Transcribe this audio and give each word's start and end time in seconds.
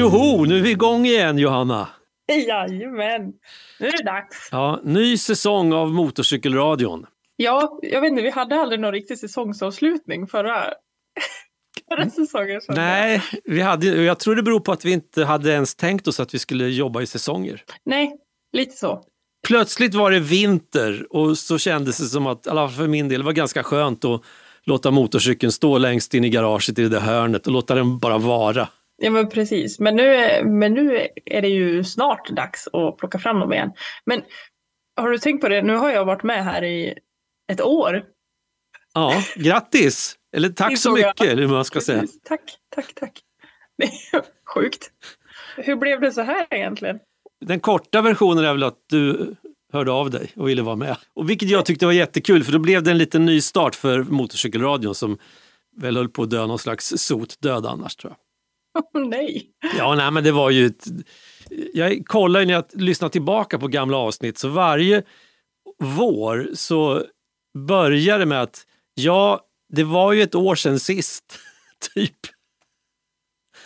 Tjoho, 0.00 0.44
nu 0.44 0.58
är 0.58 0.62
vi 0.62 0.70
igång 0.70 1.06
igen 1.06 1.38
Johanna. 1.38 1.88
Jajamän, 2.32 3.32
nu 3.80 3.86
är 3.86 3.92
det 3.92 4.04
dags. 4.04 4.48
Ja, 4.50 4.80
ny 4.84 5.16
säsong 5.18 5.72
av 5.72 5.92
Motorcykelradion. 5.92 7.06
Ja, 7.36 7.78
jag 7.82 8.00
vet 8.00 8.10
inte, 8.10 8.22
vi 8.22 8.30
hade 8.30 8.60
aldrig 8.60 8.80
någon 8.80 8.92
riktig 8.92 9.18
säsongsavslutning 9.18 10.26
förra, 10.26 10.64
förra 11.88 12.10
säsongen. 12.10 12.60
Nej, 12.68 13.22
vi 13.44 13.60
hade, 13.60 13.86
jag 13.86 14.18
tror 14.18 14.34
det 14.34 14.42
beror 14.42 14.60
på 14.60 14.72
att 14.72 14.84
vi 14.84 14.92
inte 14.92 15.24
hade 15.24 15.50
ens 15.50 15.74
tänkt 15.74 16.08
oss 16.08 16.20
att 16.20 16.34
vi 16.34 16.38
skulle 16.38 16.68
jobba 16.68 17.02
i 17.02 17.06
säsonger. 17.06 17.62
Nej, 17.84 18.16
lite 18.52 18.76
så. 18.76 19.02
Plötsligt 19.48 19.94
var 19.94 20.10
det 20.10 20.20
vinter 20.20 21.06
och 21.10 21.38
så 21.38 21.58
kändes 21.58 21.98
det 21.98 22.04
som 22.04 22.26
att, 22.26 22.46
i 22.46 22.50
alla 22.50 22.68
fall 22.68 22.76
för 22.76 22.86
min 22.86 23.08
del, 23.08 23.22
var 23.22 23.32
ganska 23.32 23.62
skönt 23.62 24.04
att 24.04 24.22
låta 24.62 24.90
motorcykeln 24.90 25.52
stå 25.52 25.78
längst 25.78 26.14
in 26.14 26.24
i 26.24 26.30
garaget 26.30 26.78
i 26.78 26.82
det 26.82 26.88
där 26.88 27.00
hörnet 27.00 27.46
och 27.46 27.52
låta 27.52 27.74
den 27.74 27.98
bara 27.98 28.18
vara. 28.18 28.68
Ja, 29.02 29.10
men 29.10 29.28
precis. 29.28 29.78
Men 29.80 29.96
nu, 29.96 30.14
är- 30.14 30.44
men 30.44 30.74
nu 30.74 31.08
är 31.24 31.42
det 31.42 31.48
ju 31.48 31.84
snart 31.84 32.28
dags 32.30 32.68
att 32.72 32.96
plocka 32.96 33.18
fram 33.18 33.40
dem 33.40 33.52
igen. 33.52 33.72
Men 34.06 34.22
har 34.96 35.10
du 35.10 35.18
tänkt 35.18 35.40
på 35.40 35.48
det? 35.48 35.62
Nu 35.62 35.74
har 35.76 35.90
jag 35.90 36.04
varit 36.04 36.22
med 36.22 36.44
här 36.44 36.64
i 36.64 36.94
ett 37.52 37.60
år. 37.60 38.02
Ja, 38.94 39.14
grattis! 39.36 40.16
Eller 40.36 40.48
tack 40.48 40.78
så 40.78 40.92
mycket, 40.92 41.20
eller 41.20 41.42
hur 41.42 41.48
man 41.48 41.64
ska 41.64 41.80
säga. 41.80 42.04
Tack, 42.24 42.40
tack, 42.74 42.94
tack. 42.94 43.20
Det 43.78 43.84
är 43.84 44.22
sjukt. 44.54 44.90
Hur 45.56 45.76
blev 45.76 46.00
det 46.00 46.12
så 46.12 46.22
här 46.22 46.46
egentligen? 46.50 46.98
Den 47.44 47.60
korta 47.60 48.02
versionen 48.02 48.44
är 48.44 48.52
väl 48.52 48.62
att 48.62 48.78
du 48.90 49.34
hörde 49.72 49.92
av 49.92 50.10
dig 50.10 50.32
och 50.36 50.48
ville 50.48 50.62
vara 50.62 50.76
med. 50.76 50.96
Och 51.14 51.30
vilket 51.30 51.48
jag 51.50 51.66
tyckte 51.66 51.86
var 51.86 51.92
jättekul 51.92 52.44
för 52.44 52.52
då 52.52 52.58
blev 52.58 52.82
det 52.82 52.90
en 52.90 52.98
liten 52.98 53.24
ny 53.26 53.40
start 53.40 53.74
för 53.74 54.02
Motorcykelradion 54.02 54.94
som 54.94 55.18
väl 55.76 55.96
höll 55.96 56.08
på 56.08 56.22
att 56.22 56.30
dö 56.30 56.46
någon 56.46 56.58
slags 56.58 56.92
sotdöd 56.96 57.66
annars 57.66 57.96
tror 57.96 58.10
jag. 58.12 58.16
Nej. 58.94 59.50
Ja, 59.78 59.94
nej 59.94 60.10
men 60.10 60.24
det 60.24 60.32
var 60.32 60.50
ju... 60.50 60.66
Ett, 60.66 60.84
jag 61.74 62.06
kollar 62.06 62.40
ju 62.40 62.46
när 62.46 62.54
jag 62.54 62.64
lyssnar 62.72 63.08
tillbaka 63.08 63.58
på 63.58 63.68
gamla 63.68 63.96
avsnitt 63.96 64.38
så 64.38 64.48
varje 64.48 65.02
vår 65.78 66.50
så 66.54 67.04
börjar 67.58 68.18
det 68.18 68.26
med 68.26 68.42
att 68.42 68.66
ja, 68.94 69.40
det 69.68 69.84
var 69.84 70.12
ju 70.12 70.22
ett 70.22 70.34
år 70.34 70.54
sedan 70.54 70.78
sist, 70.80 71.38
typ. 71.94 72.16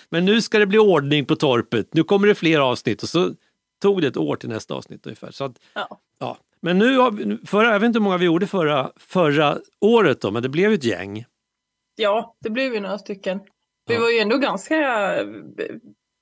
Men 0.08 0.24
nu 0.24 0.42
ska 0.42 0.58
det 0.58 0.66
bli 0.66 0.78
ordning 0.78 1.24
på 1.24 1.36
torpet. 1.36 1.94
Nu 1.94 2.04
kommer 2.04 2.28
det 2.28 2.34
fler 2.34 2.60
avsnitt 2.60 3.02
och 3.02 3.08
så 3.08 3.34
tog 3.82 4.02
det 4.02 4.08
ett 4.08 4.16
år 4.16 4.36
till 4.36 4.48
nästa 4.48 4.74
avsnitt 4.74 5.06
ungefär. 5.06 5.30
Så 5.30 5.44
att, 5.44 5.58
Ja. 5.74 6.00
ja. 6.18 6.38
Men 6.60 6.78
nu 6.78 6.96
har 6.96 7.10
vi, 7.10 7.38
förra, 7.46 7.72
jag 7.72 7.80
vet 7.80 7.86
inte 7.86 7.98
hur 7.98 8.04
många 8.04 8.16
vi 8.16 8.24
gjorde 8.24 8.46
förra, 8.46 8.90
förra 8.96 9.58
året 9.80 10.20
då, 10.20 10.30
men 10.30 10.42
det 10.42 10.48
blev 10.48 10.70
ju 10.70 10.74
ett 10.74 10.84
gäng. 10.84 11.24
Ja, 11.96 12.36
det 12.40 12.50
blev 12.50 12.74
ju 12.74 12.80
några 12.80 12.98
stycken. 12.98 13.40
Vi 13.86 13.94
Ja. 13.94 14.00
var 14.00 14.10
ju 14.10 14.18
ändå 14.18 14.36
ganska... 14.38 14.76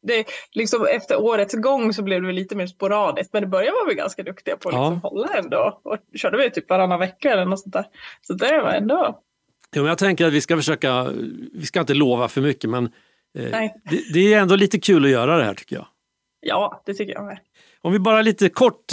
Det, 0.06 0.24
liksom 0.52 0.86
efter 0.86 1.20
årets 1.20 1.54
gång 1.54 1.92
så 1.92 2.02
blev 2.02 2.22
det 2.22 2.32
lite 2.32 2.56
mer 2.56 2.66
sporadiskt, 2.66 3.32
men 3.32 3.42
i 3.42 3.46
början 3.46 3.74
var 3.74 3.88
vi 3.88 3.94
ganska 3.94 4.22
duktiga 4.22 4.56
på 4.56 4.68
att 4.68 4.74
Ja. 4.74 4.90
liksom 4.90 5.00
hålla 5.10 5.28
ändå. 5.38 5.80
Och 5.82 5.96
körde 6.14 6.36
vi 6.38 6.50
typ 6.50 6.70
varannan 6.70 6.98
vecka 6.98 7.32
eller 7.32 7.44
något 7.44 7.60
sånt 7.60 7.72
där. 7.72 7.84
Så 8.22 8.32
det 8.32 8.62
var 8.62 8.70
ändå... 8.72 9.18
Jo, 9.74 9.82
men 9.82 9.88
jag 9.88 9.98
tänker 9.98 10.26
att 10.26 10.32
vi 10.32 10.40
ska 10.40 10.56
försöka, 10.56 11.04
vi 11.52 11.66
ska 11.66 11.80
inte 11.80 11.94
lova 11.94 12.28
för 12.28 12.40
mycket 12.40 12.70
men 12.70 12.84
eh, 13.38 13.50
det, 13.90 14.12
det 14.14 14.34
är 14.34 14.40
ändå 14.40 14.56
lite 14.56 14.78
kul 14.80 15.04
att 15.04 15.10
göra 15.10 15.36
det 15.38 15.44
här 15.44 15.54
tycker 15.54 15.76
jag. 15.76 15.86
Ja, 16.40 16.82
det 16.86 16.94
tycker 16.94 17.12
jag 17.14 17.24
med. 17.24 17.38
Om 17.80 17.92
vi 17.92 17.98
bara 17.98 18.22
lite 18.22 18.48
kort 18.48 18.84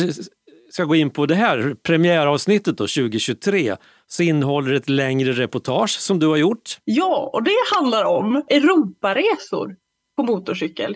ska 0.70 0.84
gå 0.84 0.96
in 0.96 1.10
på 1.10 1.26
det 1.26 1.36
här 1.36 1.76
premiäravsnittet 1.84 2.78
då, 2.78 2.84
2023 2.88 3.76
så 4.08 4.24
innehåller 4.24 4.72
det 4.72 4.78
ett 4.78 4.90
längre 4.90 5.32
reportage 5.32 5.90
som 5.90 6.20
du 6.20 6.28
har 6.28 6.38
gjort. 6.38 6.78
Ja, 6.84 7.30
och 7.34 7.44
det 7.44 7.56
handlar 7.76 8.06
om 8.06 8.36
Europaresor 8.36 9.76
på 10.18 10.24
motorcykel. 10.24 10.96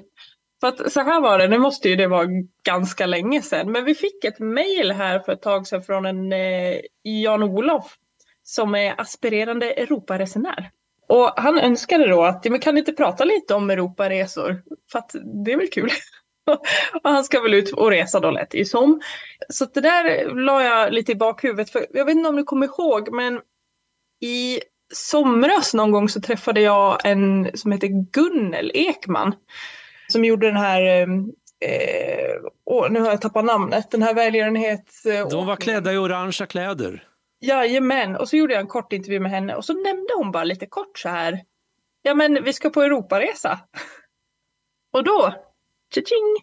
För 0.61 0.67
att 0.67 0.91
så 0.91 1.01
här 1.01 1.21
var 1.21 1.37
det, 1.37 1.47
nu 1.47 1.57
måste 1.57 1.89
ju 1.89 1.95
det 1.95 2.07
vara 2.07 2.27
ganska 2.65 3.05
länge 3.05 3.41
sedan, 3.41 3.71
men 3.71 3.85
vi 3.85 3.95
fick 3.95 4.23
ett 4.23 4.39
mejl 4.39 4.91
här 4.91 5.19
för 5.19 5.31
ett 5.31 5.41
tag 5.41 5.67
sedan 5.67 5.83
från 5.83 6.05
en 6.05 6.33
eh, 6.33 6.79
Jan-Olof 7.03 7.95
som 8.43 8.75
är 8.75 9.01
aspirerande 9.01 9.71
Europaresenär. 9.71 10.71
Och 11.09 11.33
han 11.37 11.59
önskade 11.59 12.07
då 12.07 12.23
att, 12.23 12.45
ja, 12.45 12.51
men 12.51 12.59
kan 12.59 12.73
ni 12.73 12.79
inte 12.79 12.93
prata 12.93 13.23
lite 13.23 13.53
om 13.53 13.69
Europaresor? 13.69 14.61
För 14.91 14.99
att 14.99 15.15
det 15.45 15.51
är 15.51 15.57
väl 15.57 15.69
kul. 15.69 15.89
och 17.03 17.09
han 17.09 17.23
ska 17.23 17.41
väl 17.41 17.53
ut 17.53 17.73
och 17.73 17.89
resa 17.89 18.19
då 18.19 18.31
lät 18.31 18.51
det 18.51 18.57
ju 18.57 18.65
som. 18.65 19.01
Så 19.49 19.65
det 19.65 19.81
där 19.81 20.35
la 20.35 20.63
jag 20.63 20.93
lite 20.93 21.11
i 21.11 21.15
bakhuvudet, 21.15 21.69
för 21.69 21.85
jag 21.93 22.05
vet 22.05 22.15
inte 22.15 22.29
om 22.29 22.35
du 22.35 22.43
kommer 22.43 22.65
ihåg, 22.67 23.13
men 23.13 23.41
i 24.21 24.59
somras 24.93 25.73
någon 25.73 25.91
gång 25.91 26.09
så 26.09 26.21
träffade 26.21 26.61
jag 26.61 27.05
en 27.05 27.57
som 27.57 27.71
heter 27.71 27.87
Gunnel 28.11 28.71
Ekman. 28.73 29.35
Som 30.07 30.25
gjorde 30.25 30.47
den 30.47 30.57
här, 30.57 31.01
eh, 31.65 32.35
åh, 32.65 32.91
nu 32.91 32.99
har 32.99 33.09
jag 33.09 33.21
tappat 33.21 33.45
namnet, 33.45 33.91
den 33.91 34.03
här 34.03 34.13
välgörenhets... 34.13 35.05
Eh, 35.05 35.27
De 35.27 35.45
var 35.45 35.55
klädda 35.55 35.93
i 35.93 35.97
orangea 35.97 36.47
kläder. 36.47 37.07
Jajamän, 37.41 38.15
och 38.15 38.29
så 38.29 38.37
gjorde 38.37 38.53
jag 38.53 38.61
en 38.61 38.67
kort 38.67 38.93
intervju 38.93 39.19
med 39.19 39.31
henne 39.31 39.55
och 39.55 39.65
så 39.65 39.73
nämnde 39.73 40.13
hon 40.15 40.31
bara 40.31 40.43
lite 40.43 40.65
kort 40.65 40.99
så 40.99 41.09
här. 41.09 41.39
Ja 42.01 42.13
men 42.13 42.43
vi 42.43 42.53
ska 42.53 42.69
på 42.69 42.81
Europaresa. 42.81 43.59
Och 44.93 45.03
då, 45.03 45.33
tjing, 46.01 46.35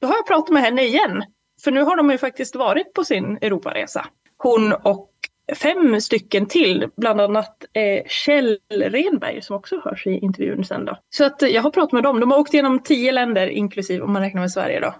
då 0.00 0.06
har 0.06 0.14
jag 0.14 0.26
pratat 0.26 0.50
med 0.52 0.62
henne 0.62 0.82
igen. 0.82 1.24
För 1.64 1.70
nu 1.70 1.82
har 1.82 1.96
de 1.96 2.10
ju 2.10 2.18
faktiskt 2.18 2.56
varit 2.56 2.92
på 2.94 3.04
sin 3.04 3.38
Europaresa. 3.40 4.06
Hon 4.36 4.72
och 4.72 5.10
fem 5.54 6.00
stycken 6.00 6.46
till, 6.46 6.88
bland 6.96 7.20
annat 7.20 7.64
eh, 7.72 8.06
Kjell 8.06 8.58
Renberg 8.70 9.42
som 9.42 9.56
också 9.56 9.80
hörs 9.84 10.06
i 10.06 10.10
intervjun 10.10 10.64
sen 10.64 10.84
då. 10.84 10.98
Så 11.10 11.24
att 11.24 11.42
jag 11.42 11.62
har 11.62 11.70
pratat 11.70 11.92
med 11.92 12.02
dem. 12.02 12.20
De 12.20 12.30
har 12.30 12.38
åkt 12.38 12.54
igenom 12.54 12.82
tio 12.82 13.12
länder 13.12 13.46
inklusive 13.46 14.04
om 14.04 14.12
man 14.12 14.22
räknar 14.22 14.40
med 14.40 14.52
Sverige 14.52 14.80
då. 14.80 14.94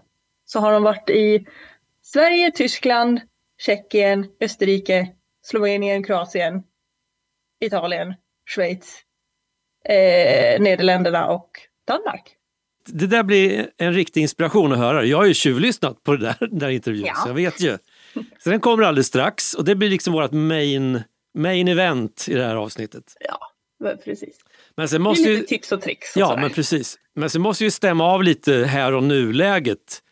Så 0.45 0.61
har 0.61 0.73
de 0.73 0.83
varit 0.83 1.11
i 1.11 1.47
Sverige, 2.03 2.51
Tyskland, 2.51 3.21
Tjeckien, 3.59 4.27
Österrike, 4.41 5.09
Slovenien, 5.43 6.05
Kroatien, 6.05 6.63
Italien, 7.61 8.15
Schweiz, 8.51 9.03
eh, 9.85 10.61
Nederländerna 10.61 11.29
och 11.29 11.51
Danmark. 11.87 12.37
Det 12.87 13.07
där 13.07 13.23
blir 13.23 13.71
en 13.79 13.93
riktig 13.95 14.21
inspiration 14.23 14.73
att 14.73 14.79
höra. 14.79 15.05
Jag 15.05 15.17
har 15.19 15.25
ju 15.25 15.35
tjuvlyssnat 15.35 16.05
på 16.05 16.17
det 16.17 16.27
där, 16.27 16.37
den 16.41 16.59
där 16.59 16.69
intervjun 16.69 17.05
Ja. 17.07 17.15
så 17.15 17.29
jag 17.29 17.35
vet 17.35 17.61
ju. 17.61 17.79
Så 18.39 18.51
den 18.51 18.61
kommer 18.61 18.83
alldeles 18.85 19.07
strax 19.07 19.55
och 19.55 19.65
det 19.65 19.75
blir 19.75 19.91
liksom 19.91 20.13
vårt 20.13 20.33
main, 20.33 21.03
main 21.39 21.69
event 21.69 22.27
i 22.29 22.35
det 22.35 22.45
här 22.45 22.57
avsnittet. 22.57 23.05
Ja, 23.21 23.39
precis. 24.05 24.37
Men 24.77 24.89
sen 24.89 25.01
Det 25.01 25.03
är 25.03 25.05
måste 25.05 25.29
lite 25.29 25.41
ju... 25.41 25.47
tips 25.47 25.73
och 25.73 25.83
tricks. 25.83 26.17
Och 26.17 26.21
Ja, 26.23 26.29
sådär. 26.29 26.41
men 26.41 26.51
precis. 26.51 26.99
Men 27.15 27.31
sen 27.31 27.43
måste 27.43 27.65
vi 27.65 27.71
stämma 27.71 28.05
av 28.05 28.23
lite 28.23 28.53
här 28.55 28.93
och 28.93 29.03
nu-läget. 29.03 30.03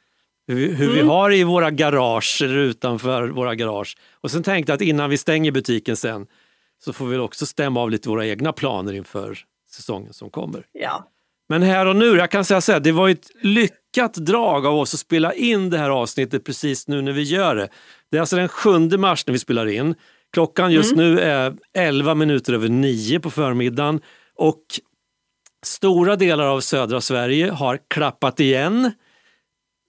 Hur, 0.46 0.54
vi- 0.54 0.74
hur 0.74 0.88
vi 0.88 0.98
Mm. 0.98 1.08
har 1.08 1.30
det 1.30 1.36
i 1.36 1.44
våra 1.44 1.70
garage 1.70 2.40
eller 2.44 2.56
utanför 2.56 3.28
våra 3.28 3.54
garage. 3.54 3.96
Och 4.20 4.30
sen 4.30 4.42
tänkte 4.42 4.72
jag 4.72 4.74
att 4.76 4.82
innan 4.82 5.10
vi 5.10 5.18
stänger 5.18 5.50
butiken 5.52 5.96
sen 5.96 6.26
så 6.84 6.92
får 6.92 7.06
vi 7.06 7.16
också 7.18 7.46
stämma 7.46 7.80
av 7.80 7.90
lite 7.90 8.08
våra 8.08 8.26
egna 8.26 8.52
planer 8.52 8.92
inför 8.92 9.38
säsongen 9.70 10.12
som 10.12 10.30
kommer. 10.30 10.66
Ja. 10.72 11.06
Men 11.50 11.62
här 11.62 11.86
och 11.86 11.96
nu, 11.96 12.16
jag 12.16 12.30
kan 12.30 12.44
säga 12.44 12.60
så 12.60 12.72
här, 12.72 12.80
det 12.80 12.92
var 12.92 13.08
ett 13.08 13.30
lyckat 13.42 14.14
drag 14.14 14.66
av 14.66 14.78
oss 14.78 14.94
att 14.94 15.00
spela 15.00 15.34
in 15.34 15.70
det 15.70 15.78
här 15.78 15.90
avsnittet 15.90 16.44
precis 16.44 16.88
nu 16.88 17.02
när 17.02 17.12
vi 17.12 17.22
gör 17.22 17.56
det. 17.56 17.68
Det 18.10 18.16
är 18.16 18.20
alltså 18.20 18.36
den 18.36 18.48
7 18.48 18.78
mars 18.78 19.26
när 19.26 19.32
vi 19.32 19.38
spelar 19.38 19.66
in. 19.66 19.94
Klockan 20.32 20.72
just 20.72 20.96
nu 20.96 21.20
är 21.20 21.56
11 21.74 22.14
minuter 22.14 22.52
över 22.52 22.68
9 22.68 23.20
på 23.20 23.30
förmiddagen 23.30 24.00
och 24.34 24.62
stora 25.66 26.16
delar 26.16 26.46
av 26.46 26.60
södra 26.60 27.00
Sverige 27.00 27.50
har 27.50 27.78
klappat 27.88 28.40
igen. 28.40 28.92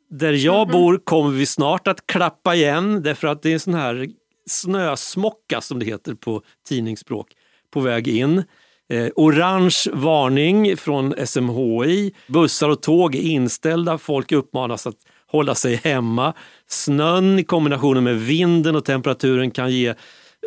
Där 0.09 0.33
jag 0.33 0.67
bor 0.67 1.01
kommer 1.03 1.31
vi 1.31 1.45
snart 1.45 1.87
att 1.87 2.07
klappa 2.07 2.55
igen 2.55 3.03
därför 3.03 3.27
att 3.27 3.41
det 3.41 3.49
är 3.49 3.53
en 3.53 3.59
sån 3.59 3.73
här 3.73 4.07
snösmocka 4.49 5.61
som 5.61 5.79
det 5.79 5.85
heter 5.85 6.13
på 6.13 6.41
tidningsspråk 6.67 7.27
på 7.73 7.79
väg 7.79 8.07
in. 8.07 8.43
Eh, 8.91 9.09
orange 9.15 9.87
varning 9.93 10.77
från 10.77 11.13
SMHI. 11.25 12.13
Bussar 12.27 12.69
och 12.69 12.81
tåg 12.81 13.15
är 13.15 13.21
inställda. 13.21 13.97
Folk 13.97 14.31
uppmanas 14.31 14.87
att 14.87 14.95
hålla 15.27 15.55
sig 15.55 15.75
hemma. 15.75 16.33
Snön 16.67 17.39
i 17.39 17.43
kombination 17.43 18.03
med 18.03 18.19
vinden 18.19 18.75
och 18.75 18.85
temperaturen 18.85 19.51
kan 19.51 19.71
ge 19.71 19.93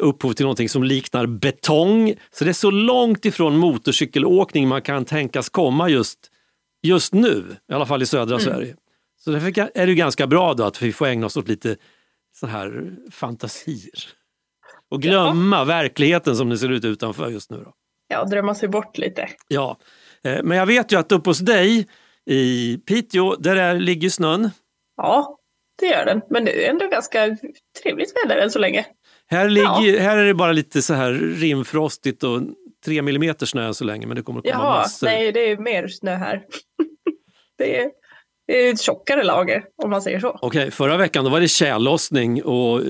upphov 0.01 0.33
till 0.33 0.45
någonting 0.45 0.69
som 0.69 0.85
liknar 0.85 1.27
betong. 1.27 2.15
Så 2.31 2.45
det 2.45 2.51
är 2.51 2.53
så 2.53 2.71
långt 2.71 3.25
ifrån 3.25 3.57
motorcykelåkning 3.57 4.69
man 4.69 4.83
kan 4.83 5.05
tänkas 5.05 5.49
komma 5.49 5.89
just, 5.89 6.19
just 6.83 7.15
nu, 7.15 7.45
i 7.71 7.75
alla 7.75 7.87
fall 7.87 8.03
i 8.03 8.07
södra 8.07 8.39
Sverige. 8.39 8.77
Så 9.21 9.31
därför 9.31 9.71
är 9.75 9.87
det 9.87 9.95
ganska 9.95 10.27
bra 10.27 10.55
då 10.55 10.65
att 10.65 10.83
vi 10.83 10.93
får 10.93 11.07
ägna 11.07 11.27
oss 11.27 11.37
åt 11.37 11.49
lite 11.49 11.77
så 12.41 12.47
här 12.47 12.93
fantasier. 13.11 14.05
Och 14.91 15.03
glömma 15.03 15.65
verkligheten 15.65 16.37
som 16.37 16.49
det 16.49 16.59
ser 16.59 16.69
ut 16.69 16.85
utanför 16.85 17.31
just 17.31 17.51
nu. 17.51 17.57
Då. 17.65 17.73
Ja, 18.09 18.25
drömma 18.25 18.55
sig 18.55 18.69
bort 18.69 18.99
lite. 18.99 19.29
Ja, 19.49 19.79
eh, 20.25 20.43
men 20.43 20.59
jag 20.59 20.67
vet 20.67 20.93
ju 20.93 20.99
att 20.99 21.13
uppe 21.13 21.31
hos 21.31 21.39
dig 21.39 21.87
i 22.27 22.79
Piteå, 22.87 23.37
där 23.37 23.57
är, 23.57 23.75
ligger 23.75 24.09
snön. 24.09 24.51
Ja, 24.97 25.39
det 25.81 25.87
gör 25.87 26.05
den. 26.07 26.21
Men 26.31 26.45
det 26.45 26.67
är 26.67 26.71
ändå 26.71 26.89
ganska 26.89 27.37
trevligt 27.83 28.13
väder 28.17 28.43
än 28.43 28.51
så 28.51 28.59
länge. 28.59 28.87
Här, 29.27 29.49
ligger, 29.49 30.01
här 30.01 30.17
är 30.17 30.25
det 30.25 30.35
bara 30.35 30.53
lite 30.53 30.83
så 30.83 30.95
här 30.95 31.13
rimfrostigt 31.13 32.23
och 32.23 32.41
tre 32.85 33.03
millimeter 33.03 33.47
snö 33.47 33.67
än 33.67 33.75
så 33.75 33.85
länge, 33.85 34.07
men 34.07 34.17
det 34.17 34.23
kommer 34.23 34.41
att 34.41 34.45
komma 34.45 34.65
Jaha, 34.65 34.79
massor. 34.79 35.07
nej 35.07 35.33
det 35.33 35.51
är 35.51 35.57
mer 35.57 35.89
snö 35.89 36.15
här. 36.15 36.45
Det 37.59 37.79
är, 37.79 37.91
det 38.47 38.67
är 38.67 38.73
ett 38.73 38.81
tjockare 38.81 39.25
lager 39.25 39.65
om 39.83 39.91
man 39.91 40.03
säger 40.03 40.21
så. 40.21 40.29
Okej, 40.29 40.47
okay, 40.47 40.71
förra 40.71 40.97
veckan 40.97 41.25
då 41.25 41.31
var 41.31 41.41
det 41.41 41.49
tjällossning 41.49 42.43
och 42.43 42.81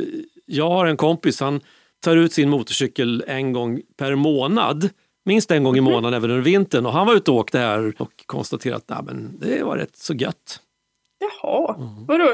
jag 0.47 0.71
har 0.71 0.87
en 0.87 0.97
kompis, 0.97 1.41
han 1.41 1.61
tar 2.05 2.17
ut 2.17 2.33
sin 2.33 2.51
motorcykel 2.51 3.25
en 3.27 3.53
gång 3.53 3.81
per 3.99 4.15
månad. 4.15 4.91
Minst 5.25 5.51
en 5.51 5.65
gång 5.65 5.77
i 5.77 5.81
mhm. 5.81 5.93
månaden 5.93 6.15
även 6.15 6.31
under 6.31 6.45
vintern 6.45 6.87
och 6.87 6.93
han 6.93 7.07
var 7.07 7.15
ute 7.15 7.31
och 7.31 7.37
åkte 7.37 7.59
här 7.59 7.95
och 7.99 8.27
konstaterade 8.27 8.83
att 8.95 9.05
men 9.05 9.39
det 9.41 9.65
var 9.65 9.77
rätt 9.77 9.97
så 9.97 10.15
gött. 10.15 10.61
Jaha, 11.19 11.77
mm. 11.79 12.07
vadå, 12.07 12.25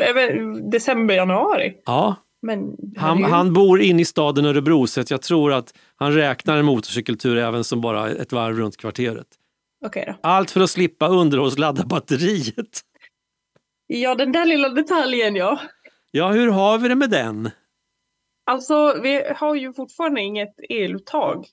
december, 0.71 1.15
januari? 1.15 1.77
Ja, 1.87 2.17
men, 2.43 2.77
han, 2.97 3.25
han, 3.25 3.53
bor 3.53 3.81
inne 3.81 4.03
i 4.03 4.05
staden 4.05 4.45
Örebro 4.45 4.87
så 4.87 5.03
jag 5.09 5.23
tror 5.23 5.53
att 5.53 5.75
han 5.97 6.13
räknar 6.13 6.57
en 6.57 6.65
motorcykeltur 6.65 7.37
även 7.37 7.65
som 7.65 7.81
bara 7.81 8.11
ett 8.11 8.33
varv 8.33 8.57
runt 8.57 8.77
kvarteret. 8.77 9.27
Okay 9.87 10.05
då. 10.07 10.15
Allt 10.21 10.51
för 10.51 10.61
att 10.61 10.71
slippa 10.71 11.09
underhållsladda 11.09 11.85
batteriet. 11.85 12.81
Ja, 13.87 14.15
den 14.15 14.33
där 14.33 14.45
lilla 14.45 14.69
detaljen 14.69 15.37
ja. 15.37 15.61
Ja, 16.11 16.29
hur 16.29 16.51
har 16.51 16.79
vi 16.79 16.89
det 16.89 16.95
med 16.95 17.11
den? 17.11 17.51
Alltså, 18.47 19.01
vi 19.03 19.23
har 19.37 19.55
ju 19.55 19.73
fortfarande 19.73 20.21
inget 20.21 20.55
eluttag 20.69 21.47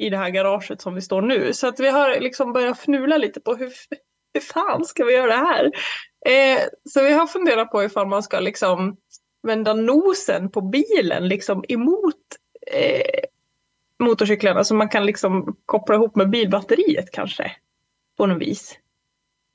i 0.00 0.10
det 0.10 0.16
här 0.16 0.30
garaget 0.30 0.80
som 0.80 0.94
vi 0.94 1.00
står 1.00 1.22
nu. 1.22 1.52
Så 1.52 1.68
att 1.68 1.80
vi 1.80 1.88
har 1.88 2.20
liksom 2.20 2.52
börjat 2.52 2.78
fnula 2.78 3.18
lite 3.18 3.40
på 3.40 3.54
hur, 3.54 3.72
hur 4.34 4.40
fan 4.40 4.84
ska 4.84 5.04
vi 5.04 5.12
göra 5.12 5.26
det 5.26 5.46
här? 5.46 5.64
Eh, 6.26 6.60
så 6.90 7.02
vi 7.02 7.12
har 7.12 7.26
funderat 7.26 7.70
på 7.70 7.84
ifall 7.84 8.06
man 8.06 8.22
ska 8.22 8.40
liksom 8.40 8.96
vända 9.42 9.74
nosen 9.74 10.50
på 10.50 10.60
bilen 10.60 11.28
liksom 11.28 11.64
emot 11.68 12.16
eh, 12.72 13.24
motorcyklarna 13.98 14.64
så 14.64 14.74
man 14.74 14.88
kan 14.88 15.06
liksom 15.06 15.56
koppla 15.66 15.94
ihop 15.94 16.16
med 16.16 16.30
bilbatteriet 16.30 17.10
kanske. 17.12 17.52
På 18.16 18.26
något 18.26 18.42
vis. 18.42 18.78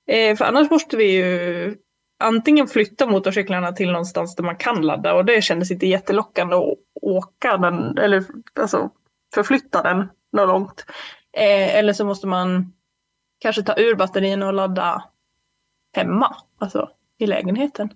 Eh, 0.07 0.36
för 0.36 0.45
annars 0.45 0.69
måste 0.71 0.97
vi 0.97 1.12
ju 1.12 1.75
antingen 2.19 2.68
flytta 2.68 3.07
motorcyklarna 3.07 3.71
till 3.71 3.92
någonstans 3.92 4.36
där 4.36 4.44
man 4.44 4.56
kan 4.56 4.81
ladda 4.81 5.13
och 5.13 5.25
det 5.25 5.44
kändes 5.44 5.71
inte 5.71 5.88
jättelockande 5.88 6.56
att 6.56 6.77
åka 7.01 7.57
den 7.57 7.97
eller 7.97 8.24
alltså 8.59 8.89
förflytta 9.36 9.81
den 9.81 10.09
något 10.36 10.48
långt. 10.48 10.86
Eh, 11.38 11.76
eller 11.76 11.94
så 11.94 12.06
måste 12.06 12.28
man 12.28 12.74
kanske 13.40 13.64
ta 13.64 13.76
ur 13.78 13.96
batterierna 13.96 14.48
och 14.48 14.54
ladda 14.54 15.04
hemma, 15.96 16.36
alltså 16.60 16.90
i 17.20 17.28
lägenheten. 17.28 17.90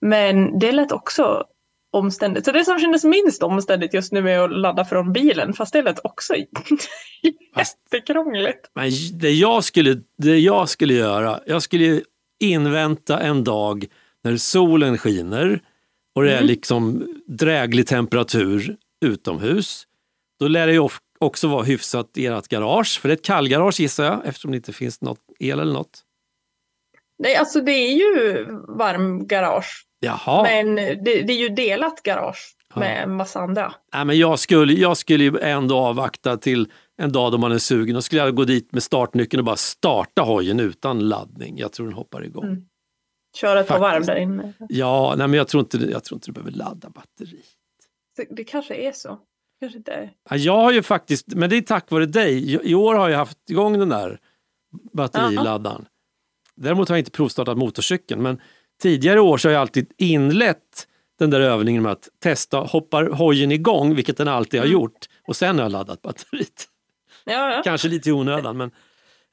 Men 0.00 0.58
det 0.58 0.72
lät 0.72 0.92
också 0.92 1.44
omständigt. 1.92 2.44
Så 2.44 2.52
det 2.52 2.64
som 2.64 2.78
kändes 2.78 3.04
minst 3.04 3.42
omständigt 3.42 3.94
just 3.94 4.12
nu 4.12 4.30
är 4.30 4.38
att 4.38 4.50
ladda 4.50 4.84
från 4.84 5.12
bilen, 5.12 5.52
fast 5.52 5.72
det 5.72 5.82
lät 5.82 6.04
också 6.04 6.34
jättekrångligt. 7.56 8.70
Men 8.74 8.90
det 9.12 9.30
jag, 9.30 9.64
skulle, 9.64 10.00
det 10.18 10.38
jag 10.38 10.68
skulle 10.68 10.94
göra, 10.94 11.40
jag 11.46 11.62
skulle 11.62 12.02
invänta 12.40 13.20
en 13.20 13.44
dag 13.44 13.86
när 14.22 14.36
solen 14.36 14.98
skiner 14.98 15.60
och 16.14 16.22
det 16.22 16.30
är 16.30 16.36
mm. 16.36 16.46
liksom 16.46 17.08
dräglig 17.26 17.86
temperatur 17.86 18.76
utomhus. 19.04 19.86
Då 20.40 20.48
lär 20.48 20.66
det 20.66 20.72
ju 20.72 20.78
också 21.24 21.48
vara 21.48 21.62
hyfsat 21.62 22.10
i 22.16 22.26
ert 22.26 22.48
garage, 22.48 23.00
för 23.00 23.08
det 23.08 23.12
är 23.12 23.16
ett 23.16 23.24
kallgarage 23.24 23.80
gissar 23.80 24.04
jag 24.04 24.26
eftersom 24.26 24.50
det 24.50 24.56
inte 24.56 24.72
finns 24.72 25.00
något 25.00 25.20
el 25.38 25.60
eller 25.60 25.72
något. 25.72 26.02
Nej, 27.18 27.36
alltså 27.36 27.60
det 27.60 27.72
är 27.72 27.92
ju 27.92 28.44
varmgarage. 28.68 29.86
Jaha. 30.00 30.42
Men 30.42 30.74
det, 30.74 31.02
det 31.04 31.32
är 31.32 31.38
ju 31.38 31.48
delat 31.48 32.02
garage 32.02 32.56
ja. 32.74 32.80
med 32.80 33.02
en 33.02 33.16
massa 33.16 33.40
andra. 33.40 33.74
Nej, 33.94 34.04
men 34.04 34.18
jag 34.18 34.38
skulle, 34.38 34.72
jag 34.72 34.96
skulle 34.96 35.40
ändå 35.40 35.76
avvakta 35.76 36.36
till 36.36 36.72
en 36.96 37.12
dag 37.12 37.32
då 37.32 37.38
man 37.38 37.52
är 37.52 37.58
sugen. 37.58 37.94
Då 37.94 38.02
skulle 38.02 38.20
jag 38.20 38.36
gå 38.36 38.44
dit 38.44 38.72
med 38.72 38.82
startnyckeln 38.82 39.40
och 39.40 39.44
bara 39.44 39.56
starta 39.56 40.22
hojen 40.22 40.60
utan 40.60 41.08
laddning. 41.08 41.58
Jag 41.58 41.72
tror 41.72 41.86
den 41.86 41.94
hoppar 41.94 42.24
igång. 42.24 42.44
Mm. 42.44 42.64
Köra 43.36 43.60
ett 43.60 43.68
par 43.68 43.78
varv 43.78 44.06
där 44.06 44.16
inne. 44.16 44.52
Ja, 44.68 45.14
nej, 45.18 45.28
men 45.28 45.38
jag 45.38 45.48
tror, 45.48 45.60
inte, 45.60 45.76
jag 45.76 46.04
tror 46.04 46.16
inte 46.16 46.28
du 46.28 46.32
behöver 46.32 46.50
ladda 46.50 46.90
batteriet. 46.90 47.44
Det, 48.16 48.26
det 48.30 48.44
kanske 48.44 48.74
är 48.74 48.92
så. 48.92 49.18
Kanske 49.64 49.78
inte 49.78 50.10
Ja, 50.30 50.36
jag 50.36 50.56
har 50.56 50.72
ju 50.72 50.82
faktiskt, 50.82 51.26
men 51.34 51.50
det 51.50 51.56
är 51.56 51.60
tack 51.60 51.90
vare 51.90 52.06
dig. 52.06 52.60
I 52.70 52.74
år 52.74 52.94
har 52.94 53.08
jag 53.08 53.18
haft 53.18 53.50
igång 53.50 53.78
den 53.78 53.88
där 53.88 54.18
batteriladdaren. 54.92 55.86
Däremot 56.54 56.88
har 56.88 56.96
jag 56.96 57.00
inte 57.00 57.10
provstartat 57.10 57.58
motorcykeln, 57.58 58.22
men 58.22 58.40
tidigare 58.82 59.20
år 59.20 59.36
så 59.38 59.48
har 59.48 59.52
jag 59.52 59.60
alltid 59.60 59.92
inlett 59.98 60.88
den 61.18 61.30
där 61.30 61.40
övningen 61.40 61.82
med 61.82 61.92
att 61.92 62.08
testa, 62.22 62.58
hoppar 62.58 63.06
hojen 63.06 63.52
igång, 63.52 63.94
vilket 63.94 64.16
den 64.16 64.28
alltid 64.28 64.60
har 64.60 64.66
mm. 64.66 64.72
gjort, 64.72 65.08
och 65.26 65.36
sen 65.36 65.56
har 65.56 65.64
jag 65.64 65.72
laddat 65.72 66.02
batteriet. 66.02 66.68
Ja, 67.24 67.54
ja. 67.54 67.62
Kanske 67.64 67.88
lite 67.88 68.08
i 68.08 68.12
onödan, 68.12 68.56
men, 68.56 68.70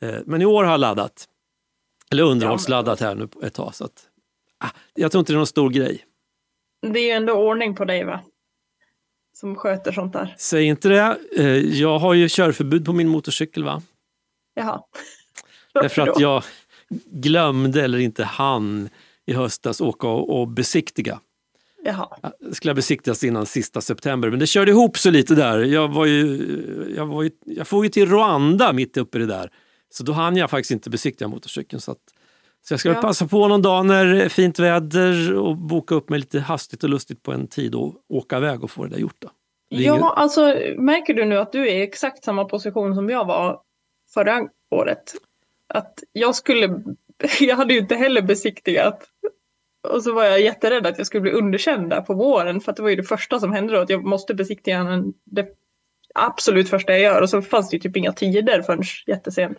eh, 0.02 0.20
men 0.26 0.42
i 0.42 0.46
år 0.46 0.64
har 0.64 0.72
jag 0.72 0.80
laddat. 0.80 1.28
Eller 2.12 2.24
underhållsladdat 2.24 3.00
här 3.00 3.16
nu 3.16 3.28
ett 3.44 3.54
tag. 3.54 3.76
Så 3.76 3.86
att, 3.86 4.08
ah, 4.58 4.70
jag 4.94 5.12
tror 5.12 5.20
inte 5.20 5.34
det 5.34 5.36
är 5.36 5.38
någon 5.38 5.48
stor 5.48 5.70
grej. 5.70 6.06
Det 6.82 7.00
är 7.00 7.04
ju 7.04 7.12
ändå 7.12 7.34
ordning 7.34 7.76
på 7.76 7.86
dig 7.86 8.04
va? 8.04 8.20
Som 9.42 9.56
sköter 9.56 9.92
sånt 9.92 10.14
där. 10.14 10.36
Säg 10.38 10.66
inte 10.66 10.90
det. 10.90 11.18
Eh, 11.38 11.46
jag 11.58 12.00
har 12.00 12.14
ju 12.14 12.30
körförbud 12.30 12.86
på 12.86 12.94
min 12.94 13.08
motorcykel 13.08 13.64
va? 13.64 13.82
Jaha. 14.54 14.82
Därför 15.74 16.02
att 16.02 16.20
jag, 16.20 16.44
glömde 17.06 17.84
eller 17.84 17.98
inte 17.98 18.24
hann 18.24 18.90
i 19.26 19.34
höstas 19.34 19.82
åka 19.82 20.08
och, 20.08 20.42
och 20.42 20.48
besiktiga. 20.48 21.20
Jaha. 21.84 22.08
Det 22.40 22.56
skulle 22.56 22.70
ha 22.70 22.76
besiktigas 22.76 23.24
innan 23.24 23.46
sista 23.46 23.82
september 23.82 24.30
men 24.30 24.40
det 24.40 24.48
körde 24.48 24.72
ihop 24.72 24.98
sig 24.98 25.12
lite 25.12 25.36
där. 25.36 25.60
Jag, 25.60 25.88
var 25.88 26.06
ju, 26.06 26.94
jag, 26.96 27.06
var 27.06 27.24
ju, 27.24 27.32
jag 27.46 27.68
får 27.68 27.84
ju 27.86 27.90
till 27.90 28.10
Rwanda 28.10 28.74
mitt 28.74 28.98
uppe 28.98 29.18
i 29.18 29.22
det 29.22 29.28
där. 29.28 29.52
Så 29.90 30.04
då 30.04 30.12
hann 30.14 30.38
jag 30.38 30.50
faktiskt 30.50 30.72
inte 30.72 30.90
besiktiga 30.90 31.28
motorcykeln. 31.28 31.82
Så, 31.82 31.92
att, 31.92 31.98
så 32.62 32.74
jag 32.74 32.80
ska 32.80 32.90
ja. 32.90 33.02
passa 33.02 33.28
på 33.28 33.48
någon 33.48 33.62
dag 33.62 33.86
när 33.86 34.06
det 34.06 34.24
är 34.24 34.30
fint 34.30 34.60
väder 34.60 35.38
och 35.38 35.58
boka 35.58 35.96
upp 35.96 36.10
mig 36.10 36.20
lite 36.20 36.40
hastigt 36.40 36.84
och 36.84 36.90
lustigt 36.90 37.24
på 37.24 37.32
en 37.32 37.48
tid 37.48 37.76
och 37.76 37.96
åka 38.10 38.38
iväg 38.38 38.64
och 38.64 38.72
få 38.72 38.84
det 38.84 38.90
där 38.90 38.98
gjort. 38.98 39.18
Då. 39.20 39.30
ja, 39.70 39.96
inget... 39.96 40.12
alltså 40.16 40.56
märker 40.78 41.14
du 41.14 41.26
nu 41.26 41.38
att 41.38 41.52
du 41.52 41.70
är 41.70 41.76
i 41.76 41.82
exakt 41.82 42.24
samma 42.24 42.46
position 42.46 42.96
som 42.96 43.10
jag 43.10 43.26
var 43.26 43.60
förra 44.14 44.48
året? 44.72 45.14
att 45.74 46.04
jag 46.14 46.36
skulle, 46.36 46.82
jag 47.40 47.56
hade 47.56 47.74
ju 47.74 47.80
inte 47.80 47.96
heller 47.96 48.22
besiktigat. 48.22 49.08
Och 49.90 50.04
så 50.04 50.14
var 50.14 50.24
jag 50.24 50.42
jätterädd 50.42 50.88
att 50.88 50.98
jag 50.98 51.08
skulle 51.08 51.22
bli 51.22 51.32
underkänd 51.32 51.90
där 51.90 52.02
på 52.02 52.14
våren 52.14 52.62
för 52.62 52.72
att 52.72 52.76
det 52.76 52.84
var 52.84 52.90
ju 52.90 52.96
det 52.96 53.04
första 53.04 53.40
som 53.40 53.54
hände 53.54 53.74
då 53.74 53.80
att 53.80 53.90
jag 53.90 54.04
måste 54.04 54.34
besiktiga 54.34 54.84
den 54.84 55.14
det 55.24 55.48
absolut 56.16 56.70
första 56.70 56.92
jag 56.92 57.02
gör 57.02 57.22
och 57.22 57.30
så 57.30 57.42
fanns 57.42 57.70
det 57.70 57.76
ju 57.76 57.80
typ 57.80 57.98
inga 57.98 58.14
tider 58.14 58.62
förrän 58.62 58.84
jättesent. 59.08 59.58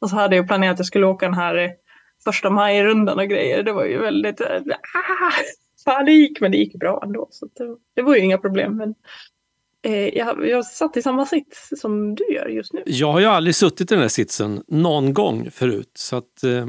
Och 0.00 0.10
så 0.10 0.16
hade 0.16 0.36
jag 0.36 0.46
planerat 0.46 0.72
att 0.72 0.78
jag 0.78 0.86
skulle 0.86 1.06
åka 1.06 1.26
den 1.26 1.34
här 1.34 1.74
första 2.24 2.50
maj-rundan 2.50 3.18
och 3.18 3.28
grejer. 3.28 3.62
Det 3.62 3.72
var 3.72 3.84
ju 3.84 3.98
väldigt 3.98 4.40
ah, 4.40 5.32
panik 5.84 6.40
men 6.40 6.52
det 6.52 6.58
gick 6.58 6.74
bra 6.74 7.00
ändå. 7.04 7.28
Så 7.30 7.46
det, 7.46 7.76
det 7.96 8.02
var 8.02 8.14
ju 8.14 8.20
inga 8.20 8.38
problem. 8.38 8.76
Men 8.76 8.94
Eh, 9.82 10.18
jag, 10.18 10.48
jag 10.48 10.66
satt 10.66 10.96
i 10.96 11.02
samma 11.02 11.26
sits 11.26 11.72
som 11.76 12.14
du 12.14 12.34
gör 12.34 12.48
just 12.48 12.72
nu. 12.72 12.82
Jag 12.86 13.12
har 13.12 13.20
ju 13.20 13.26
aldrig 13.26 13.54
suttit 13.54 13.92
i 13.92 13.94
den 13.94 14.02
här 14.02 14.08
sitsen 14.08 14.62
någon 14.68 15.14
gång 15.14 15.50
förut. 15.50 15.90
Så 15.94 16.16
att, 16.16 16.44
eh, 16.44 16.66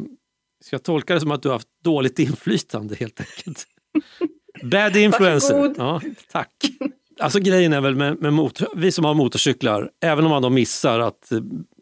ska 0.63 0.74
jag 0.74 0.84
tolka 0.84 1.13
det 1.13 1.20
som 1.20 1.31
att 1.31 1.41
du 1.41 1.50
har 1.50 1.55
haft 1.55 1.67
dåligt 1.84 2.20
inflytande 2.20 2.96
helt 2.96 3.20
enkelt? 3.20 3.65
Bad 4.63 4.96
influencer. 4.96 5.74
Ja, 5.77 6.01
tack. 6.31 6.53
Alltså 7.20 7.39
grejen 7.39 7.74
är 7.74 7.81
väl 7.81 7.96
med, 7.96 8.22
med 8.22 8.34
motor, 8.34 8.67
vi 8.75 8.91
som 8.91 9.05
har 9.05 9.13
motorcyklar, 9.13 9.91
även 10.01 10.25
om 10.25 10.31
man 10.31 10.41
då 10.41 10.50
missar 10.50 11.00
att, 11.00 11.31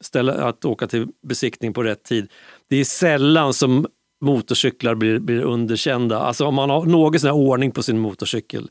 ställa, 0.02 0.34
att 0.34 0.66
åka 0.66 0.88
till 0.88 1.08
besiktning 1.28 1.74
på 1.74 1.84
rätt 1.84 2.04
tid. 2.04 2.32
Det 2.70 2.78
är 2.78 2.84
sällan 2.84 3.54
som 3.54 3.88
motorcyklar 4.22 4.96
blir, 4.96 5.20
blir 5.20 5.42
underkända. 5.42 6.20
Alltså 6.20 6.46
om 6.46 6.56
man 6.56 6.70
har 6.70 6.86
någon 6.86 7.20
sån 7.20 7.32
ordning 7.32 7.72
på 7.72 7.84
sin 7.84 8.00
motorcykel 8.00 8.70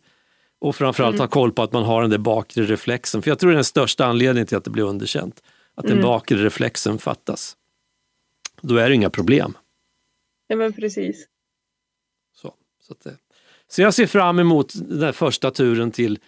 och 0.61 0.76
framförallt 0.76 1.14
mm. 1.14 1.21
ha 1.21 1.28
koll 1.28 1.52
på 1.52 1.62
att 1.62 1.73
man 1.73 1.83
har 1.85 2.00
den 2.00 2.11
där 2.11 2.19
bakre 2.19 2.62
reflexen. 2.62 3.23
För 3.23 3.31
jag 3.31 3.38
tror 3.38 3.50
det 3.50 3.55
är 3.55 3.57
den 3.57 3.64
största 3.64 4.07
anledningen 4.07 4.47
till 4.47 4.57
att 4.57 4.64
det 4.64 4.71
blir 4.71 4.85
underkänt. 4.85 5.43
Att 5.75 5.85
mm. 5.85 5.97
den 5.97 6.02
bakre 6.02 6.45
reflexen 6.45 6.99
fattas. 6.99 7.57
Då 8.61 8.76
är 8.76 8.88
det 8.88 8.95
inga 8.95 9.11
problem. 9.11 9.59
Ja 10.47 10.57
men 10.57 10.73
precis. 10.73 11.26
Så, 12.35 12.55
så, 12.81 12.93
att, 12.93 13.07
så 13.69 13.83
jag 13.83 13.95
ser 13.95 14.07
fram 14.07 14.38
emot 14.38 14.73
den 14.76 15.12
första 15.12 15.50
turen 15.50 15.90
till 15.90 16.19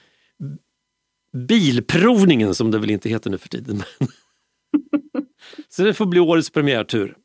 bilprovningen 1.33 2.55
som 2.55 2.71
det 2.71 2.79
väl 2.79 2.91
inte 2.91 3.09
heter 3.09 3.31
nu 3.31 3.39
för 3.39 3.49
tiden. 3.49 3.83
så 5.69 5.83
det 5.83 5.95
får 5.95 6.07
bli 6.07 6.21
årets 6.21 6.51
premiärtur. 6.51 7.17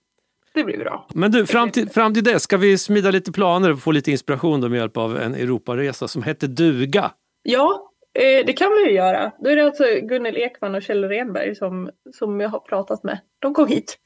Det 0.56 0.64
blir 0.64 0.78
bra. 0.78 1.08
Men 1.14 1.32
du, 1.32 1.46
fram 1.46 1.72
till, 1.72 1.90
fram 1.90 2.14
till 2.14 2.24
det 2.24 2.40
ska 2.40 2.58
vi 2.58 2.78
smida 2.78 3.12
lite 3.12 3.32
planer 3.32 3.72
och 3.72 3.80
få 3.80 3.92
lite 3.92 4.12
inspiration 4.12 4.62
då 4.62 4.70
med 4.70 4.78
hjälp 4.78 4.98
av 4.98 5.18
en 5.18 5.36
Europaresa 5.36 6.08
som 6.08 6.24
hette 6.24 6.48
Duga. 6.48 7.12
Ja, 7.44 7.92
eh, 8.14 8.46
det 8.46 8.54
kan 8.54 8.72
vi 8.72 8.90
ju 8.90 8.96
göra. 8.96 9.32
Då 9.40 9.50
är 9.50 9.56
det 9.56 9.66
alltså 9.66 9.84
Gunnel 10.02 10.38
Ekman 10.38 10.76
och 10.76 10.82
Kjell 10.82 11.04
Renberg 11.04 11.56
som, 11.56 11.90
som 12.18 12.40
jag 12.40 12.50
har 12.50 12.60
pratat 12.60 13.04
med. 13.04 13.20
De 13.40 13.54
kom 13.54 13.68
hit, 13.68 13.98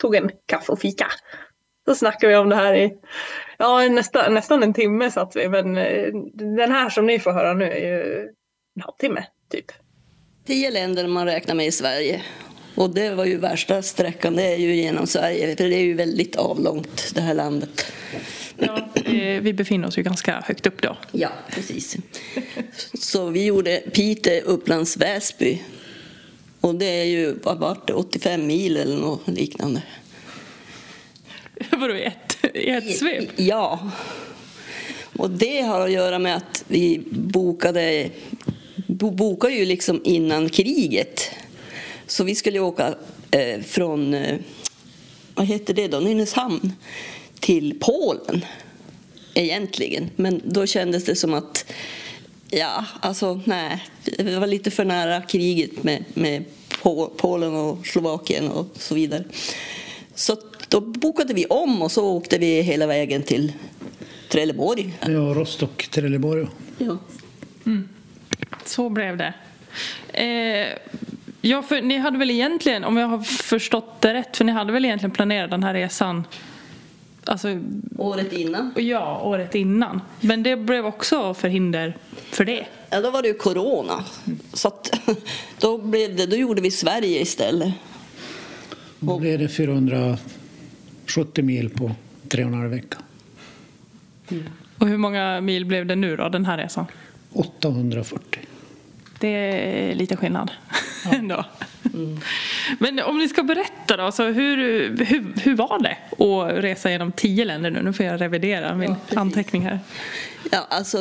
tog 0.00 0.14
en 0.14 0.30
kaffe 0.46 0.72
och 0.72 0.78
fika. 0.78 1.06
Så 1.88 1.94
snackade 1.94 2.32
vi 2.32 2.38
om 2.38 2.48
det 2.48 2.56
här 2.56 2.74
i 2.74 2.98
ja, 3.58 3.88
nästa, 3.88 4.30
nästan 4.30 4.62
en 4.62 4.74
timme 4.74 5.10
satt 5.10 5.36
vi. 5.36 5.48
Men 5.48 5.76
eh, 5.76 6.08
den 6.34 6.72
här 6.72 6.90
som 6.90 7.06
ni 7.06 7.18
får 7.18 7.32
höra 7.32 7.54
nu 7.54 7.64
är 7.64 7.80
ju 7.80 8.22
en 8.76 8.82
halvtimme 8.82 9.26
typ. 9.50 9.66
Tio 10.46 10.70
länder 10.70 11.08
man 11.08 11.26
räknar 11.26 11.54
med 11.54 11.66
i 11.66 11.72
Sverige 11.72 12.22
Och 12.76 12.90
det 12.90 13.10
var 13.10 13.24
ju 13.24 13.36
värsta 13.38 13.82
sträckan, 13.82 14.36
det 14.36 14.42
är 14.42 14.56
ju 14.56 14.74
genom 14.76 15.06
Sverige, 15.06 15.56
för 15.56 15.64
det 15.68 15.76
är 15.76 15.80
ju 15.82 15.94
väldigt 15.94 16.36
avlångt 16.36 17.10
det 17.14 17.20
här 17.20 17.34
landet. 17.34 17.86
Ja, 18.58 18.88
eh, 19.04 19.40
vi 19.42 19.52
befinner 19.52 19.88
oss 19.88 19.98
ju 19.98 20.02
ganska 20.02 20.40
högt 20.46 20.66
upp 20.66 20.82
då. 20.82 20.96
Ja, 21.12 21.28
precis. 21.50 21.96
Så 23.00 23.28
vi 23.28 23.44
gjorde 23.44 23.76
Piteå, 23.92 24.40
Upplands 24.44 24.96
Väsby. 24.96 25.62
Och 26.60 26.74
det 26.74 26.86
är 27.00 27.04
ju, 27.04 27.34
vad 27.42 27.58
var 27.58 27.78
det, 27.86 27.92
85 27.92 28.46
mil 28.46 28.76
eller 28.76 28.96
något 28.96 29.28
liknande. 29.28 29.82
Vadå 31.70 31.94
i 31.96 32.04
ett, 32.04 32.36
i 32.54 32.68
ett 32.70 32.96
svep? 32.98 33.28
Ja. 33.36 33.90
Och 35.16 35.30
det 35.30 35.60
har 35.60 35.80
att 35.80 35.92
göra 35.92 36.18
med 36.18 36.36
att 36.36 36.64
vi 36.68 37.02
bokade, 37.10 38.10
bo- 38.86 39.10
bokade 39.10 39.54
ju 39.54 39.64
liksom 39.66 40.00
innan 40.04 40.48
kriget. 40.48 41.30
Så 42.06 42.24
vi 42.24 42.34
skulle 42.34 42.60
åka 42.60 42.94
eh, 43.30 43.60
från, 43.62 44.14
eh, 44.14 44.38
vad 45.34 45.46
heter 45.46 45.74
det 45.74 45.88
då, 45.88 46.00
Nynäshamn 46.00 46.72
till 47.40 47.80
Polen 47.80 48.44
egentligen. 49.34 50.10
Men 50.16 50.40
då 50.44 50.66
kändes 50.66 51.04
det 51.04 51.16
som 51.16 51.34
att, 51.34 51.72
ja, 52.50 52.84
alltså 53.00 53.40
nej, 53.44 53.84
det 54.04 54.38
var 54.38 54.46
lite 54.46 54.70
för 54.70 54.84
nära 54.84 55.22
kriget 55.22 55.82
med, 55.84 56.04
med 56.14 56.44
Po- 56.82 57.10
Polen 57.16 57.54
och 57.54 57.86
Slovakien 57.86 58.48
och 58.48 58.66
så 58.78 58.94
vidare. 58.94 59.24
Så 60.14 60.36
då 60.68 60.80
bokade 60.80 61.34
vi 61.34 61.46
om 61.46 61.82
och 61.82 61.92
så 61.92 62.04
åkte 62.16 62.38
vi 62.38 62.60
hela 62.62 62.86
vägen 62.86 63.22
till 63.22 63.52
Trelleborg. 64.28 64.94
Ja, 65.00 65.08
Rostock, 65.08 65.88
Trelleborg. 65.88 66.46
Ja. 66.78 66.98
Så 68.64 68.88
blev 68.88 69.16
det. 69.16 69.34
Eh, 70.12 70.78
ja, 71.40 71.62
för 71.62 71.82
ni 71.82 71.98
hade 71.98 72.18
väl 72.18 72.30
egentligen, 72.30 72.84
om 72.84 72.96
jag 72.96 73.06
har 73.08 73.18
förstått 73.18 74.00
det 74.00 74.14
rätt, 74.14 74.36
för 74.36 74.44
ni 74.44 74.52
hade 74.52 74.72
väl 74.72 74.84
egentligen 74.84 75.10
planerat 75.10 75.50
den 75.50 75.62
här 75.62 75.74
resan 75.74 76.24
Alltså, 77.28 77.48
Året 77.98 78.32
innan. 78.32 78.72
ja, 78.76 79.20
året 79.24 79.54
innan. 79.54 80.00
Men 80.20 80.42
det 80.42 80.56
blev 80.56 80.86
också 80.86 81.34
förhinder 81.34 81.96
för 82.30 82.44
det. 82.44 82.66
Ja, 82.90 83.00
då 83.00 83.10
var 83.10 83.22
det 83.22 83.28
ju 83.28 83.34
corona. 83.34 84.04
Så 84.52 84.68
att, 84.68 85.00
då, 85.60 85.78
blev 85.78 86.16
det, 86.16 86.26
då 86.26 86.36
gjorde 86.36 86.62
vi 86.62 86.70
Sverige 86.70 87.20
istället. 87.20 87.74
Då 89.00 89.18
blev 89.18 89.38
det 89.38 89.48
470 89.48 91.44
mil 91.44 91.70
på 91.70 91.90
tre 92.28 92.44
och 92.44 92.50
en 92.50 92.54
halv 92.54 92.70
vecka. 92.70 92.98
Och 94.78 94.88
hur 94.88 94.96
många 94.96 95.40
mil 95.40 95.64
blev 95.64 95.86
det 95.86 95.96
nu 95.96 96.16
då, 96.16 96.28
den 96.28 96.44
här 96.44 96.58
resan? 96.58 96.86
840. 97.32 98.40
Det 99.18 99.28
är 99.28 99.94
lite 99.94 100.16
skillnad 100.16 100.50
ändå. 101.04 101.44
Men 102.78 103.00
om 103.00 103.18
ni 103.18 103.28
ska 103.28 103.42
berätta 103.42 103.96
då, 103.96 104.12
så 104.12 104.24
hur, 104.24 104.56
hur, 105.04 105.32
hur 105.42 105.56
var 105.56 105.78
det 105.82 105.96
att 106.24 106.64
resa 106.64 106.90
genom 106.90 107.12
tio 107.12 107.44
länder 107.44 107.70
nu? 107.70 107.82
Nu 107.82 107.92
får 107.92 108.06
jag 108.06 108.20
revidera 108.20 108.74
min 108.74 108.94
Ja, 109.08 109.20
anteckning 109.20 109.62
här. 109.62 109.78
Ja, 110.50 110.66
alltså, 110.70 110.98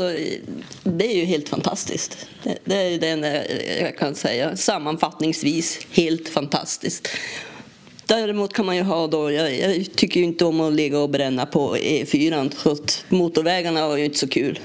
det 0.84 1.06
är 1.06 1.16
ju 1.16 1.26
helt 1.26 1.50
fantastiskt. 1.50 2.28
Det, 2.44 2.58
det 2.64 2.76
är 2.76 3.00
det 3.00 3.10
enda 3.10 3.28
jag 3.82 3.98
kan 3.98 4.16
säga. 4.16 4.56
Sammanfattningsvis 4.56 5.88
helt 5.92 6.30
fantastiskt. 6.30 7.08
Däremot 8.06 8.54
kan 8.54 8.66
man 8.66 8.76
ju 8.76 8.82
ha 8.82 9.08
då, 9.08 9.32
jag, 9.32 9.60
jag 9.60 9.96
tycker 9.96 10.20
ju 10.20 10.26
inte 10.26 10.46
om 10.46 10.62
att 10.62 10.74
ligga 10.74 11.00
och 11.00 11.10
bränna 11.10 11.46
på 11.46 11.76
E4 11.76 12.52
så 12.56 12.72
att 12.72 13.06
motorvägarna 13.10 13.88
var 13.88 13.98
ju 13.98 14.06
inte 14.06 14.18
så 14.18 14.28
kul. 14.28 14.60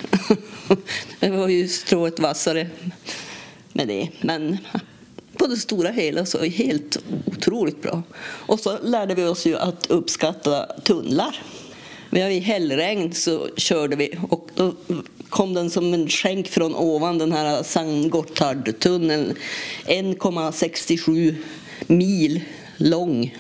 det 1.20 1.30
var 1.30 1.48
ju 1.48 1.68
strået 1.68 2.18
vassare 2.18 2.66
med 3.72 3.88
det. 3.88 4.08
Men 4.20 4.58
på 5.40 5.46
det 5.46 5.56
stora 5.56 5.90
hela 5.90 6.26
så 6.26 6.38
är 6.38 6.48
helt 6.50 6.96
otroligt 7.26 7.82
bra. 7.82 8.02
Och 8.22 8.60
så 8.60 8.78
lärde 8.82 9.14
vi 9.14 9.24
oss 9.24 9.46
ju 9.46 9.56
att 9.58 9.86
uppskatta 9.90 10.66
tunnlar. 10.84 11.42
Vi 12.10 12.20
har 12.20 12.28
I 12.30 12.38
hällregn 12.40 13.14
så 13.14 13.48
körde 13.56 13.96
vi 13.96 14.18
och 14.30 14.48
då 14.54 14.74
kom 15.28 15.54
den 15.54 15.70
som 15.70 15.94
en 15.94 16.08
skänk 16.08 16.48
från 16.48 16.74
ovan 16.74 17.18
den 17.18 17.32
här 17.32 17.62
Sankt 17.62 18.10
Gotthardtunneln. 18.10 19.34
1,67 19.86 21.34
mil 21.86 22.40
lång. 22.76 23.36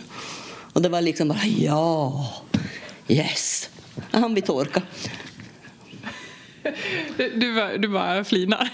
Och 0.72 0.82
det 0.82 0.88
var 0.88 1.00
liksom 1.00 1.28
bara 1.28 1.44
ja, 1.58 2.26
yes. 3.08 3.68
Han 4.10 4.34
vi 4.34 4.42
torka. 4.42 4.82
Du, 7.16 7.30
du, 7.36 7.54
bara- 7.54 7.76
du 7.76 7.88
bara 7.88 8.24
flinar. 8.24 8.68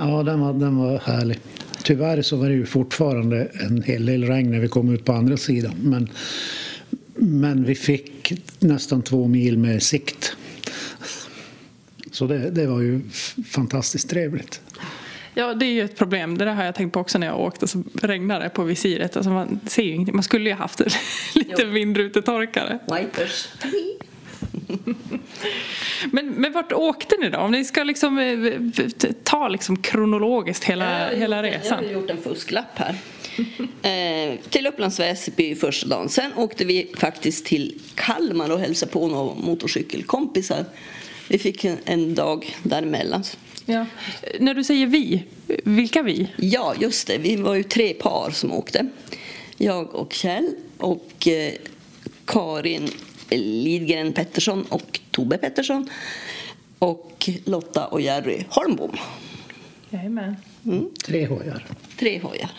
Ja, 0.00 0.22
den 0.22 0.40
var, 0.40 0.52
den 0.52 0.76
var 0.78 0.98
härlig. 1.04 1.38
Tyvärr 1.86 2.22
så 2.22 2.36
var 2.36 2.48
det 2.48 2.54
ju 2.54 2.66
fortfarande 2.66 3.48
en 3.60 3.82
hel 3.82 4.06
del 4.06 4.24
regn 4.24 4.50
när 4.50 4.60
vi 4.60 4.68
kom 4.68 4.94
ut 4.94 5.04
på 5.04 5.12
andra 5.12 5.36
sidan. 5.36 5.74
Men, 5.82 6.08
men 7.14 7.64
vi 7.64 7.74
fick 7.74 8.32
nästan 8.58 9.02
två 9.02 9.26
mil 9.26 9.58
med 9.58 9.82
sikt. 9.82 10.36
Så 12.12 12.26
det, 12.26 12.50
det 12.50 12.66
var 12.66 12.80
ju 12.80 13.00
fantastiskt 13.48 14.10
trevligt. 14.10 14.60
Ja, 15.34 15.54
det 15.54 15.66
är 15.66 15.70
ju 15.70 15.82
ett 15.82 15.96
problem. 15.96 16.38
Det 16.38 16.44
där 16.44 16.52
har 16.52 16.64
jag 16.64 16.74
tänkt 16.74 16.92
på 16.92 17.00
också 17.00 17.18
när 17.18 17.26
jag 17.26 17.40
åkte. 17.40 17.68
Så 17.68 17.82
regnade 18.02 18.44
det 18.44 18.50
på 18.50 18.62
visiret. 18.62 19.16
Alltså 19.16 19.30
man 19.30 19.60
ser 19.66 19.82
ju 19.82 19.90
ingenting. 19.90 20.14
Man 20.14 20.24
skulle 20.24 20.50
ju 20.50 20.56
haft 20.56 20.80
lite 21.34 21.64
vindrutetorkare. 21.64 22.78
Wipers. 22.86 23.48
Men, 26.12 26.28
men 26.28 26.52
vart 26.52 26.72
åkte 26.72 27.16
ni 27.20 27.30
då? 27.30 27.38
Om 27.38 27.50
ni 27.50 27.64
ska 27.64 27.84
liksom 27.84 28.18
eh, 28.18 28.52
ta 29.22 29.48
liksom 29.48 29.76
kronologiskt 29.76 30.64
hela, 30.64 31.08
hela 31.08 31.36
Jag 31.36 31.44
resan. 31.44 31.84
har 31.84 31.92
gjort 31.92 32.10
en 32.10 32.22
fusklapp 32.22 32.78
här. 32.78 32.94
Eh, 33.82 34.38
till 34.48 34.66
Upplands 34.66 35.00
Väsby 35.00 35.54
första 35.54 35.86
dagen. 35.88 36.08
Sen 36.08 36.32
åkte 36.36 36.64
vi 36.64 36.90
faktiskt 36.96 37.46
till 37.46 37.80
Kalmar 37.94 38.50
och 38.50 38.60
hälsade 38.60 38.92
på 38.92 39.08
några 39.08 39.34
motorcykelkompisar. 39.34 40.64
Vi 41.28 41.38
fick 41.38 41.64
en, 41.64 41.76
en 41.84 42.14
dag 42.14 42.56
däremellan. 42.62 43.24
Ja. 43.66 43.86
När 44.38 44.54
du 44.54 44.64
säger 44.64 44.86
vi, 44.86 45.22
vilka 45.64 46.02
vi? 46.02 46.28
Ja, 46.36 46.74
just 46.80 47.06
det. 47.06 47.18
Vi 47.18 47.36
var 47.36 47.54
ju 47.54 47.62
tre 47.62 47.94
par 47.94 48.30
som 48.30 48.52
åkte. 48.52 48.88
Jag 49.56 49.94
och 49.94 50.12
Kjell 50.12 50.54
och 50.78 51.28
eh, 51.28 51.52
Karin 52.24 52.90
Lidgren 53.30 54.12
Pettersson 54.12 54.64
och 54.68 55.00
Tobbe 55.10 55.38
Pettersson. 55.38 55.90
Och 56.78 57.30
Lotta 57.44 57.86
och 57.86 58.00
Jerry 58.00 58.44
Holmbom. 58.48 58.96
Jajamän. 59.90 60.36
Tre 61.06 61.26
hojar. 61.26 61.64
Tre 61.98 62.20
hojar. 62.20 62.50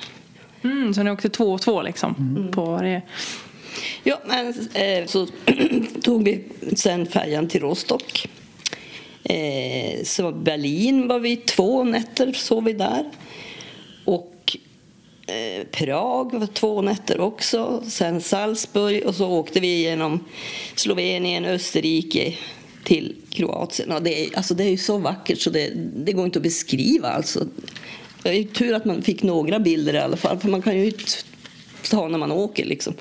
Mm, 0.64 0.94
så 0.94 1.04
ni 1.04 1.12
åkte 1.12 1.30
två 1.30 1.54
och 1.54 1.62
två 1.62 1.82
liksom? 1.82 2.48
På 2.54 2.66
varje... 2.66 3.02
Ja, 4.04 4.20
men 4.28 4.54
eh, 4.74 5.06
så 5.06 5.28
tog 6.02 6.24
vi 6.24 6.44
sen 6.76 7.06
färjan 7.06 7.48
till 7.48 7.62
Rostock. 7.62 8.28
Eh, 9.24 10.04
så 10.04 10.32
Berlin 10.32 11.08
var 11.08 11.20
vi 11.20 11.36
två 11.36 11.84
nätter, 11.84 12.34
sov 12.34 12.64
vi 12.64 12.74
där. 12.74 13.12
Och 14.06 14.37
Prag 15.72 16.34
var 16.40 16.48
två 16.48 16.82
nätter 16.82 17.20
också. 17.20 17.84
Sen 17.88 18.22
Salzburg 18.22 19.06
och 19.06 19.16
så 19.16 19.30
åkte 19.30 19.60
vi 19.60 19.82
genom 19.82 20.26
Slovenien, 20.76 21.46
Österrike 21.46 22.34
till 22.84 23.16
Kroatien. 23.30 23.92
Och 23.92 24.04
det, 24.04 24.26
är, 24.26 24.38
alltså 24.38 24.54
det 24.54 24.64
är 24.64 24.70
ju 24.70 24.78
så 24.78 24.98
vackert 24.98 25.42
så 25.42 25.50
det, 25.50 25.72
det 25.76 26.12
går 26.12 26.26
inte 26.26 26.40
att 26.40 26.44
beskriva. 26.44 27.08
Alltså. 27.10 27.48
Det 28.24 28.30
är 28.30 28.44
tur 28.44 28.74
att 28.74 28.86
man 28.86 29.02
fick 29.02 29.24
några 29.24 29.60
bilder 29.60 29.94
i 29.94 29.98
alla 29.98 30.18
fall, 30.18 30.40
för 30.40 30.50
man 30.50 30.62
kan 30.62 30.78
ju 30.78 30.86
inte 30.86 31.04
ta 31.90 32.08
när 32.08 32.18
man 32.18 32.32
åker. 32.32 32.66
Liksom. 32.66 32.94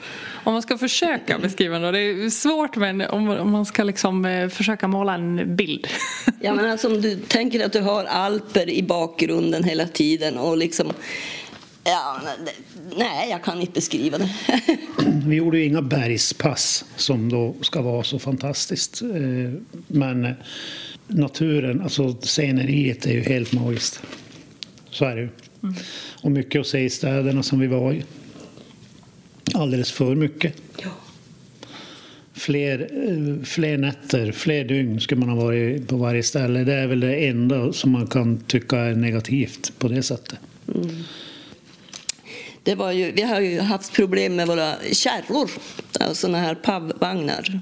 Om 0.44 0.52
man 0.52 0.62
ska 0.62 0.78
försöka 0.78 1.38
beskriva 1.38 1.78
det, 1.78 1.90
det 1.92 1.98
är 1.98 2.30
svårt 2.30 2.76
men 2.76 3.00
om, 3.00 3.28
om 3.28 3.50
man 3.50 3.66
ska 3.66 3.82
liksom 3.84 4.24
eh, 4.24 4.48
försöka 4.48 4.88
måla 4.88 5.14
en 5.14 5.56
bild. 5.56 5.86
Ja, 6.40 6.54
men 6.54 6.70
alltså, 6.70 6.88
om 6.88 7.02
du 7.02 7.16
tänker 7.16 7.66
att 7.66 7.72
du 7.72 7.80
har 7.80 8.04
Alper 8.04 8.70
i 8.70 8.82
bakgrunden 8.82 9.64
hela 9.64 9.86
tiden 9.86 10.38
och 10.38 10.56
liksom... 10.56 10.92
Ja, 11.86 12.20
nej, 12.96 13.30
jag 13.30 13.44
kan 13.44 13.60
inte 13.60 13.72
beskriva 13.72 14.18
det. 14.18 14.30
Vi 15.26 15.36
gjorde 15.36 15.58
ju 15.58 15.64
inga 15.64 15.82
bergspass 15.82 16.84
som 16.96 17.28
då 17.28 17.54
ska 17.60 17.82
vara 17.82 18.04
så 18.04 18.18
fantastiskt. 18.18 19.02
Eh, 19.02 19.52
Men 19.86 20.24
eh, 20.24 20.32
naturen, 21.06 21.80
alltså 21.80 22.16
sceneriet 22.22 23.06
är 23.06 23.12
ju 23.12 23.20
helt 23.20 23.52
magiskt. 23.52 24.00
Så 24.90 25.04
är 25.04 25.16
det 25.16 25.22
ju. 25.22 25.28
Och 26.22 26.30
mycket 26.30 26.60
att 26.60 26.66
se 26.66 26.78
i 26.80 26.90
städerna 26.90 27.42
som 27.42 27.58
vi 27.58 27.66
var 27.66 27.92
i. 27.92 28.04
Alldeles 29.54 29.92
för 29.92 30.14
mycket. 30.14 30.54
Ja. 30.82 30.90
Fler, 32.34 32.80
eh, 32.80 33.44
fler 33.44 33.78
nätter, 33.78 34.32
fler 34.32 34.64
dygn 34.64 35.00
skulle 35.00 35.20
man 35.20 35.28
ha 35.28 35.44
varit 35.44 35.88
på 35.88 35.96
varje 35.96 36.22
ställe. 36.22 36.64
Det 36.64 36.74
är 36.74 36.86
väl 36.86 37.00
det 37.00 37.28
enda 37.28 37.72
som 37.72 37.90
man 37.90 38.06
kan 38.06 38.38
tycka 38.38 38.78
är 38.78 38.94
negativt 38.94 39.72
på 39.78 39.88
det 39.88 40.02
sättet. 40.02 40.38
Det 42.66 42.74
var 42.74 42.92
ju, 42.92 43.12
vi 43.12 43.22
har 43.22 43.40
ju 43.40 43.60
haft 43.60 43.92
problem 43.92 44.36
med 44.36 44.46
våra 44.46 44.74
kärror, 44.92 45.50
alltså 46.00 46.14
såna 46.14 46.38
här 46.38 46.54
pavvagnar. 46.54 47.60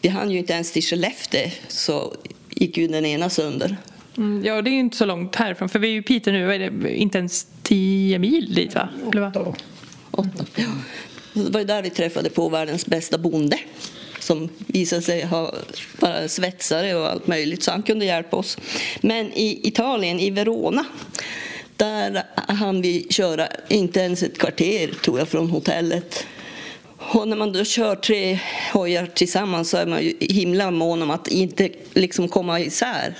Vi 0.00 0.08
hann 0.08 0.30
ju 0.30 0.38
inte 0.38 0.52
ens 0.52 0.72
till 0.72 0.82
Skellefteå 0.82 1.50
så 1.68 2.14
gick 2.50 2.76
ju 2.76 2.88
den 2.88 3.06
ena 3.06 3.30
sönder. 3.30 3.76
Mm, 4.16 4.44
ja, 4.44 4.62
det 4.62 4.70
är 4.70 4.72
ju 4.72 4.80
inte 4.80 4.96
så 4.96 5.04
långt 5.04 5.36
härifrån 5.36 5.68
för 5.68 5.78
vi 5.78 5.88
är 5.88 5.92
ju 5.92 5.98
i 5.98 6.02
Piteå 6.02 6.32
nu, 6.32 6.54
är 6.54 6.58
det 6.58 6.96
inte 6.96 7.18
ens 7.18 7.46
10 7.62 8.18
mil 8.18 8.54
dit 8.54 8.74
va? 8.74 8.88
Eller 9.12 9.20
va? 9.20 9.28
Åtta, 9.28 9.54
Åtta. 10.10 10.44
Ja. 10.54 10.66
Det 11.34 11.50
var 11.50 11.60
ju 11.60 11.66
där 11.66 11.82
vi 11.82 11.90
träffade 11.90 12.30
på 12.30 12.48
världens 12.48 12.86
bästa 12.86 13.18
bonde 13.18 13.58
som 14.18 14.48
visade 14.66 15.02
sig 15.02 15.24
ha 15.24 15.54
bara 16.00 16.28
svetsare 16.28 16.94
och 16.94 17.10
allt 17.10 17.26
möjligt, 17.26 17.62
så 17.62 17.70
han 17.70 17.82
kunde 17.82 18.04
hjälpa 18.04 18.36
oss. 18.36 18.58
Men 19.00 19.32
i 19.32 19.68
Italien, 19.68 20.20
i 20.20 20.30
Verona, 20.30 20.84
där 21.76 22.22
hann 22.34 22.82
vi 22.82 23.06
köra 23.10 23.48
inte 23.68 24.00
ens 24.00 24.22
ett 24.22 24.38
kvarter 24.38 24.88
tror 25.04 25.18
jag 25.18 25.28
från 25.28 25.50
hotellet. 25.50 26.26
Och 26.98 27.28
när 27.28 27.36
man 27.36 27.52
då 27.52 27.64
kör 27.64 27.96
tre 27.96 28.38
hojar 28.72 29.06
tillsammans 29.06 29.70
så 29.70 29.76
är 29.76 29.86
man 29.86 30.02
ju 30.02 30.14
himla 30.20 30.70
mån 30.70 31.02
om 31.02 31.10
att 31.10 31.28
inte 31.28 31.68
liksom 31.94 32.28
komma 32.28 32.60
isär. 32.60 33.14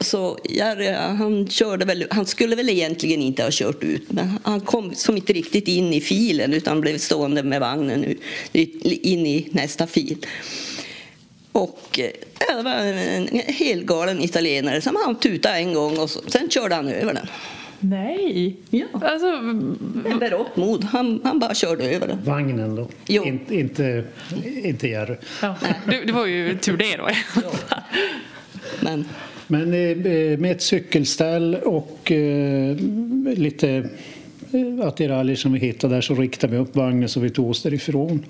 Så 0.00 0.38
Jerry, 0.48 0.92
han, 0.92 1.48
körde 1.48 1.84
väl, 1.84 2.06
han 2.10 2.26
skulle 2.26 2.56
väl 2.56 2.68
egentligen 2.68 3.22
inte 3.22 3.42
ha 3.42 3.50
kört 3.52 3.82
ut 3.82 4.12
men 4.12 4.38
han 4.42 4.60
kom 4.60 4.94
som 4.94 5.16
inte 5.16 5.32
riktigt 5.32 5.68
in 5.68 5.94
i 5.94 6.00
filen 6.00 6.54
utan 6.54 6.80
blev 6.80 6.98
stående 6.98 7.42
med 7.42 7.60
vagnen 7.60 8.16
in 8.82 9.26
i 9.26 9.48
nästa 9.50 9.86
fil. 9.86 10.26
Och 11.54 11.98
eh, 11.98 12.10
det 12.56 12.62
var 12.62 12.70
en 12.70 13.28
helt 13.46 13.86
galen 13.86 14.20
italienare 14.20 14.80
som 14.80 14.96
han 15.04 15.14
tutade 15.18 15.54
en 15.56 15.74
gång 15.74 15.98
och 15.98 16.10
sen 16.10 16.50
körde 16.50 16.74
han 16.74 16.88
över 16.88 17.14
den. 17.14 17.26
Nej! 17.80 18.56
Ja. 18.70 18.86
Alltså, 18.92 19.26
En 20.10 20.18
berått 20.20 20.56
mod. 20.56 20.84
Han, 20.84 21.20
han 21.24 21.38
bara 21.38 21.54
körde 21.54 21.84
över 21.90 22.06
den. 22.08 22.24
Vagnen 22.24 22.76
då, 22.76 22.88
Jo. 23.06 23.24
In, 23.24 23.40
inte, 23.50 24.04
inte 24.62 24.88
Jerry. 24.88 25.16
ja. 25.42 25.56
det, 25.86 26.00
det 26.06 26.12
var 26.12 26.26
ju 26.26 26.58
tur 26.58 26.76
det 26.76 26.96
då. 26.96 27.08
Men 28.80 29.04
Men 29.46 29.62
eh, 29.74 30.38
med 30.38 30.50
ett 30.52 30.62
cykelställ 30.62 31.54
och 31.54 32.12
eh, 32.12 32.76
lite 33.36 33.68
eh, 34.52 34.86
attiraljer 34.86 35.36
som 35.36 35.52
vi 35.52 35.58
hittade 35.58 35.94
där 35.94 36.00
så 36.00 36.14
riktade 36.14 36.52
vi 36.52 36.58
upp 36.58 36.76
vagnen 36.76 37.08
så 37.08 37.20
vi 37.20 37.30
tog 37.30 37.50
oss 37.50 37.62
därifrån. 37.62 38.24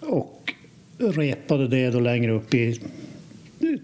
Och 0.00 0.35
repade 0.98 1.68
det 1.68 1.90
då 1.90 2.00
längre 2.00 2.32
upp 2.32 2.54
i 2.54 2.80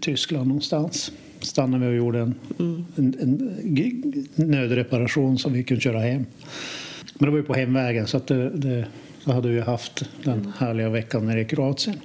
Tyskland 0.01 0.47
någonstans. 0.47 1.11
Stannade 1.39 1.85
vi 1.85 1.91
och 1.91 1.97
gjorde 1.97 2.19
en, 2.19 2.35
en, 2.95 3.15
en 3.15 4.51
nödreparation 4.51 5.37
som 5.37 5.53
vi 5.53 5.63
kunde 5.63 5.81
köra 5.81 5.99
hem. 5.99 6.25
Men 7.13 7.25
det 7.25 7.31
var 7.31 7.37
ju 7.37 7.43
på 7.43 7.53
hemvägen 7.53 8.07
så 8.07 8.17
att 8.17 8.27
det, 8.27 8.49
det, 8.49 8.85
då 9.25 9.31
hade 9.31 9.49
vi 9.49 9.59
haft 9.59 10.03
den 10.23 10.53
härliga 10.57 10.89
veckan 10.89 11.25
nere 11.25 11.41
i 11.41 11.45
Kroatien. 11.45 11.95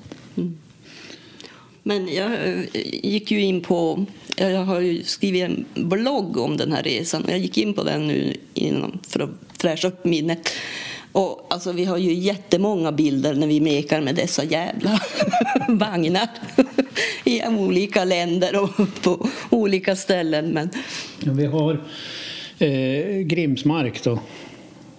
Men 1.82 2.08
jag 2.14 2.32
eh, 2.32 2.64
gick 3.02 3.30
ju 3.30 3.40
in 3.40 3.60
på... 3.60 4.06
Jag 4.36 4.64
har 4.64 4.80
ju 4.80 5.02
skrivit 5.02 5.44
en 5.44 5.64
blogg 5.74 6.36
om 6.36 6.56
den 6.56 6.72
här 6.72 6.82
resan 6.82 7.24
och 7.24 7.30
jag 7.30 7.38
gick 7.38 7.58
in 7.58 7.74
på 7.74 7.84
den 7.84 8.06
nu 8.06 8.34
för 9.02 9.20
att 9.20 9.30
fräscha 9.58 9.88
upp 9.88 10.04
minnet. 10.04 10.50
Och 11.12 11.46
alltså, 11.50 11.72
vi 11.72 11.84
har 11.84 11.98
ju 11.98 12.12
jättemånga 12.12 12.92
bilder 12.92 13.34
när 13.34 13.46
vi 13.46 13.60
mekar 13.60 14.00
med 14.00 14.14
dessa 14.14 14.44
jävla 14.44 15.00
vagnar 15.68 16.28
i 17.24 17.46
olika 17.46 18.04
länder 18.04 18.62
och 18.62 19.02
på 19.02 19.28
olika 19.50 19.96
ställen. 19.96 20.48
Men 20.48 20.70
Ja, 21.24 21.32
vi 21.32 21.46
har 21.46 21.80
eh, 22.58 23.18
Grimsmark 23.18 24.04
då. 24.04 24.20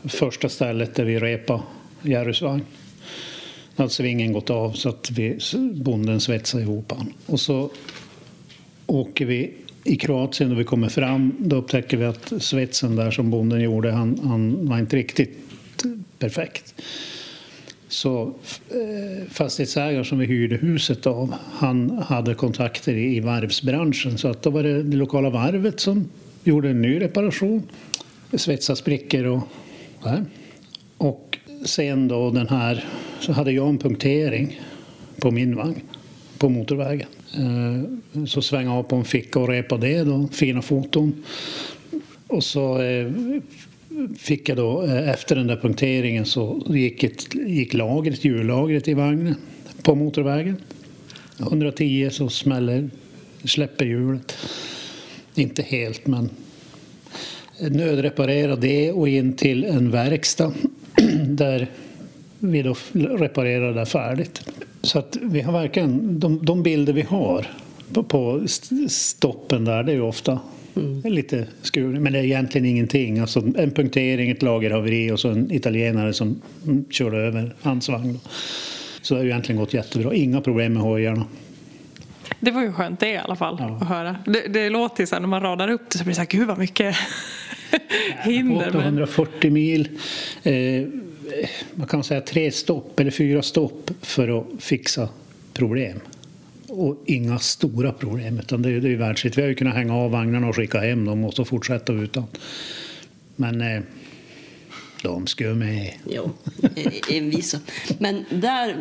Första 0.04 0.50
stället 0.50 0.96
där 0.96 1.06
vi 1.06 1.20
repade 1.20 1.62
Jerrys 2.02 2.42
vagn. 2.42 2.66
Då 3.76 3.84
hade 3.84 3.94
svingen 3.94 4.34
gått 4.34 4.50
av 4.50 4.72
så 4.72 4.90
att 4.90 5.12
vi, 5.12 5.40
bonden 5.74 6.20
svetsade 6.20 6.64
ihop 6.64 6.92
han. 6.92 7.14
Och 7.26 7.40
så 7.40 7.70
åker 8.86 9.26
vi 9.26 9.54
i 9.84 9.96
Kroatien 9.96 10.52
och 10.52 10.60
vi 10.60 10.64
kommer 10.64 10.90
fram. 10.90 11.36
Då 11.40 11.56
upptäcker 11.56 11.98
vi 11.98 12.06
att 12.06 12.34
svetsen 12.40 12.96
där 12.96 13.12
som 13.12 13.30
bonden 13.30 13.62
gjorde, 13.62 13.92
han, 13.92 14.20
han 14.24 14.70
var 14.70 14.80
inte 14.80 14.96
riktigt 14.96 15.49
perfekt. 16.20 16.74
Så 17.88 18.34
eh, 18.70 19.28
fastighetsägaren 19.32 20.06
som 20.06 20.20
vi 20.20 20.26
hyrde 20.26 20.56
huset 20.56 21.08
av, 21.08 21.34
han 21.52 21.90
hade 21.90 22.36
kontakter 22.36 22.94
i, 22.94 23.16
i 23.16 23.20
varvsbranschen. 23.20 24.18
Så 24.18 24.28
att 24.28 24.42
då 24.42 24.50
var 24.50 24.64
det 24.64 24.84
det 24.84 24.98
lokala 24.98 25.30
varvet 25.30 25.80
som 25.80 26.10
gjorde 26.44 26.70
en 26.70 26.82
ny 26.82 27.02
reparation. 27.02 27.64
Svetsade 28.34 28.78
sprickor 28.78 29.26
och 29.26 29.48
där. 30.04 30.26
Och 30.98 31.38
sen 31.66 32.08
då 32.08 32.32
den 32.32 32.48
här, 32.48 32.86
så 33.20 33.32
hade 33.32 33.52
jag 33.52 33.70
en 33.70 33.78
punktering 33.78 34.62
på 35.20 35.32
min 35.32 35.56
vagn 35.56 35.82
på 36.38 36.50
motorvägen. 36.50 37.08
Eh, 37.34 38.26
så 38.26 38.42
svängde 38.42 38.72
jag 38.72 38.78
av 38.78 38.84
på 38.84 38.96
en 38.96 39.06
ficka 39.06 39.40
och 39.40 39.48
repade 39.48 39.88
det 39.88 40.04
då, 40.04 40.28
fina 40.32 40.62
foton. 40.62 41.24
Och 42.28 42.44
så 42.44 42.82
eh, 42.82 43.12
fick 44.18 44.50
jag 44.50 44.58
då, 44.58 44.84
eh, 44.84 45.10
efter 45.10 45.36
den 45.36 45.48
där 45.48 45.56
punkteringen 45.56 46.26
så 46.26 46.64
gick, 46.68 47.04
ett, 47.04 47.36
gick 47.36 47.74
lagret, 47.74 48.26
hjullagret 48.26 48.88
i 48.88 48.94
vagnen 48.94 49.36
på 49.84 49.96
motorvägen. 49.96 50.58
110 51.40 52.10
så 52.12 52.30
smäller, 52.30 52.90
släpper 53.44 53.86
hjulet. 53.86 54.38
Inte 55.36 55.62
helt 55.62 56.08
men 56.08 56.30
nödreparera 57.60 58.56
det 58.56 58.92
och 58.92 59.10
in 59.10 59.34
till 59.34 59.64
en 59.64 59.92
verkstad 59.92 60.54
där 61.28 61.68
vi 62.40 62.62
då 62.62 62.76
reparerar 62.94 63.74
det 63.74 63.86
färdigt. 63.86 64.42
Så 64.82 65.00
att 65.00 65.18
vi 65.22 65.42
har 65.42 65.54
verkligen, 65.54 66.20
de, 66.20 66.46
de 66.46 66.64
bilder 66.64 66.94
vi 66.94 67.02
har 67.02 67.48
på, 67.94 68.04
på 68.04 68.46
stoppen 68.90 69.66
där, 69.66 69.84
det 69.84 69.92
är 69.92 69.96
ju 69.96 70.02
ofta 70.02 70.40
lite 71.04 71.48
skuret. 71.62 72.02
Men 72.02 72.14
det 72.14 72.20
är 72.20 72.24
egentligen 72.24 72.66
ingenting. 72.66 73.20
Alltså 73.20 73.40
en 73.40 73.72
punktering, 73.72 74.30
ett 74.30 74.42
lagerhaveri 74.42 75.12
och 75.12 75.20
så 75.20 75.30
en 75.30 75.52
italienare 75.52 76.14
som 76.14 76.42
mm, 76.66 76.86
körde 76.90 77.18
över 77.18 77.56
hans 77.62 77.90
vagn. 77.90 78.20
Så 79.02 79.14
det 79.14 79.20
har 79.20 79.26
ju 79.26 79.30
egentligen 79.32 79.60
gått 79.60 79.74
jättebra. 79.74 80.14
Inga 80.16 80.42
problem 80.42 80.74
med 80.74 80.82
hojarna. 80.84 81.26
Det 82.40 82.52
var 82.52 82.62
ju 82.62 82.72
skönt 82.74 83.00
det 83.00 83.10
i 83.10 83.18
alla 83.18 83.36
fall 83.36 83.56
Ja. 83.60 83.78
att 83.82 83.88
höra. 83.88 84.16
Det, 84.26 84.48
det 84.48 84.70
låter 84.70 85.04
ju 85.04 85.08
så 85.08 85.16
här, 85.16 85.20
när 85.20 85.28
man 85.28 85.42
radar 85.42 85.68
upp 85.70 85.90
det 85.90 85.98
så 85.98 86.04
blir 86.04 86.12
det 86.12 86.16
så 86.16 86.22
här, 86.22 86.28
gud 86.30 86.48
vad 86.48 86.58
mycket 86.58 86.96
hinder. 88.24 88.72
Men, 88.74 88.78
840 89.04 89.52
mil. 89.52 89.90
Eh, 90.44 90.54
man 91.74 91.88
kan 91.88 92.04
säga 92.04 92.22
tre 92.22 92.52
stopp 92.52 93.00
eller 93.00 93.12
fyra 93.12 93.42
stopp 93.42 93.92
för 94.02 94.40
att 94.40 94.46
fixa 94.60 95.10
problem. 95.54 96.00
Och 96.70 97.04
inga 97.06 97.40
stora 97.40 97.92
problem, 97.92 98.40
utan 98.40 98.62
det 98.62 98.70
är, 98.70 98.82
det 98.82 98.90
är 98.90 98.96
världsligt. 98.96 99.38
Vi 99.38 99.42
har 99.42 99.50
ju 99.50 99.56
kunnat 99.56 99.76
hänga 99.76 99.96
av 99.96 100.12
vagnarna 100.12 100.48
och 100.48 100.56
skicka 100.56 100.80
hem 100.80 101.06
dem 101.06 101.24
och 101.24 101.34
så 101.34 101.46
fortsätta 101.46 101.94
utan. 101.94 102.24
Men 103.36 103.62
eh, 103.62 103.82
de 105.04 105.28
skulle 105.28 105.54
med. 105.54 105.94
Jo, 106.10 106.32
envisa. 107.10 107.60
Men 107.98 108.26
där 108.30 108.76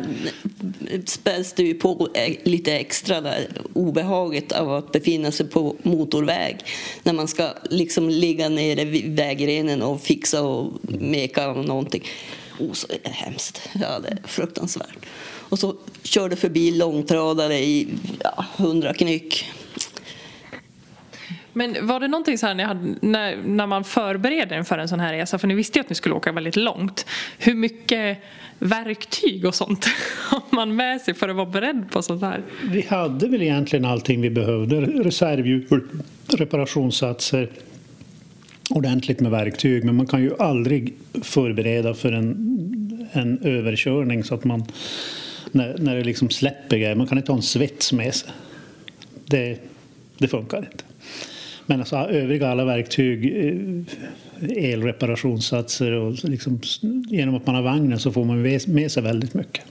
späds 1.05 1.53
det 1.53 1.63
ju 1.63 1.73
på 1.73 2.09
e, 2.13 2.35
lite 2.43 2.73
extra 2.73 3.21
där 3.21 3.47
obehaget 3.73 4.51
av 4.51 4.73
att 4.73 4.91
befinna 4.91 5.31
sig 5.31 5.49
på 5.49 5.75
motorväg 5.83 6.57
när 7.03 7.13
man 7.13 7.27
ska 7.27 7.49
liksom 7.69 8.09
ligga 8.09 8.49
nere 8.49 8.85
vid 8.85 9.15
vägrenen 9.15 9.81
och 9.81 10.01
fixa 10.01 10.43
och 10.43 10.73
meka 10.83 11.49
och 11.49 11.65
någonting. 11.65 12.03
Oh, 12.59 12.73
så 12.73 12.87
är 12.87 12.99
det 13.03 13.09
hemskt. 13.09 13.61
Ja, 13.73 13.99
det 13.99 14.09
är 14.09 14.27
fruktansvärt. 14.27 14.97
Och 15.49 15.59
så 15.59 15.75
körde 16.03 16.35
förbi 16.35 16.71
långtradare 16.71 17.55
i 17.55 17.87
ja, 18.23 18.45
100 18.57 18.93
knyck. 18.93 19.45
men 21.53 21.87
var 21.87 21.99
det 21.99 22.07
någonting 22.07 22.37
så 22.37 22.47
här 22.47 22.55
när, 22.55 22.65
hade, 22.65 22.95
när, 23.01 23.37
när 23.45 23.67
man 23.67 23.83
förbereder 23.83 24.57
inför 24.57 24.77
en 24.77 24.87
sån 24.87 24.99
här 24.99 25.13
resa, 25.13 25.37
för 25.37 25.47
ni 25.47 25.53
visste 25.53 25.79
ju 25.79 25.81
att 25.81 25.89
ni 25.89 25.95
skulle 25.95 26.15
åka 26.15 26.31
väldigt 26.31 26.55
långt. 26.55 27.05
Hur 27.37 27.55
mycket 27.55 28.17
verktyg 28.59 29.45
och 29.45 29.55
sånt 29.55 29.85
har 30.29 30.41
man 30.49 30.75
med 30.75 31.01
sig 31.01 31.13
för 31.13 31.29
att 31.29 31.35
vara 31.35 31.49
beredd 31.49 31.91
på 31.91 32.01
sånt 32.01 32.21
här? 32.21 32.43
Vi 32.71 32.81
hade 32.81 33.27
väl 33.27 33.41
egentligen 33.41 33.85
allting 33.85 34.21
vi 34.21 34.29
behövde. 34.29 34.81
Reservhjul, 34.81 35.81
reparationssatser, 36.27 37.49
ordentligt 38.69 39.19
med 39.19 39.31
verktyg. 39.31 39.83
Men 39.83 39.95
man 39.95 40.07
kan 40.07 40.21
ju 40.21 40.31
aldrig 40.39 40.93
förbereda 41.21 41.93
för 41.93 42.11
en, 42.11 43.09
en 43.11 43.39
överkörning 43.43 44.23
så 44.23 44.35
att 44.35 44.43
man 44.43 44.65
när, 45.51 45.77
när 45.77 45.95
det 45.95 46.03
liksom 46.03 46.29
släpper 46.29 46.77
grejer. 46.77 46.95
Man 46.95 47.07
kan 47.07 47.17
inte 47.17 47.31
ha 47.31 47.37
en 47.37 47.43
svets 47.43 47.93
med 47.93 48.15
sig. 48.15 48.29
Det, 49.25 49.57
det 50.17 50.27
funkar 50.27 50.57
inte. 50.57 50.83
Men 51.65 51.79
alltså 51.79 51.95
övriga 51.95 52.47
alla 52.49 52.65
verktyg, 52.65 53.25
eh, 53.45 54.73
elreparationssatser 54.73 55.91
och 55.91 56.23
liksom, 56.23 56.59
genom 57.07 57.35
att 57.35 57.45
man 57.45 57.55
har 57.55 57.61
vagnen 57.61 57.99
så 57.99 58.11
får 58.11 58.25
man 58.25 58.41
med 58.41 58.67
med 58.69 58.91
sig 58.91 59.03
väldigt 59.03 59.33
mycket. 59.33 59.65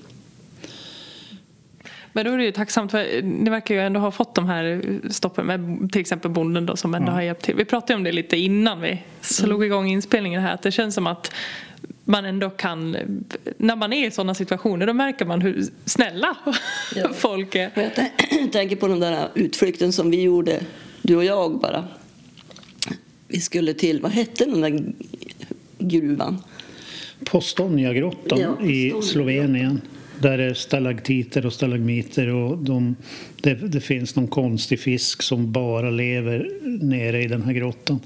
Men 2.12 2.24
då 2.24 2.32
är 2.32 2.38
det 2.38 2.44
ju 2.44 2.52
tacksamt 2.52 2.90
för 2.90 3.22
ni 3.22 3.50
verkar 3.50 3.74
ju 3.74 3.80
ändå 3.80 4.00
ha 4.00 4.10
fått 4.10 4.34
de 4.34 4.46
här 4.46 4.82
stoppen 5.10 5.46
med 5.46 5.88
till 5.92 6.00
exempel 6.00 6.30
bonden 6.30 6.66
då 6.66 6.76
som 6.76 6.94
ändå 6.94 7.08
Ja. 7.08 7.14
har 7.14 7.22
hjälpt 7.22 7.42
till. 7.42 7.54
Vi 7.54 7.64
pratade 7.64 7.94
om 7.94 8.04
det 8.04 8.12
lite 8.12 8.36
innan 8.36 8.80
vi 8.80 9.02
slog 9.20 9.64
igång 9.64 9.88
inspelningen 9.88 10.42
här 10.42 10.54
att 10.54 10.62
det 10.62 10.70
känns 10.70 10.94
som 10.94 11.06
att 11.06 11.32
man 12.08 12.24
ändå 12.24 12.50
kan, 12.50 12.96
när 13.58 13.76
man 13.76 13.92
är 13.92 14.06
i 14.06 14.10
sådana 14.10 14.34
situationer 14.34 14.86
då 14.86 14.92
märker 14.92 15.24
man 15.24 15.40
hur 15.42 15.64
snälla 15.84 16.36
Ja. 16.96 17.08
folk 17.14 17.54
är. 17.54 17.70
Jag 17.74 17.92
tän- 17.92 18.50
tänker 18.52 18.76
på 18.76 18.88
den 18.88 19.00
där 19.00 19.28
utflykten 19.34 19.92
som 19.92 20.10
vi 20.10 20.22
gjorde, 20.22 20.60
du 21.02 21.16
och 21.16 21.24
jag 21.24 21.58
bara. 21.60 21.84
Vi 23.28 23.40
skulle 23.40 23.74
till, 23.74 24.00
vad 24.00 24.12
hette 24.12 24.44
den 24.44 24.60
där 24.60 24.92
gruvan? 25.78 26.42
Postonjagrottan 27.24 28.40
Ja, 28.40 28.66
i. 28.66 29.02
Slovenien. 29.02 29.80
Där 30.22 30.38
är 30.38 30.54
stalaktiter 30.54 31.46
och 31.46 31.52
stalagmiter 31.52 32.28
och 32.28 32.58
de, 32.58 32.96
det, 33.42 33.54
det 33.54 33.80
finns 33.80 34.16
någon 34.16 34.28
konstig 34.28 34.80
fisk 34.80 35.22
som 35.22 35.52
bara 35.52 35.90
lever 35.90 36.50
nere 36.82 37.22
i 37.22 37.26
den 37.26 37.42
här 37.42 37.52
grottan. 37.52 38.00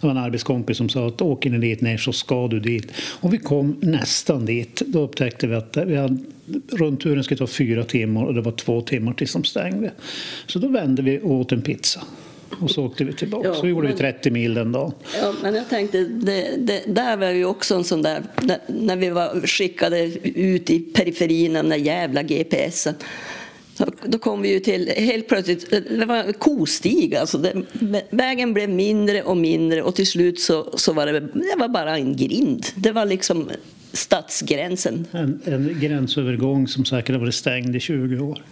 Det 0.00 0.06
var 0.06 0.10
en 0.10 0.18
arbetskompis 0.18 0.76
som 0.76 0.88
sa 0.88 1.06
att 1.06 1.22
åker 1.22 1.50
ni 1.50 1.58
dit 1.58 1.80
ner 1.80 1.96
så 1.96 2.12
ska 2.12 2.48
du 2.48 2.60
dit. 2.60 2.92
Och 3.20 3.34
vi 3.34 3.38
kom 3.38 3.76
nästan 3.80 4.46
dit. 4.46 4.82
Då 4.86 5.00
upptäckte 5.00 5.46
vi 5.46 5.54
att 5.54 5.76
vi 5.76 5.96
hade, 5.96 6.18
rundturen 6.72 7.24
skulle 7.24 7.38
ta 7.38 7.46
fyra 7.46 7.84
timmar 7.84 8.24
och 8.24 8.34
det 8.34 8.40
var 8.40 8.52
två 8.52 8.80
timmar 8.80 9.12
tills 9.12 9.32
de 9.32 9.44
stängde. 9.44 9.92
Så 10.46 10.58
då 10.58 10.68
vände 10.68 11.02
vi 11.02 11.20
och 11.22 11.30
åt 11.30 11.52
en 11.52 11.62
pizza. 11.62 12.00
Och 12.60 12.70
så 12.70 12.84
åkte 12.84 13.04
vi 13.04 13.12
tillbaka. 13.12 13.48
Ja, 13.48 13.54
så 13.54 13.68
gjorde 13.68 13.86
vi 13.86 13.92
men- 13.92 13.98
30 13.98 14.30
mil 14.30 14.54
den 14.54 14.72
dagen. 14.72 14.92
Ja, 15.20 15.34
men 15.42 15.54
jag 15.54 15.68
tänkte, 15.68 16.04
det, 16.04 16.56
det, 16.58 16.82
där 16.86 17.16
var 17.16 17.30
ju 17.30 17.44
också 17.44 17.74
en 17.74 17.84
sån 17.84 18.02
där, 18.02 18.22
när- 18.66 18.96
vi 18.96 19.10
var 19.10 19.46
skickade 19.46 20.04
ut 20.24 20.70
i 20.70 20.78
periferin 20.78 21.52
den 21.52 21.68
där 21.68 21.76
jävla 21.76 22.22
GPSen. 22.22 22.94
Då 24.04 24.18
kom 24.18 24.42
vi 24.42 24.52
ju 24.52 24.60
till, 24.60 24.88
helt 24.96 25.28
plötsligt, 25.28 25.70
det 25.70 26.06
var 26.06 26.16
en 26.16 26.32
kostig 26.32 27.14
alltså. 27.14 27.38
Det, 27.38 27.62
vägen 28.10 28.54
blev 28.54 28.70
mindre 28.70 29.22
och 29.22 29.36
mindre 29.36 29.82
och 29.82 29.94
till 29.94 30.06
slut 30.06 30.40
så, 30.40 30.78
så 30.78 30.92
var 30.92 31.06
det, 31.06 31.20
det 31.20 31.54
var 31.58 31.68
bara 31.68 31.96
en 31.96 32.16
grind. 32.16 32.66
Det 32.76 32.92
var 32.92 33.04
liksom 33.06 33.50
stadsgränsen. 33.92 35.06
En, 35.10 35.40
en 35.44 35.76
gränsövergång 35.80 36.68
som 36.68 36.84
säkert 36.84 37.14
har 37.14 37.20
varit 37.20 37.34
stängd 37.34 37.76
i 37.76 37.80
20 37.80 38.18
år. 38.24 38.42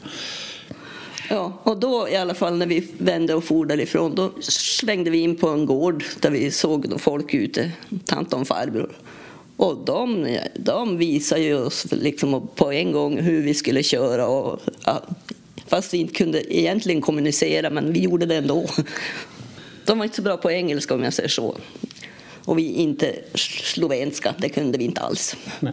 Ja, 1.28 1.52
och 1.62 1.76
då 1.76 2.08
i 2.08 2.16
alla 2.16 2.34
fall 2.34 2.56
när 2.56 2.66
vi 2.66 2.88
vände 2.98 3.34
och 3.34 3.44
for 3.44 3.66
därifrån 3.66 4.14
då 4.14 4.32
svängde 4.40 5.10
vi 5.10 5.18
in 5.18 5.36
på 5.36 5.48
en 5.48 5.66
gård 5.66 6.04
där 6.20 6.30
vi 6.30 6.50
såg 6.50 7.00
folk 7.00 7.34
ute, 7.34 7.70
tant 8.04 8.32
och 8.32 8.46
farbror. 8.46 8.96
Och 9.56 9.84
de, 9.84 10.38
de 10.54 10.98
visade 10.98 11.40
ju 11.40 11.54
oss 11.54 11.86
liksom 11.90 12.48
på 12.54 12.72
en 12.72 12.92
gång 12.92 13.18
hur 13.18 13.42
vi 13.42 13.54
skulle 13.54 13.82
köra. 13.82 14.26
Och, 14.26 14.60
ja, 14.84 15.02
fast 15.66 15.94
vi 15.94 15.98
inte 15.98 16.14
kunde 16.14 16.56
egentligen 16.56 17.00
kommunicera, 17.00 17.70
men 17.70 17.92
vi 17.92 18.00
gjorde 18.00 18.26
det 18.26 18.36
ändå. 18.36 18.66
De 19.84 19.98
var 19.98 20.04
inte 20.04 20.16
så 20.16 20.22
bra 20.22 20.36
på 20.36 20.50
engelska 20.50 20.94
om 20.94 21.02
jag 21.02 21.12
säger 21.12 21.28
så. 21.28 21.56
Och 22.44 22.58
vi 22.58 22.72
inte 22.72 23.16
slovenska, 23.34 24.34
det 24.38 24.48
kunde 24.48 24.78
vi 24.78 24.84
inte 24.84 25.00
alls. 25.00 25.36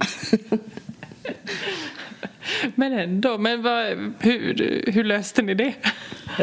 Men 2.75 2.93
ändå, 2.93 3.37
men 3.37 3.61
vad, 3.61 3.85
hur, 4.19 4.83
hur 4.93 5.03
löste 5.03 5.41
ni 5.41 5.53
det? 5.53 5.73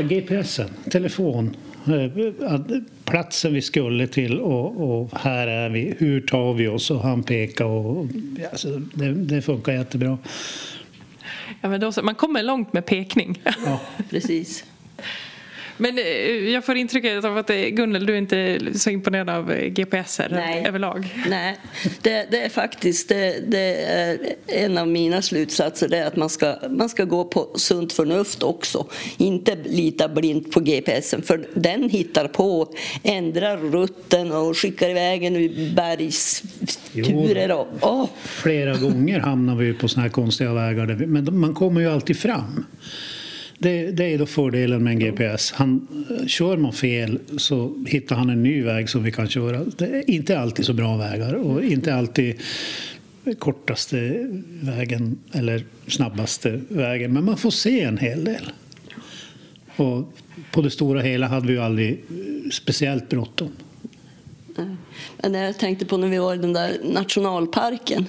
GPSen, 0.02 0.70
telefon, 0.90 1.56
eh, 1.86 2.60
platsen 3.04 3.54
vi 3.54 3.62
skulle 3.62 4.06
till 4.06 4.40
och, 4.40 4.80
och 5.00 5.18
här 5.20 5.46
är 5.46 5.70
vi, 5.70 5.94
hur 5.98 6.20
tar 6.20 6.54
vi 6.54 6.68
oss? 6.68 6.90
Och 6.90 7.00
han 7.00 7.22
pekar 7.22 7.64
och 7.64 8.06
alltså, 8.52 8.68
det, 8.94 9.14
det 9.14 9.42
funkar 9.42 9.72
jättebra. 9.72 10.18
Ja, 11.60 11.68
men 11.68 11.80
då, 11.80 11.92
så- 11.92 12.02
man 12.02 12.14
kommer 12.14 12.42
långt 12.42 12.72
med 12.72 12.86
pekning. 12.86 13.40
Ja. 13.66 13.80
Precis. 14.10 14.64
Men 15.80 15.98
eh, 15.98 16.04
jag 16.52 16.64
får 16.64 16.76
intrycket 16.76 17.24
av 17.24 17.38
att 17.38 17.50
eh, 17.50 17.56
Gunnel, 17.56 18.06
du 18.06 18.12
är 18.12 18.18
inte 18.18 18.58
så 18.74 18.90
imponerad 18.90 19.30
av 19.30 19.52
eh, 19.52 19.68
GPSer 19.68 20.28
Nej. 20.30 20.64
överlag. 20.66 21.24
Nej, 21.28 21.56
det, 22.02 22.26
det 22.30 22.44
är 22.44 22.48
faktiskt 22.48 23.08
det, 23.08 23.50
det 23.50 23.84
är 23.84 24.18
en 24.46 24.78
av 24.78 24.88
mina 24.88 25.22
slutsatser. 25.22 25.88
Det 25.88 25.98
är 25.98 26.06
att 26.06 26.16
man 26.16 26.30
ska, 26.30 26.54
man 26.70 26.88
ska 26.88 27.04
gå 27.04 27.24
på 27.24 27.50
sunt 27.54 27.92
förnuft 27.92 28.42
också. 28.42 28.86
Inte 29.16 29.56
lita 29.64 30.08
blint 30.08 30.52
på 30.52 30.60
GPSen 30.60 31.22
för 31.22 31.48
den 31.54 31.90
hittar 31.90 32.28
på, 32.28 32.74
ändrar 33.02 33.56
rutten 33.56 34.32
och 34.32 34.56
skickar 34.56 34.90
iväg 34.90 35.24
en 35.24 35.36
ur 35.36 35.74
bergsturer. 35.74 37.52
Och, 37.52 37.68
åh, 37.80 38.08
Flera 38.24 38.76
gånger 38.76 39.20
hamnar 39.20 39.56
vi 39.56 39.72
på 39.72 39.88
såna 39.88 40.02
här 40.02 40.10
konstiga 40.10 40.52
vägar, 40.52 40.86
vi, 40.86 41.06
men 41.06 41.38
man 41.40 41.54
kommer 41.54 41.80
ju 41.80 41.90
alltid 41.90 42.18
fram. 42.18 42.66
Det, 43.62 43.90
det 43.90 44.04
är 44.04 44.18
då 44.18 44.26
fördelen 44.26 44.84
med 44.84 44.92
en 44.92 44.98
GPS. 44.98 45.52
Han, 45.52 45.86
eh, 46.10 46.26
kör 46.26 46.56
man 46.56 46.72
fel 46.72 47.18
så 47.36 47.84
hittar 47.86 48.16
han 48.16 48.30
en 48.30 48.42
ny 48.42 48.62
väg 48.62 48.88
som 48.88 49.02
vi 49.02 49.12
kan 49.12 49.28
köra. 49.28 49.64
Det 49.78 49.84
är 49.84 50.10
inte 50.10 50.38
alltid 50.38 50.64
så 50.64 50.72
bra 50.72 50.96
vägar 50.96 51.34
och 51.34 51.64
inte 51.64 51.94
alltid 51.94 52.40
kortaste 53.38 54.26
vägen 54.62 55.18
eller 55.32 55.64
snabbaste 55.86 56.60
vägen. 56.68 57.12
Men 57.12 57.24
man 57.24 57.36
får 57.36 57.50
se 57.50 57.80
en 57.80 57.98
hel 57.98 58.24
del. 58.24 58.52
Och 59.76 60.12
på 60.52 60.62
det 60.62 60.70
stora 60.70 61.00
hela 61.00 61.26
hade 61.26 61.46
vi 61.46 61.52
ju 61.52 61.60
aldrig 61.60 62.04
speciellt 62.52 63.08
bråttom. 63.08 63.50
Men 65.22 65.34
jag 65.34 65.58
tänkte 65.58 65.86
på 65.86 65.96
när 65.96 66.08
vi 66.08 66.18
var 66.18 66.34
i 66.34 66.38
den 66.38 66.52
där 66.52 66.78
nationalparken. 66.84 68.06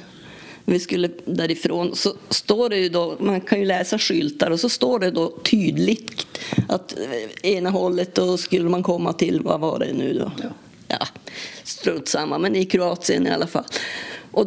Vi 0.71 0.79
skulle 0.79 1.09
därifrån 1.25 1.95
så 1.95 2.13
står 2.29 2.69
det 2.69 2.77
ju 2.77 2.89
då, 2.89 3.15
man 3.19 3.41
kan 3.41 3.59
ju 3.59 3.65
läsa 3.65 3.99
skyltar 3.99 4.51
och 4.51 4.59
så 4.59 4.69
står 4.69 4.99
det 4.99 5.11
då 5.11 5.29
tydligt 5.43 6.27
att 6.69 6.97
eh, 7.43 7.51
ena 7.51 7.69
hållet 7.69 8.15
då 8.15 8.37
skulle 8.37 8.69
man 8.69 8.83
komma 8.83 9.13
till, 9.13 9.41
vad 9.41 9.59
var 9.59 9.79
det 9.79 9.93
nu 9.93 10.13
då? 10.13 10.31
Ja, 10.87 11.07
strunt 11.63 12.07
samma, 12.07 12.37
men 12.37 12.55
i 12.55 12.65
Kroatien 12.65 13.27
i 13.27 13.29
alla 13.29 13.47
fall. 13.47 13.63
Och 14.31 14.45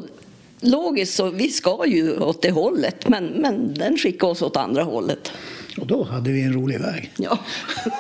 logiskt 0.61 1.15
så, 1.15 1.31
vi 1.31 1.49
ska 1.49 1.87
ju 1.87 2.19
åt 2.19 2.43
det 2.43 2.51
hållet, 2.51 3.09
men, 3.09 3.25
men 3.27 3.75
den 3.75 3.99
skickar 3.99 4.29
oss 4.29 4.43
åt 4.43 4.57
andra 4.57 4.83
hållet. 4.83 5.33
Och 5.79 5.87
då 5.87 6.03
hade 6.03 6.31
vi 6.31 6.43
en 6.43 6.53
rolig 6.53 6.81
väg. 6.81 7.13
Ja. 7.17 7.39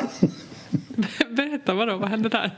Berätta, 1.34 1.74
vadå, 1.74 1.96
vad 1.96 2.08
hände 2.08 2.28
där? 2.28 2.50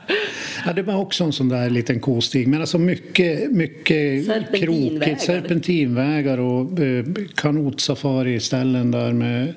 Ja, 0.66 0.72
det 0.72 0.82
var 0.82 0.96
också 0.96 1.24
en 1.24 1.32
sån 1.32 1.48
där 1.48 1.70
liten 1.70 2.00
kostig. 2.00 2.48
Men 2.48 2.60
alltså 2.60 2.78
mycket, 2.78 3.52
mycket 3.52 4.24
Serpentinvägar. 4.26 5.00
krokigt. 5.00 5.20
Serpentinvägar 5.20 6.38
och 6.38 6.80
eh, 6.80 7.04
kanotsafari-ställen 7.34 8.90
där 8.90 9.12
med... 9.12 9.54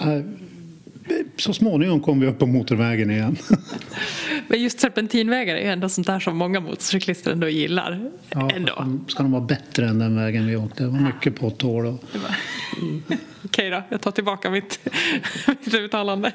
Eh, 0.00 0.20
så 1.36 1.52
småningom 1.52 2.00
kom 2.00 2.20
vi 2.20 2.26
upp 2.26 2.38
på 2.38 2.46
motorvägen 2.46 3.10
igen. 3.10 3.36
Men 4.48 4.62
just 4.62 4.80
serpentinvägar 4.80 5.56
är 5.56 5.60
ju 5.60 5.68
ändå 5.68 5.88
sånt 5.88 6.06
där 6.06 6.20
som 6.20 6.36
många 6.36 6.60
motorcyklister 6.60 7.32
ändå 7.32 7.48
gillar. 7.48 8.10
Ja, 8.30 8.50
ändå. 8.54 8.98
Ska 9.08 9.22
de 9.22 9.32
vara 9.32 9.42
bättre 9.42 9.88
än 9.88 9.98
den 9.98 10.16
vägen 10.16 10.46
vi 10.46 10.56
åkte? 10.56 10.82
Det 10.82 10.88
var 10.88 11.00
mycket 11.00 11.36
potthål. 11.36 11.86
Och... 11.86 12.04
Okej 13.44 13.70
då, 13.70 13.82
jag 13.88 14.00
tar 14.00 14.10
tillbaka 14.10 14.50
mitt, 14.50 14.80
mitt 15.46 15.74
uttalande. 15.74 16.32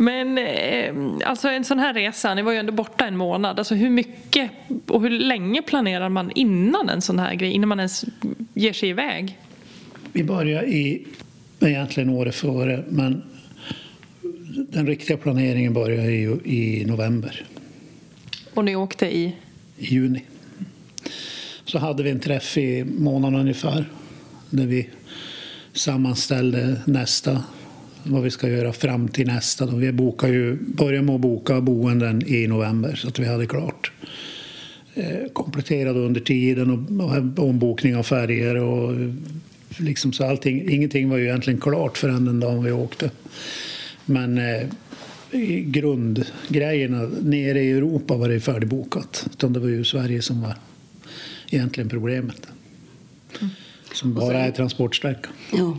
Men 0.00 0.38
eh, 0.38 1.28
alltså 1.28 1.48
en 1.48 1.64
sån 1.64 1.78
här 1.78 1.94
resa, 1.94 2.34
ni 2.34 2.42
var 2.42 2.52
ju 2.52 2.58
ändå 2.58 2.72
borta 2.72 3.06
en 3.06 3.16
månad. 3.16 3.58
Alltså 3.58 3.74
hur 3.74 3.90
mycket 3.90 4.50
och 4.86 5.02
hur 5.02 5.10
länge 5.10 5.62
planerar 5.62 6.08
man 6.08 6.30
innan 6.34 6.88
en 6.88 7.02
sån 7.02 7.18
här 7.18 7.34
grej? 7.34 7.50
Innan 7.50 7.68
man 7.68 7.78
ens 7.78 8.04
ger 8.54 8.72
sig 8.72 8.88
iväg? 8.88 9.38
Vi 10.12 10.24
började 10.24 10.66
i, 10.66 11.06
egentligen 11.60 12.10
året 12.10 12.34
före, 12.34 12.84
men 12.88 13.22
den 14.68 14.86
riktiga 14.86 15.16
planeringen 15.16 15.72
började 15.72 16.12
i, 16.12 16.22
i 16.44 16.84
november. 16.84 17.44
Och 18.54 18.64
ni 18.64 18.76
åkte 18.76 19.16
i? 19.16 19.34
i 19.78 19.94
juni. 19.94 20.22
Så 21.64 21.78
hade 21.78 22.02
vi 22.02 22.10
en 22.10 22.20
träff 22.20 22.58
i 22.58 22.84
månaden 22.84 23.40
ungefär 23.40 23.84
där 24.50 24.66
vi 24.66 24.88
sammanställde 25.72 26.80
nästa, 26.86 27.42
vad 28.08 28.22
vi 28.22 28.30
ska 28.30 28.48
göra 28.48 28.72
fram 28.72 29.08
till 29.08 29.26
nästa. 29.26 29.66
Då. 29.66 29.76
Vi 29.76 29.92
bokar 29.92 30.28
ju, 30.28 30.56
började 30.60 31.06
med 31.06 31.14
att 31.14 31.20
boka 31.20 31.60
boenden 31.60 32.22
i 32.26 32.46
november 32.46 32.94
så 32.94 33.08
att 33.08 33.18
vi 33.18 33.26
hade 33.26 33.46
klart. 33.46 33.92
Eh, 34.94 35.32
kompletterade 35.32 35.98
under 36.00 36.20
tiden 36.20 36.70
och, 36.70 37.06
och 37.38 37.48
ombokning 37.48 37.96
av 37.96 38.02
färger 38.02 38.54
och 38.56 38.94
liksom 39.76 40.12
så 40.12 40.24
allting, 40.24 40.70
ingenting 40.70 41.08
var 41.08 41.16
ju 41.16 41.24
egentligen 41.24 41.60
klart 41.60 41.98
förrän 41.98 42.24
den 42.24 42.40
dagen 42.40 42.64
vi 42.64 42.72
åkte. 42.72 43.10
Men 44.04 44.38
eh, 44.38 44.66
grundgrejerna 45.64 47.10
nere 47.22 47.60
i 47.60 47.70
Europa 47.70 48.16
var 48.16 48.28
det 48.28 48.40
färdigbokat. 48.40 49.26
Utan 49.32 49.52
det 49.52 49.60
var 49.60 49.68
ju 49.68 49.84
Sverige 49.84 50.22
som 50.22 50.42
var 50.42 50.54
egentligen 51.50 51.88
problemet. 51.88 52.48
Som 53.92 54.14
bara 54.14 54.38
är 54.38 54.50
transportsträcka. 54.50 55.28
Ja, 55.52 55.78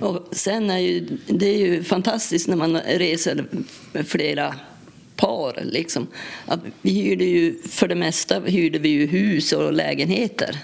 och 0.00 0.28
sen 0.32 0.70
är 0.70 0.78
ju, 0.78 1.18
det 1.26 1.46
är 1.46 1.58
ju 1.58 1.82
fantastiskt 1.82 2.48
när 2.48 2.56
man 2.56 2.80
reser 2.80 3.44
med 3.92 4.06
flera 4.08 4.54
par. 5.16 5.60
Liksom. 5.64 6.06
Att 6.46 6.60
vi 6.82 6.90
hyrde 6.90 7.24
ju, 7.24 7.62
för 7.62 7.88
det 7.88 7.94
mesta 7.94 8.40
hyrde 8.40 8.78
vi 8.78 8.88
ju 8.88 9.06
hus 9.06 9.52
och 9.52 9.72
lägenheter. 9.72 10.56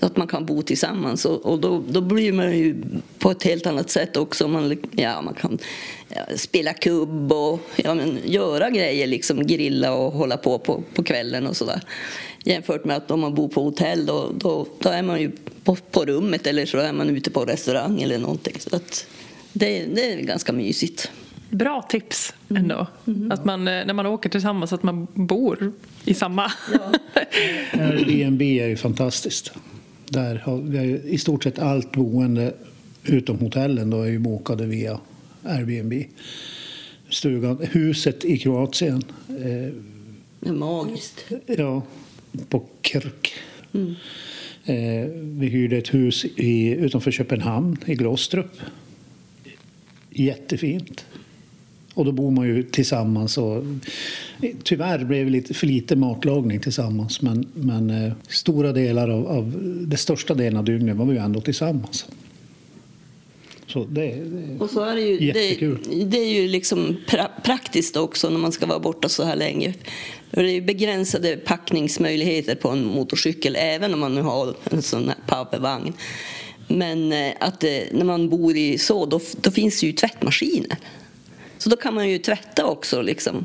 Så 0.00 0.06
att 0.06 0.16
man 0.16 0.26
kan 0.26 0.46
bo 0.46 0.62
tillsammans. 0.62 1.24
Och, 1.24 1.46
och 1.46 1.58
då, 1.58 1.82
då 1.88 2.00
blir 2.00 2.32
man 2.32 2.58
ju 2.58 2.82
på 3.18 3.30
ett 3.30 3.42
helt 3.42 3.66
annat 3.66 3.90
sätt 3.90 4.16
också. 4.16 4.48
Man, 4.48 4.78
ja, 4.90 5.22
man 5.22 5.34
kan 5.34 5.58
ja, 6.08 6.36
spela 6.36 6.72
kubb 6.72 7.32
och 7.32 7.60
ja, 7.76 7.94
men, 7.94 8.18
göra 8.24 8.70
grejer, 8.70 9.06
liksom 9.06 9.46
grilla 9.46 9.92
och 9.92 10.12
hålla 10.12 10.36
på 10.36 10.58
på, 10.58 10.82
på 10.94 11.02
kvällen 11.02 11.46
och 11.46 11.56
sådär. 11.56 11.80
Jämfört 12.44 12.84
med 12.84 12.96
att 12.96 13.10
om 13.10 13.20
man 13.20 13.34
bor 13.34 13.48
på 13.48 13.62
hotell 13.62 14.06
då, 14.06 14.30
då, 14.38 14.66
då 14.78 14.88
är 14.88 15.02
man 15.02 15.20
ju 15.20 15.30
på, 15.64 15.76
på 15.76 16.04
rummet 16.04 16.46
eller 16.46 16.66
så 16.66 16.78
är 16.78 16.92
man 16.92 17.10
ute 17.10 17.30
på 17.30 17.44
restaurang 17.44 18.02
eller 18.02 18.18
någonting. 18.18 18.56
Så 18.58 18.76
att 18.76 19.06
det, 19.52 19.84
det 19.84 20.12
är 20.12 20.20
ganska 20.20 20.52
mysigt. 20.52 21.10
Bra 21.50 21.82
tips 21.82 22.34
ändå. 22.48 22.86
Att 23.30 23.44
man, 23.44 23.68
eh, 23.68 23.86
när 23.86 23.94
man 23.94 24.06
åker 24.06 24.28
tillsammans, 24.30 24.72
att 24.72 24.82
man 24.82 25.06
bor 25.14 25.72
i 26.04 26.14
samma... 26.14 26.42
Airbnb 27.72 28.42
är 28.42 28.66
ju 28.66 28.76
fantastiskt. 28.76 29.52
Där 30.12 30.34
har 30.34 30.56
vi 30.58 31.00
i 31.04 31.18
stort 31.18 31.42
sett 31.42 31.58
allt 31.58 31.92
boende 31.92 32.54
utom 33.04 33.38
hotellen 33.38 33.90
då 33.90 34.02
är 34.02 34.08
ju 34.08 34.18
bokade 34.18 34.66
via 34.66 35.00
Airbnb. 35.42 36.04
Stugan, 37.08 37.58
huset 37.70 38.24
i 38.24 38.38
Kroatien, 38.38 39.02
eh, 39.28 39.72
Det 40.40 40.48
är 40.48 40.52
magiskt. 40.52 41.24
ja, 41.46 41.82
på 42.48 42.62
Krk. 42.80 43.32
Eh, 44.64 45.06
vi 45.14 45.46
hyrde 45.46 45.76
ett 45.76 45.94
hus 45.94 46.24
i, 46.24 46.68
utanför 46.68 47.10
Köpenhamn, 47.10 47.76
i 47.86 47.94
Glostrup. 47.94 48.52
Jättefint. 50.10 51.06
Och 52.00 52.06
då 52.06 52.12
bor 52.12 52.30
man 52.30 52.46
ju 52.46 52.62
tillsammans. 52.62 53.38
Och, 53.38 53.62
tyvärr 54.62 55.04
blev 55.04 55.24
det 55.24 55.32
lite 55.32 55.54
för 55.54 55.66
lite 55.66 55.96
matlagning 55.96 56.60
tillsammans 56.60 57.22
men, 57.22 57.46
men 57.54 57.90
eh, 57.90 58.12
stora 58.28 58.72
delar 58.72 59.08
av, 59.08 59.26
av 59.26 59.54
det 59.86 59.96
största 59.96 60.34
delen 60.34 60.56
av 60.56 60.64
dygnet 60.64 60.96
var 60.96 61.06
vi 61.06 61.12
ju 61.12 61.18
ändå 61.18 61.40
tillsammans. 61.40 62.06
Så 63.66 63.84
det, 63.84 64.06
det 64.06 64.58
Och 64.58 64.70
så 64.70 64.80
är 64.84 64.94
det 64.94 65.00
ju, 65.00 65.26
Jättekul. 65.26 65.78
det, 65.90 66.04
det 66.04 66.18
är 66.18 66.42
ju 66.42 66.48
liksom 66.48 66.96
pra, 67.06 67.30
praktiskt 67.44 67.96
också 67.96 68.30
när 68.30 68.38
man 68.38 68.52
ska 68.52 68.66
vara 68.66 68.78
borta 68.78 69.08
så 69.08 69.24
här 69.24 69.36
länge. 69.36 69.74
Det 70.30 70.40
är 70.40 70.60
begränsade 70.60 71.36
packningsmöjligheter 71.36 72.54
på 72.54 72.68
en 72.68 72.84
motorcykel 72.84 73.56
även 73.58 73.94
om 73.94 74.00
man 74.00 74.14
nu 74.14 74.22
har 74.22 74.54
en 74.70 74.82
sån 74.82 75.08
här 75.08 75.16
powervagn. 75.26 75.92
Men 76.68 77.12
eh, 77.12 77.32
att 77.40 77.64
eh, 77.64 77.70
när 77.92 78.04
man 78.04 78.28
bor 78.28 78.56
i 78.56 78.78
så, 78.78 79.06
då, 79.06 79.20
då 79.40 79.50
finns 79.50 79.80
det 79.80 79.86
ju 79.86 79.92
tvättmaskiner. 79.92 80.76
Så 81.60 81.70
då 81.70 81.76
kan 81.76 81.94
man 81.94 82.08
ju 82.08 82.18
tvätta 82.18 82.66
också. 82.66 83.02
Liksom. 83.02 83.44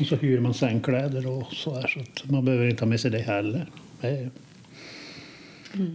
och 0.00 0.06
så 0.06 0.16
hyr 0.16 0.40
man 0.40 0.54
sängkläder 0.54 1.26
och 1.26 1.52
så 1.52 1.74
här 1.74 1.86
så 1.88 2.00
att 2.00 2.30
man 2.30 2.44
behöver 2.44 2.68
inte 2.70 2.82
ha 2.84 2.88
med 2.88 3.00
sig 3.00 3.10
det 3.10 3.18
heller. 3.18 3.66
Det 4.00 4.08
är- 4.08 4.30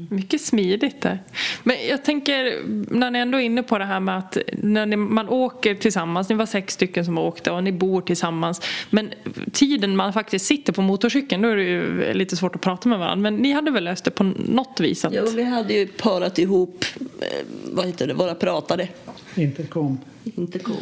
Mycket 0.09 0.41
smidigt 0.41 1.01
där. 1.01 1.19
Men 1.63 1.75
jag 1.89 2.05
tänker, 2.05 2.63
när 2.95 3.11
ni 3.11 3.19
ändå 3.19 3.37
är 3.37 3.41
inne 3.41 3.63
på 3.63 3.77
det 3.77 3.85
här 3.85 3.99
med 3.99 4.17
att 4.17 4.37
när 4.57 4.85
ni, 4.85 4.95
man 4.95 5.29
åker 5.29 5.75
tillsammans, 5.75 6.29
ni 6.29 6.35
var 6.35 6.45
sex 6.45 6.73
stycken 6.73 7.05
som 7.05 7.17
åkte 7.17 7.51
och 7.51 7.63
ni 7.63 7.71
bor 7.71 8.01
tillsammans. 8.01 8.61
Men 8.89 9.09
tiden 9.51 9.95
man 9.95 10.13
faktiskt 10.13 10.45
sitter 10.45 10.73
på 10.73 10.81
motorcykeln, 10.81 11.41
då 11.41 11.47
är 11.49 11.55
det 11.55 11.63
ju 11.63 12.13
lite 12.13 12.35
svårt 12.37 12.55
att 12.55 12.61
prata 12.61 12.89
med 12.89 12.99
varandra. 12.99 13.31
Men 13.31 13.35
ni 13.41 13.51
hade 13.51 13.71
väl 13.71 13.83
löst 13.83 14.03
det 14.03 14.11
på 14.11 14.23
något 14.23 14.79
vis? 14.79 15.05
Att, 15.05 15.13
Ja, 15.13 15.23
vi 15.35 15.43
hade 15.43 15.73
ju 15.73 15.87
parat 15.87 16.39
ihop 16.39 16.85
eh, 17.21 17.27
vad 17.71 17.85
heter 17.85 18.07
det, 18.07 18.13
våra 18.13 18.35
pratare. 18.35 18.87
Intercom. 19.35 19.97
Inte 20.35 20.59
kom. 20.59 20.75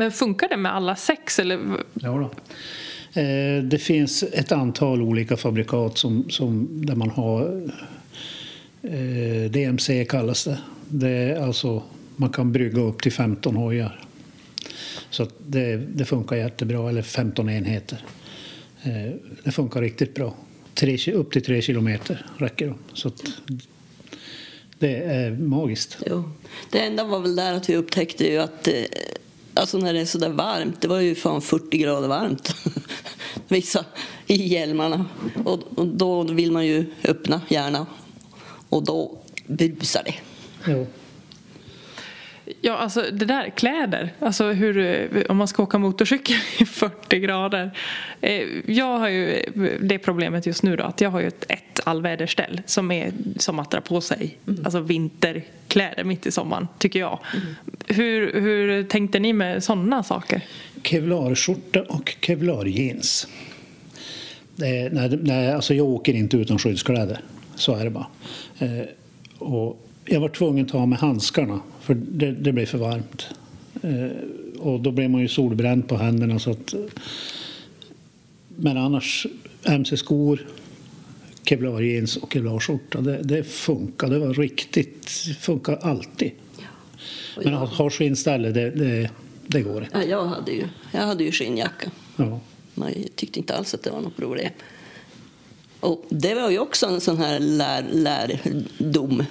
Men 0.00 0.12
funkar 0.12 0.48
det 0.48 0.56
med 0.56 0.74
alla 0.74 0.96
sex? 0.96 1.38
Eller? 1.38 1.58
Ja 1.94 2.08
då. 2.18 2.30
Eh, 3.20 3.62
Det 3.62 3.78
finns 3.78 4.22
ett 4.22 4.52
antal 4.52 5.02
olika 5.02 5.36
fabrikat 5.36 5.98
som, 5.98 6.30
som, 6.30 6.68
där 6.86 6.94
man 6.94 7.10
har 7.10 7.68
eh, 8.82 9.50
DMC 9.50 10.04
kallas 10.04 10.44
det. 10.44 10.58
det 10.88 11.08
är 11.08 11.40
alltså, 11.42 11.82
man 12.16 12.30
kan 12.30 12.52
brygga 12.52 12.80
upp 12.80 13.02
till 13.02 13.12
15 13.12 13.56
hojar. 13.56 14.04
Så 15.10 15.22
att 15.22 15.34
det, 15.46 15.76
det 15.76 16.04
funkar 16.04 16.36
jättebra, 16.36 16.88
eller 16.88 17.02
15 17.02 17.50
enheter. 17.50 18.04
Eh, 18.82 19.12
Det 19.44 19.50
funkar 19.52 19.80
riktigt 19.82 20.14
bra. 20.14 20.34
Tre, 20.74 21.12
upp 21.12 21.32
till 21.32 21.42
3 21.44 21.62
kilometer 21.62 22.26
räcker 22.38 22.66
de. 22.66 22.74
Så 22.92 23.08
att 23.08 23.22
det 24.78 24.96
är 24.96 25.30
magiskt. 25.30 25.98
Jo. 26.06 26.30
Det 26.70 26.78
enda 26.80 27.04
var 27.04 27.20
väl 27.20 27.36
där 27.36 27.52
att 27.54 27.68
vi 27.68 27.76
upptäckte 27.76 28.24
ju 28.24 28.38
att 28.38 28.68
eh, 28.68 28.74
alltså 29.60 29.78
när 29.78 29.92
det 29.92 30.00
är 30.00 30.04
så 30.04 30.18
där 30.18 30.28
varmt, 30.28 30.80
det 30.80 30.88
var 30.88 31.00
ju 31.00 31.14
fan 31.14 31.40
40 31.40 31.78
grader 31.78 32.08
varmt. 32.08 32.54
Vissa 33.48 33.84
i 34.26 34.48
hjälmarna. 34.48 35.06
Och, 35.44 35.60
och 35.74 35.86
då 35.86 36.22
vill 36.22 36.52
man 36.52 36.66
ju 36.66 36.86
öppna 37.04 37.40
gärna. 37.48 37.86
Och 38.68 38.84
då 38.84 39.18
busar 39.46 40.02
det. 40.04 40.14
Jo. 40.66 40.86
Ja, 42.62 42.76
alltså 42.76 43.00
det 43.12 43.24
där, 43.24 43.50
kläder. 43.50 44.12
Alltså 44.18 44.44
hur, 44.52 44.78
eh, 44.78 45.22
om 45.28 45.36
man 45.36 45.48
ska 45.48 45.62
åka 45.62 45.78
motorcykel 45.78 46.36
i 46.58 46.64
40 46.64 47.18
grader. 47.18 47.70
Eh, 48.20 48.42
Jag 48.66 48.98
har 48.98 49.08
ju 49.08 49.42
det 49.80 49.98
problemet 49.98 50.46
just 50.46 50.62
nu 50.62 50.76
då 50.76 50.84
att 50.84 51.00
jag 51.00 51.10
har 51.10 51.20
ju 51.20 51.26
ett, 51.26 51.44
ett 51.48 51.80
allväderställ 51.84 52.60
som 52.66 52.90
är 52.90 53.12
som 53.36 53.58
att 53.58 53.70
dra 53.70 53.80
på 53.80 54.00
sig 54.00 54.38
alltså 54.64 54.80
vinterkläder 54.80 56.04
mitt 56.04 56.26
i 56.26 56.30
sommaren, 56.32 56.68
tycker 56.78 56.98
jag. 57.00 57.18
Hur, 57.86 58.40
hur 58.40 58.84
tänkte 58.84 59.18
ni 59.18 59.32
med 59.32 59.64
sådana 59.64 60.02
saker? 60.02 60.40
Kevlarskjorta 60.82 61.82
och 61.82 62.16
kevlarjeans. 62.20 63.28
Är- 64.62 64.90
Nej, 64.90 65.18
nej, 65.22 65.52
alltså 65.52 65.74
jag 65.74 65.86
åker 65.86 66.12
inte 66.14 66.36
utan 66.36 66.58
skyddskläder. 66.58 67.20
Så 67.54 67.74
är 67.76 67.84
det 67.84 67.90
bara. 67.90 68.06
Eh, 68.58 68.68
och 69.38 69.86
jag 70.04 70.20
var 70.20 70.28
tvungen 70.28 70.64
att 70.66 70.72
ta 70.72 70.86
med 70.86 70.98
handskarna, 70.98 71.60
för 71.90 71.94
det, 71.94 72.32
det 72.32 72.52
blev 72.52 72.66
för 72.66 72.78
varmt. 72.78 73.26
Eh, 73.82 74.60
och 74.60 74.80
då 74.80 74.90
blev 74.90 75.10
man 75.10 75.20
ju 75.20 75.28
solbränd 75.28 75.88
på 75.88 75.96
händerna. 75.96 76.38
Så 76.38 76.50
att, 76.50 76.74
men 78.56 78.76
annars, 78.76 79.26
mc-skor, 79.64 80.46
kevlarjeans 81.44 82.16
och 82.16 82.32
kevlarskjorta, 82.32 83.00
det, 83.00 83.22
det 83.22 83.44
funkar. 83.44 84.10
Det 84.10 84.18
var 84.18 84.34
riktigt, 84.34 85.08
funkar 85.40 85.76
alltid. 85.76 86.32
Och 87.36 87.44
Men 87.44 87.54
att 87.54 87.70
ha 87.70 87.90
skinnställe, 87.90 88.50
det, 88.50 88.70
det, 88.70 89.10
det 89.46 89.62
går 89.62 89.84
inte. 89.84 89.98
ja, 89.98 90.04
jag, 90.04 90.26
hade 90.26 90.52
ju, 90.52 90.64
jag 90.92 91.00
hade 91.00 91.24
ju 91.24 91.32
skinnjacka. 91.32 91.90
Ja. 92.16 92.40
Man 92.74 92.92
tyckte 93.14 93.38
inte 93.38 93.54
alls 93.54 93.74
att 93.74 93.82
det 93.82 93.90
var 93.90 94.00
något 94.00 94.16
problem. 94.16 94.50
Och 95.80 96.06
det 96.08 96.34
var 96.34 96.50
ju 96.50 96.58
också 96.58 96.86
en 96.86 97.00
sån 97.00 97.18
här 97.18 97.38
lär, 97.38 97.84
lärdom. 97.92 99.24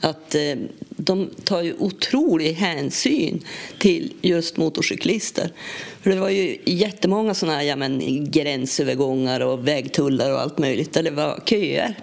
Att 0.00 0.34
eh, 0.34 0.54
de 0.88 1.30
tar 1.44 1.62
ju 1.62 1.74
otrolig 1.78 2.52
hänsyn 2.52 3.44
till 3.78 4.12
just 4.22 4.56
motorcyklister. 4.56 5.52
För 6.02 6.10
det 6.10 6.16
var 6.16 6.28
ju 6.28 6.58
jättemånga 6.64 7.34
såna 7.34 7.52
här 7.52 7.62
ja, 7.62 7.76
men, 7.76 8.00
gränsövergångar 8.30 9.40
och 9.40 9.68
vägtullar 9.68 10.32
och 10.32 10.40
allt 10.40 10.58
möjligt 10.58 10.92
där 10.92 11.02
det 11.02 11.10
var 11.10 11.42
köer. 11.46 11.94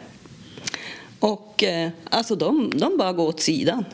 Och 1.20 1.64
eh, 1.64 1.90
alltså 2.10 2.36
de, 2.36 2.72
de 2.76 2.98
bara 2.98 3.14
går 3.14 3.28
åt 3.28 3.42
sidan. 3.42 3.86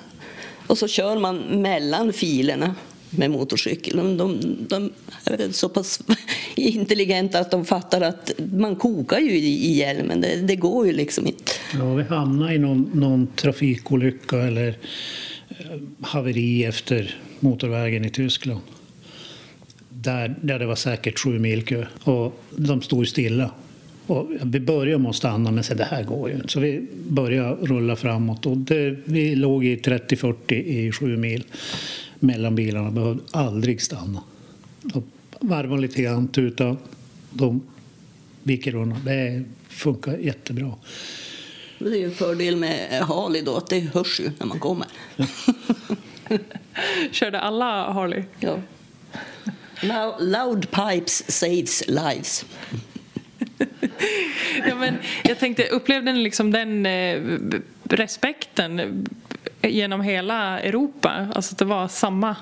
Och 0.68 0.78
så 0.78 0.88
kör 0.88 1.20
man 1.20 1.38
mellan 1.38 2.14
filerna 2.14 2.76
med 3.18 3.32
motorcykel. 3.32 3.98
De, 3.98 4.18
de, 4.18 4.40
de 4.70 4.92
är 5.26 5.38
väl 5.38 5.54
så 5.54 5.70
pass 5.70 6.02
intelligenta 6.56 7.40
att 7.40 7.52
de 7.52 7.66
fattar 7.66 8.02
att 8.02 8.32
man 8.54 8.76
kokar 8.76 9.20
ju 9.20 9.32
i, 9.32 9.66
i 9.66 9.72
hjälmen. 9.72 10.22
Det, 10.22 10.36
det 10.36 10.56
går 10.56 10.88
ju 10.88 10.94
liksom 10.94 11.28
inte. 11.28 11.52
Ja, 11.74 11.94
vi 11.94 12.04
hamnade 12.04 12.54
i 12.54 12.60
någon, 12.60 12.90
någon 12.94 13.28
trafikolycka 13.36 14.38
eller 14.38 14.68
eh, 15.50 15.80
haveri 16.02 16.66
efter 16.66 17.18
motorvägen 17.40 18.06
i 18.06 18.10
Tyskland. 18.10 18.62
Där, 19.90 20.36
där 20.42 20.60
det 20.60 20.66
var 20.66 20.76
säkert 20.76 21.20
sju 21.20 21.40
mil 21.40 21.64
kö. 21.66 21.86
Och 22.04 22.44
de 22.50 22.82
stod 22.82 23.08
stilla. 23.08 23.52
Och 24.08 24.30
vi 24.44 24.60
började 24.60 25.04
med 25.04 25.10
att 25.10 25.16
stanna, 25.16 25.52
men 25.52 25.64
se 25.64 25.74
det 25.74 25.84
här 25.84 26.04
går 26.04 26.30
ju 26.30 26.36
inte. 26.36 26.48
Så 26.48 26.60
vi 26.60 26.88
började 27.08 27.56
rulla 27.62 27.96
framåt. 27.96 28.46
Och 28.46 28.58
det, 28.58 28.96
vi 29.06 29.36
låg 29.36 29.66
i 29.66 29.76
30-40 29.76 30.54
i 30.54 30.92
sju 30.92 31.18
mil 31.18 31.44
mellan 32.24 32.56
bilarna. 32.56 32.92
Behövde 32.92 33.24
aldrig 33.32 33.82
stanna. 33.82 34.24
De 34.82 35.04
varvade 35.40 35.82
lite 35.82 36.02
grann, 36.02 36.28
tutade. 36.28 36.76
De 37.30 37.62
viker 38.44 38.76
undan. 38.76 39.00
Det 39.06 39.44
funkar 39.68 40.18
jättebra. 40.18 40.74
Det 41.80 41.90
är 41.90 41.96
ju 41.96 42.06
en 42.06 42.12
fördel 42.12 42.56
med 42.56 43.02
Harley 43.02 43.42
då, 43.42 43.58
att 43.58 43.68
det 43.70 43.80
hörs 43.80 44.20
ju 44.20 44.32
när 44.40 44.46
man 44.46 44.60
kommer. 44.60 44.88
Körde 47.12 47.40
alla 47.40 47.92
Harley? 47.92 48.24
Ja. 48.40 48.58
Loud 50.20 50.68
pipes 50.72 51.32
saves 51.32 51.84
lives. 51.88 52.46
Ja, 54.68 54.76
men 54.76 54.96
jag 55.24 55.40
tänkte, 55.40 55.64
upplevde 55.64 56.14
ni 56.14 56.24
liksom 56.24 56.52
den 56.52 56.86
eh, 56.86 57.22
respekten 57.84 59.06
genom 59.64 60.02
hela 60.02 60.60
Europa? 60.60 61.28
Alltså 61.36 61.54
att 61.54 61.58
det 61.60 61.66
var 61.66 61.88
samma 61.88 62.36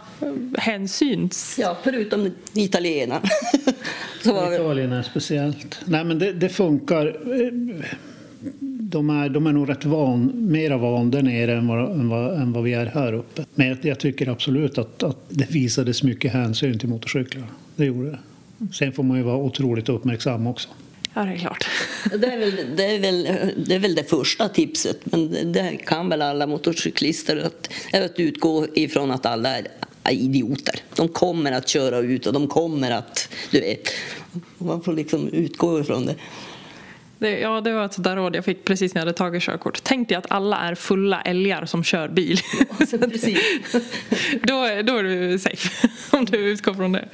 hänsyn? 0.58 1.30
Ja, 1.58 1.78
förutom 1.84 2.32
italienarna. 2.54 3.22
Italien 4.22 4.92
är 4.94 5.04
speciellt. 5.04 5.80
Nej, 5.86 6.04
men 6.04 6.20
det, 6.20 6.34
det 6.34 6.50
funkar. 6.50 7.08
Eh, 7.08 7.52
De 8.84 9.10
är, 9.10 9.30
de 9.30 9.48
är 9.48 9.54
nog 9.54 9.70
rätt 9.70 9.86
van, 9.86 10.32
mera 10.36 10.78
van 10.78 11.12
där 11.12 11.22
nere 11.22 11.58
än 11.58 11.68
vad, 11.68 11.92
än, 11.92 12.10
vad, 12.10 12.42
än 12.42 12.54
vad 12.54 12.64
vi 12.64 12.74
är 12.74 12.86
här 12.86 13.14
uppe. 13.14 13.46
Men 13.56 13.68
jag, 13.68 13.78
jag 13.82 14.00
tycker 14.00 14.30
absolut 14.30 14.78
att, 14.78 15.04
att 15.04 15.18
det 15.30 15.52
visades 15.52 16.04
mycket 16.04 16.34
hänsyn 16.34 16.80
till 16.80 16.90
motorcyklar. 16.90 17.44
Det 17.76 17.86
gjorde 17.86 18.10
det. 18.10 18.20
Sen 18.74 18.92
får 18.92 19.04
man 19.04 19.18
ju 19.18 19.24
vara 19.24 19.38
otroligt 19.38 19.90
uppmärksam 19.90 20.48
också. 20.48 20.70
Ja, 21.14 21.22
det 21.26 21.32
är 21.32 21.38
klart. 21.38 21.68
Det 22.18 22.28
är, 22.28 22.38
väl, 22.40 22.56
det, 22.76 22.86
är 22.86 23.00
väl, 23.00 23.24
det 23.68 23.76
är 23.76 23.80
väl 23.80 23.96
det 23.96 24.04
första 24.10 24.50
tipset, 24.50 24.98
men 25.04 25.52
det- 25.52 25.78
kan 25.86 26.10
väl 26.10 26.22
alla 26.22 26.48
motorcyklister 26.48 27.38
att, 27.38 27.70
att 28.04 28.20
utgå 28.20 28.68
ifrån 28.76 29.12
att 29.12 29.26
alla 29.26 29.58
är 29.58 29.68
idioter. 30.10 30.76
De 30.96 31.08
kommer 31.08 31.52
att 31.52 31.68
köra 31.70 31.98
ut 32.00 32.28
och 32.28 32.34
de 32.34 32.48
kommer 32.48 32.92
att, 32.92 33.30
du 33.52 33.60
vet. 33.60 33.90
Man 34.58 34.82
får 34.82 34.94
liksom 34.94 35.28
utgå 35.28 35.80
ifrån 35.80 36.06
det. 36.06 36.16
Det, 37.22 37.40
ja, 37.40 37.62
det 37.62 37.72
var 37.72 37.86
ett 37.86 37.94
sådant 37.94 38.18
råd 38.18 38.36
jag 38.36 38.46
fick 38.46 38.66
precis 38.66 38.94
när 38.94 39.02
jag 39.02 39.06
hade 39.06 39.18
tagit 39.18 39.44
körkort. 39.44 39.84
Tänk 39.84 40.10
dig 40.10 40.18
att 40.18 40.32
alla 40.32 40.58
är 40.58 40.76
fulla 40.76 41.22
älgar 41.22 41.66
som 41.66 41.84
kör 41.84 42.08
bil. 42.08 42.40
Precis. 42.78 43.40
då, 44.44 44.56
då 44.84 44.98
är 44.98 45.04
du 45.04 45.40
safe, 45.40 45.88
om 46.18 46.26
du 46.26 46.38
utgår 46.38 46.74
från 46.74 46.92
det. 46.92 47.08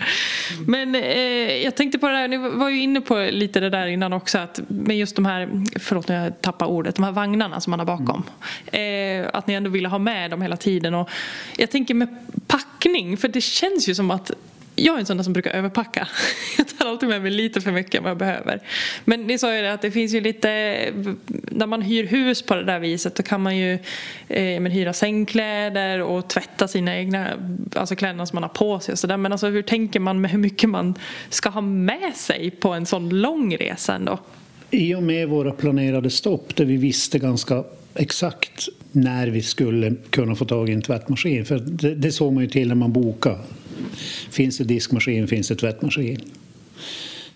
Men 0.68 0.96
eh, 0.96 1.64
jag 1.64 1.76
tänkte 1.76 2.00
på 2.00 2.08
det 2.08 2.14
där, 2.14 2.28
ni 2.28 2.38
var 2.38 2.70
ju 2.70 2.82
inne 2.82 3.02
på 3.02 3.30
lite 3.32 3.60
det 3.60 3.70
där 3.70 3.88
innan 3.88 4.14
också, 4.14 4.38
att 4.38 4.60
med 4.68 4.98
just 4.98 5.16
de 5.16 5.26
här, 5.26 5.50
förlåt 5.80 6.08
nu 6.08 6.16
jag 6.16 6.42
tappar 6.42 6.66
ordet, 6.66 6.96
de 6.96 7.04
här 7.04 7.12
vagnarna 7.12 7.62
som 7.62 7.72
man 7.72 7.80
har 7.80 7.86
bakom. 7.86 8.24
Eh, 8.66 9.30
att 9.34 9.48
ni 9.48 9.54
ändå 9.54 9.70
ville 9.70 9.88
ha 9.88 9.98
med 9.98 10.32
dem 10.32 10.42
hela 10.42 10.58
tiden. 10.58 10.94
Och 10.94 11.10
jag 11.58 11.72
tänker 11.72 11.94
med 11.94 12.08
packning, 12.48 13.18
för 13.18 13.28
det 13.28 13.42
känns 13.42 13.90
ju 13.90 13.96
som 13.96 14.12
att 14.12 14.32
jag 14.78 14.96
är 14.96 15.00
en 15.00 15.06
sån 15.06 15.18
där 15.18 15.24
som 15.24 15.34
brukar 15.34 15.52
överpacka. 15.52 16.08
Jag 16.58 16.68
tar 16.68 16.90
alltid 16.90 17.10
med 17.10 17.22
mig 17.22 17.32
lite 17.32 17.62
för 17.62 17.72
mycket 17.72 17.96
än 17.96 18.04
vad 18.04 18.10
jag 18.10 18.18
behöver. 18.18 18.62
Men 19.06 19.22
ni 19.22 19.38
sa 19.38 19.56
ju 19.56 19.62
det 19.62 19.74
att 19.74 19.82
det 19.82 19.92
finns 19.92 20.14
ju 20.14 20.22
lite, 20.22 20.78
när 21.52 21.68
man 21.68 21.82
hyr 21.82 22.08
hus 22.08 22.42
på 22.42 22.56
det 22.56 22.64
där 22.64 22.80
viset 22.80 23.16
då 23.16 23.24
kan 23.24 23.42
man 23.42 23.58
ju 23.58 23.74
eh, 24.28 24.60
men 24.60 24.66
hyra 24.66 24.94
sängkläder 24.94 26.02
och 26.02 26.28
tvätta 26.28 26.68
sina 26.68 26.98
egna, 26.98 27.28
alltså 27.76 27.96
kläderna 27.96 28.26
som 28.26 28.36
man 28.36 28.44
har 28.44 28.50
på 28.50 28.80
sig 28.80 28.92
och 28.92 29.00
sådär. 29.00 29.18
Men 29.18 29.32
alltså 29.32 29.48
hur 29.48 29.62
tänker 29.62 30.00
man 30.00 30.22
med 30.22 30.32
hur 30.32 30.40
mycket 30.40 30.70
man 30.70 30.96
ska 31.30 31.50
ha 31.50 31.62
med 31.62 32.16
sig 32.16 32.52
på 32.52 32.74
en 32.74 32.86
sån 32.86 33.10
lång 33.10 33.56
resa 33.56 33.96
ändå? 33.96 34.20
I 34.72 34.96
och 34.96 35.04
med 35.04 35.30
våra 35.30 35.52
planerade 35.52 36.10
stopp 36.10 36.56
där 36.56 36.66
vi 36.66 36.78
visste 36.78 37.20
ganska 37.20 37.64
exakt 37.94 38.68
när 38.92 39.28
vi 39.28 39.42
skulle 39.42 39.96
kunna 40.10 40.36
få 40.36 40.46
tag 40.46 40.70
i 40.70 40.74
en 40.74 40.82
tvättmaskin. 40.82 41.46
För 41.46 41.60
det, 41.60 41.96
det 41.96 42.12
såg 42.12 42.34
man 42.34 42.44
ju 42.44 42.50
till 42.50 42.68
när 42.68 42.76
man 42.76 42.94
bokade. 42.94 43.38
Finns 44.30 44.58
det 44.58 44.64
diskmaskin 44.64 45.28
finns 45.28 45.48
det 45.48 45.56
tvättmaskin. 45.56 46.22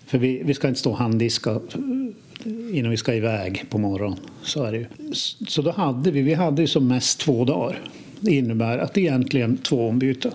För 0.06 0.18
vi, 0.18 0.42
vi 0.46 0.54
ska 0.54 0.68
inte 0.68 0.80
stå 0.80 0.92
och 0.92 0.98
handdiska 0.98 1.60
innan 2.74 2.92
vi 2.92 2.98
ska 2.98 3.14
iväg 3.14 3.66
på 3.70 3.78
morgonen. 3.78 4.20
Så 4.44 4.64
är 4.64 4.72
det 4.72 4.78
ju. 4.78 4.86
Så 5.48 5.62
då 5.62 5.72
hade 5.72 6.12
vi, 6.12 6.22
vi 6.22 6.34
hade 6.34 6.62
ju 6.62 6.68
som 6.68 6.88
mest 6.88 7.20
två 7.20 7.46
dagar. 7.46 7.80
Det 8.20 8.32
innebär 8.32 8.78
att 8.78 8.94
det 8.94 9.02
egentligen 9.02 9.58
två 9.58 9.88
ombyten. 9.88 10.32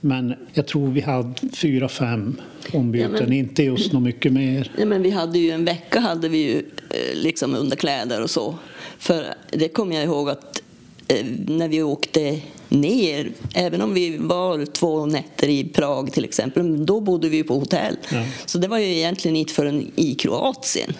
Men 0.00 0.34
jag 0.52 0.66
tror 0.66 0.90
vi 0.90 1.00
hade 1.00 1.34
fyra, 1.52 1.88
fem 1.88 2.40
ombyten, 2.72 3.10
Ja, 3.14 3.20
men- 3.22 3.32
inte 3.32 3.62
just 3.62 3.92
något 3.92 4.02
mycket 4.02 4.32
mer. 4.32 4.72
Ja, 4.78 4.84
men 4.86 5.02
vi 5.02 5.10
hade 5.10 5.38
ju 5.38 5.50
en 5.50 5.64
vecka 5.64 6.00
hade 6.00 6.28
vi 6.28 6.38
ju 6.38 6.58
eh, 6.90 7.14
liksom 7.22 7.54
underkläder 7.54 8.22
och 8.22 8.30
så. 8.30 8.54
För 8.98 9.24
det 9.50 9.68
kommer 9.68 9.96
jag 9.96 10.04
ihåg 10.04 10.30
att 10.30 10.62
eh, 11.08 11.26
när 11.46 11.68
vi 11.68 11.82
åkte 11.82 12.40
ner, 12.68 13.30
även 13.54 13.82
om 13.82 13.94
vi 13.94 14.16
var 14.16 14.66
två 14.66 15.06
nätter 15.06 15.48
i 15.48 15.64
Prag 15.64 16.12
till 16.12 16.24
exempel, 16.24 16.86
då 16.86 17.00
bodde 17.00 17.28
vi 17.28 17.42
på 17.42 17.58
hotell. 17.58 17.96
Ja. 18.08 18.24
Så 18.46 18.58
det 18.58 18.68
var 18.68 18.78
ju 18.78 18.86
egentligen 18.86 19.36
inte 19.36 19.52
förrän 19.52 19.90
i 19.96 20.14
Kroatien 20.14 20.92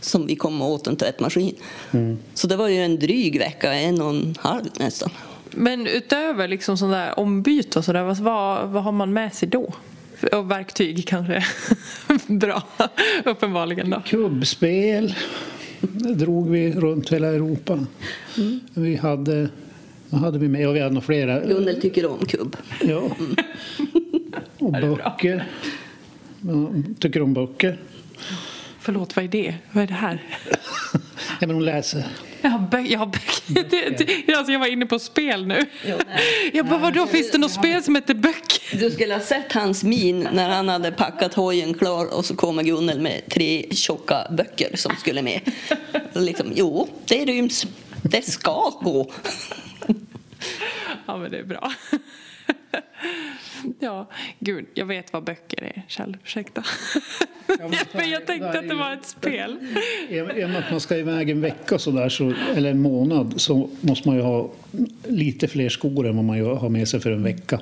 som 0.00 0.26
vi 0.26 0.36
kom 0.36 0.62
åt 0.62 0.86
en 0.86 0.96
tvättmaskin. 0.96 1.54
Så 2.34 2.46
det 2.46 2.56
var 2.56 2.68
ju 2.68 2.84
en 2.84 2.98
dryg 2.98 3.38
vecka, 3.38 3.72
en 3.72 4.02
och 4.02 4.10
en 4.10 4.34
halv 4.38 4.64
nästan. 4.78 5.10
Men 5.50 5.86
utöver 5.86 6.48
liksom 6.48 6.78
sån 6.78 6.90
där 6.90 7.18
ombyte 7.18 7.78
och 7.78 7.84
sådär, 7.84 8.02
vad, 8.02 8.18
vad, 8.68 8.82
har 8.82 8.92
man 8.92 9.12
med 9.12 9.34
sig 9.34 9.48
då? 9.48 9.72
Och 10.32 10.50
verktyg 10.50 11.06
kanske? 11.06 11.44
Bra, 12.26 12.62
uppenbarligen 13.24 13.90
då. 13.90 14.02
Kubbspel 14.06 15.14
drog 16.14 16.50
vi 16.50 16.72
runt 16.72 17.12
hela 17.12 17.26
Europa. 17.26 17.86
Vi 18.74 18.96
hade, 18.96 19.48
vad 20.14 20.22
hade 20.22 20.38
vi 20.38 20.48
med? 20.48 20.60
Ja, 20.60 20.70
vi 20.70 20.80
hade 20.80 20.94
nog 20.94 21.04
flera. 21.04 21.40
Gunnel 21.40 21.80
tycker 21.80 22.06
om 22.06 22.26
kubb. 22.26 22.56
Ja. 22.80 23.02
Och 24.58 24.72
böcker. 24.72 25.44
Ja, 26.40 26.70
tycker 26.98 27.22
om 27.22 27.34
böcker. 27.34 27.78
Förlåt, 28.80 29.16
vad 29.16 29.24
är 29.24 29.28
det? 29.28 29.54
Vad 29.72 29.82
är 29.82 29.86
det 29.88 29.94
här? 29.94 30.22
Ja, 31.40 31.46
men 31.46 31.56
hon 31.56 31.64
läser. 31.64 32.04
Jag 32.42 32.60
böcker. 32.70 33.70
Det, 33.70 33.98
det, 34.26 34.34
alltså 34.34 34.52
jag 34.52 34.60
var 34.60 34.66
inne 34.66 34.86
på 34.86 34.98
spel 34.98 35.46
nu. 35.46 35.66
Jo, 35.86 35.96
nej. 36.06 36.50
Jag 36.52 36.66
bara, 36.66 36.78
vadå, 36.78 37.06
finns 37.06 37.30
det 37.30 37.38
något 37.38 37.50
spel 37.50 37.82
som 37.82 37.94
heter 37.94 38.14
böcker? 38.14 38.78
Du 38.78 38.90
skulle 38.90 39.14
ha 39.14 39.20
sett 39.20 39.52
hans 39.52 39.84
min 39.84 40.28
när 40.32 40.48
han 40.48 40.68
hade 40.68 40.92
packat 40.92 41.34
hojen 41.34 41.74
klar 41.74 42.14
och 42.14 42.24
så 42.24 42.36
kommer 42.36 42.62
Gunnel 42.62 43.00
med 43.00 43.22
tre 43.30 43.66
tjocka 43.70 44.16
böcker 44.30 44.76
som 44.76 44.96
skulle 44.96 45.22
med. 45.22 45.40
Liksom, 46.12 46.52
jo, 46.54 46.88
det 47.04 47.24
ryms. 47.24 47.66
Det 48.02 48.22
ska 48.22 48.72
gå. 48.82 49.10
Ja, 51.06 51.16
men 51.16 51.30
det 51.30 51.38
är 51.38 51.44
bra. 51.44 51.72
Ja, 53.78 54.10
gud, 54.38 54.66
jag 54.74 54.86
vet 54.86 55.12
vad 55.12 55.24
böcker 55.24 55.64
är, 55.64 55.82
Kjell. 55.88 56.16
Ursäkta. 56.24 56.64
Men 57.92 58.10
jag 58.10 58.26
tänkte 58.26 58.58
att 58.58 58.68
det 58.68 58.74
var 58.74 58.92
ett 58.92 59.06
spel. 59.06 59.56
I 60.08 60.20
och 60.20 60.26
med 60.26 60.56
att 60.56 60.70
man 60.70 60.80
ska 60.80 60.96
iväg 60.96 61.30
en 61.30 61.40
vecka 61.40 61.78
så 61.78 61.90
där, 61.90 62.08
så, 62.08 62.32
eller 62.54 62.70
en 62.70 62.82
månad 62.82 63.40
så 63.40 63.70
måste 63.80 64.08
man 64.08 64.16
ju 64.16 64.22
ha 64.22 64.50
lite 65.08 65.48
fler 65.48 65.68
skor 65.68 66.06
än 66.06 66.16
vad 66.16 66.24
man 66.24 66.40
har 66.40 66.68
med 66.68 66.88
sig 66.88 67.00
för 67.00 67.10
en 67.10 67.22
vecka. 67.22 67.60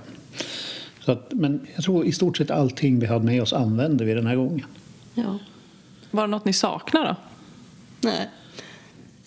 Så 1.01 1.13
att, 1.13 1.33
men 1.33 1.67
jag 1.75 1.85
tror 1.85 2.07
i 2.07 2.13
stort 2.13 2.37
sett 2.37 2.51
allting 2.51 2.99
vi 2.99 3.07
hade 3.07 3.25
med 3.25 3.43
oss 3.43 3.53
använde 3.53 4.05
vi 4.05 4.15
den 4.15 4.27
här 4.27 4.37
gången. 4.37 4.67
Ja. 5.15 5.39
Var 6.11 6.23
det 6.23 6.31
något 6.31 6.45
ni 6.45 6.53
saknar 6.53 7.05
då? 7.05 7.17
Nej. 8.01 8.29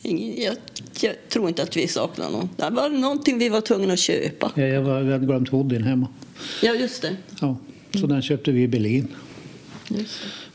Ingen, 0.06 0.44
jag, 0.44 0.56
jag 1.02 1.16
tror 1.30 1.50
inte 1.50 1.64
att 1.64 1.78
vi 1.78 1.88
saknar 1.88 2.30
någon. 2.30 2.50
Det 2.56 2.70
var 2.70 2.90
någonting 2.90 3.38
vi 3.38 3.50
var 3.50 3.62
tvungna 3.62 3.94
att 3.94 4.00
köpa. 4.00 4.52
Ja, 4.56 4.64
jag 4.64 4.82
var, 4.82 5.02
vi 5.02 5.12
hade 5.12 5.26
glömt 5.26 5.50
hoodien 5.50 5.84
hemma. 5.84 6.08
Ja, 6.62 6.74
just 6.74 7.02
det. 7.02 7.16
Ja, 7.42 7.58
så 8.00 8.08
den 8.08 8.22
köpte 8.22 8.52
vi 8.52 8.62
i 8.62 8.68
Berlin. 8.68 9.08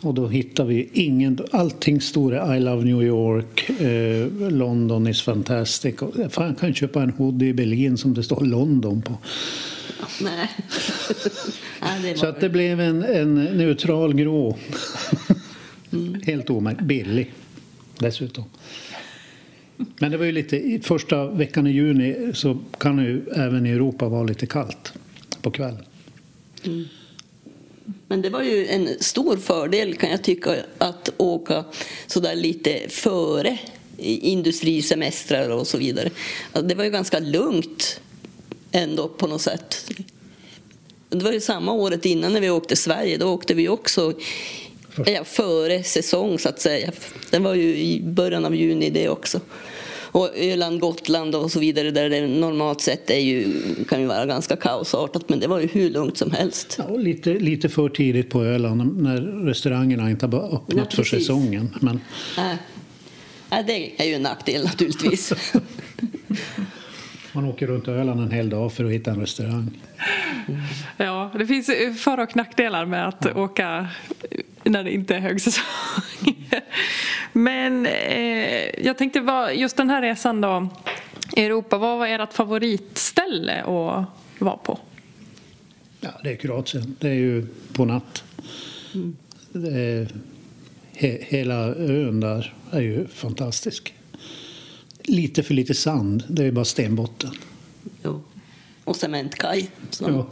Och 0.01 0.15
då 0.15 0.29
hittade 0.29 0.69
vi 0.69 0.91
ingen... 0.93 1.39
Allting 1.51 2.01
stod 2.01 2.33
det 2.33 2.57
I 2.57 2.61
love 2.61 2.85
New 2.85 3.03
York, 3.03 3.71
eh, 3.81 4.51
London 4.51 5.07
is 5.07 5.23
fantastic. 5.23 6.03
Och, 6.03 6.33
fan, 6.33 6.47
jag 6.47 6.59
kan 6.59 6.75
köpa 6.75 7.03
en 7.03 7.11
hoodie 7.11 7.49
i 7.49 7.53
Berlin 7.53 7.99
som 7.99 8.15
det 8.15 8.23
står 8.23 8.45
London 8.45 9.03
på. 9.03 9.19
Nej. 10.21 10.51
Nej, 11.81 12.03
det 12.03 12.19
Så 12.19 12.27
att 12.27 12.41
det 12.41 12.49
blev 12.49 12.81
en, 12.81 13.03
en 13.05 13.35
neutral 13.35 14.15
grå. 14.15 14.59
Helt 16.23 16.51
omärkt. 16.51 16.81
Billig 16.81 17.33
dessutom. 18.01 18.45
Men 19.99 20.11
det 20.11 20.17
var 20.17 20.25
ju 20.25 20.33
lite, 20.33 20.57
i 20.57 20.81
första 20.81 21.27
veckan 21.27 21.67
i 21.67 21.71
juni 21.71 22.33
så 22.35 22.59
kan 22.79 22.97
det 22.97 23.03
ju 23.03 23.23
även 23.37 23.67
i 23.67 23.71
Europa 23.71 24.09
vara 24.09 24.23
lite 24.23 24.47
kallt 24.47 24.93
på 25.43 25.51
kvällen. 25.51 25.85
Men 28.09 28.23
det 28.23 28.31
var 28.31 28.43
ju 28.43 28.67
en 28.67 28.89
stor 29.01 29.37
fördel 29.37 29.95
kan 29.95 30.11
jag 30.11 30.25
tycka 30.25 30.57
att 30.79 31.11
åka 31.17 31.65
så 32.07 32.21
där 32.21 32.35
lite 32.35 32.81
före 32.89 33.59
industrisemestrar 33.99 35.49
och 35.49 35.67
så 35.67 35.79
vidare. 35.79 36.11
Det 36.63 36.75
var 36.75 36.85
ju 36.85 36.91
ganska 36.91 37.19
lugnt 37.19 38.01
ändå 38.73 39.09
på 39.09 39.27
något 39.27 39.43
sätt. 39.43 39.91
Det 41.09 41.25
var 41.25 41.33
ju 41.33 41.41
samma 41.41 41.73
året 41.73 42.07
innan 42.07 42.33
när 42.33 42.41
vi 42.41 42.51
åkte 42.51 42.77
Sverige. 42.77 43.19
Då 43.19 43.29
åkte 43.29 43.55
vi 43.55 43.69
också 43.69 44.13
ja, 45.07 45.25
före 45.25 45.83
säsong 45.83 46.39
så 46.39 46.49
att 46.49 46.61
säga. 46.61 46.93
Det 47.31 47.39
var 47.39 47.55
ju 47.55 47.77
i 47.77 48.01
början 48.03 48.45
av 48.45 48.55
juni 48.55 48.91
det 48.91 49.09
också. 49.09 49.41
Och 50.13 50.31
Öland, 50.37 50.81
Gotland 50.81 51.35
och 51.35 51.51
så 51.51 51.61
vidare 51.61 51.91
där 51.91 52.11
det 52.11 52.27
normalt 52.27 52.81
sett 52.81 53.11
är 53.11 53.19
ju, 53.19 53.49
kan 53.89 54.01
ju 54.01 54.07
vara 54.07 54.27
ganska 54.27 54.57
kaosartat 54.57 55.29
men 55.29 55.41
det 55.41 55.47
var 55.47 55.61
ju 55.61 55.67
hur 55.67 55.91
lugnt 55.91 56.19
som 56.19 56.31
helst. 56.31 56.77
Ja, 56.79 56.97
lite, 56.97 57.35
lite 57.35 57.69
för 57.69 57.89
tidigt 57.89 58.31
på 58.31 58.45
Öland 58.45 59.03
när 59.03 59.47
restaurangerna 59.47 60.11
inte 60.11 60.27
har 60.27 60.55
öppnat 60.55 60.87
Ja, 60.91 60.97
för 60.97 61.05
säsongen. 61.05 61.77
Men 61.81 62.01
Nej. 62.37 62.57
Nej, 63.51 63.65
det 63.67 64.03
är 64.03 64.09
ju 64.09 64.15
en 64.15 64.23
nackdel 64.23 64.65
naturligtvis. 64.65 65.33
man 67.33 67.45
åker 67.45 67.67
runt 67.67 67.89
Öland 67.89 68.21
en 68.21 68.31
hel 68.31 68.51
dag 68.51 68.73
för 68.73 68.85
att 68.85 68.91
hitta 68.91 69.11
en 69.11 69.21
restaurang. 69.21 69.79
Ja, 70.97 71.31
det 71.39 71.47
finns 71.47 71.71
för 71.99 72.21
och 72.21 72.37
nackdelar 72.37 72.87
med 72.87 73.09
att 73.09 73.37
åka 73.37 73.89
när 74.65 74.85
det 74.85 74.93
inte 74.93 75.15
är 75.15 75.21
högsäsong. 75.21 75.65
Men 77.33 77.87
eh, 77.87 78.85
jag 78.85 78.99
tänkte, 78.99 79.21
vad, 79.21 79.57
just 79.57 79.77
den 79.77 79.91
här 79.91 80.03
resan 80.03 80.41
då, 80.41 80.69
Europa, 81.37 81.79
vad 81.79 81.99
var 81.99 82.07
ert 82.07 82.33
favoritställe 82.33 83.63
att 83.63 84.05
vara 84.39 84.57
på? 84.57 84.79
Ja, 86.01 86.11
det 86.25 86.31
är 86.33 86.37
Kroatien. 86.37 86.97
Det 87.01 87.09
är 87.09 87.15
ju 87.15 87.47
på 87.73 87.85
natt. 87.85 88.25
Det 89.53 89.81
är, 89.81 90.09
he, 90.93 91.19
hela 91.21 91.75
ön 91.75 92.21
där 92.21 92.55
är 92.71 92.81
ju 92.81 93.07
fantastisk. 93.09 93.95
Lite 95.03 95.43
för 95.43 95.55
lite 95.55 95.75
sand. 95.75 96.25
Det 96.29 96.43
är 96.43 96.47
ju 96.47 96.53
bara 96.53 96.65
stenbotten. 96.65 97.31
jo. 98.03 98.23
Och 98.91 98.97
cementkaj. 98.97 99.71
Så. 99.91 100.05
Ja. 100.05 100.27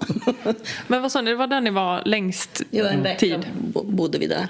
Men 0.86 1.02
vad 1.02 1.12
sa 1.12 1.20
ni, 1.20 1.30
det 1.30 1.36
var 1.36 1.46
där 1.46 1.60
ni 1.60 1.70
var 1.70 2.02
längst 2.04 2.62
Ja, 2.70 2.88
en 2.88 3.02
vecka 3.02 3.18
tid? 3.18 3.46
bo- 3.72 3.82
bodde 3.84 4.18
vi 4.18 4.26
där. 4.26 4.48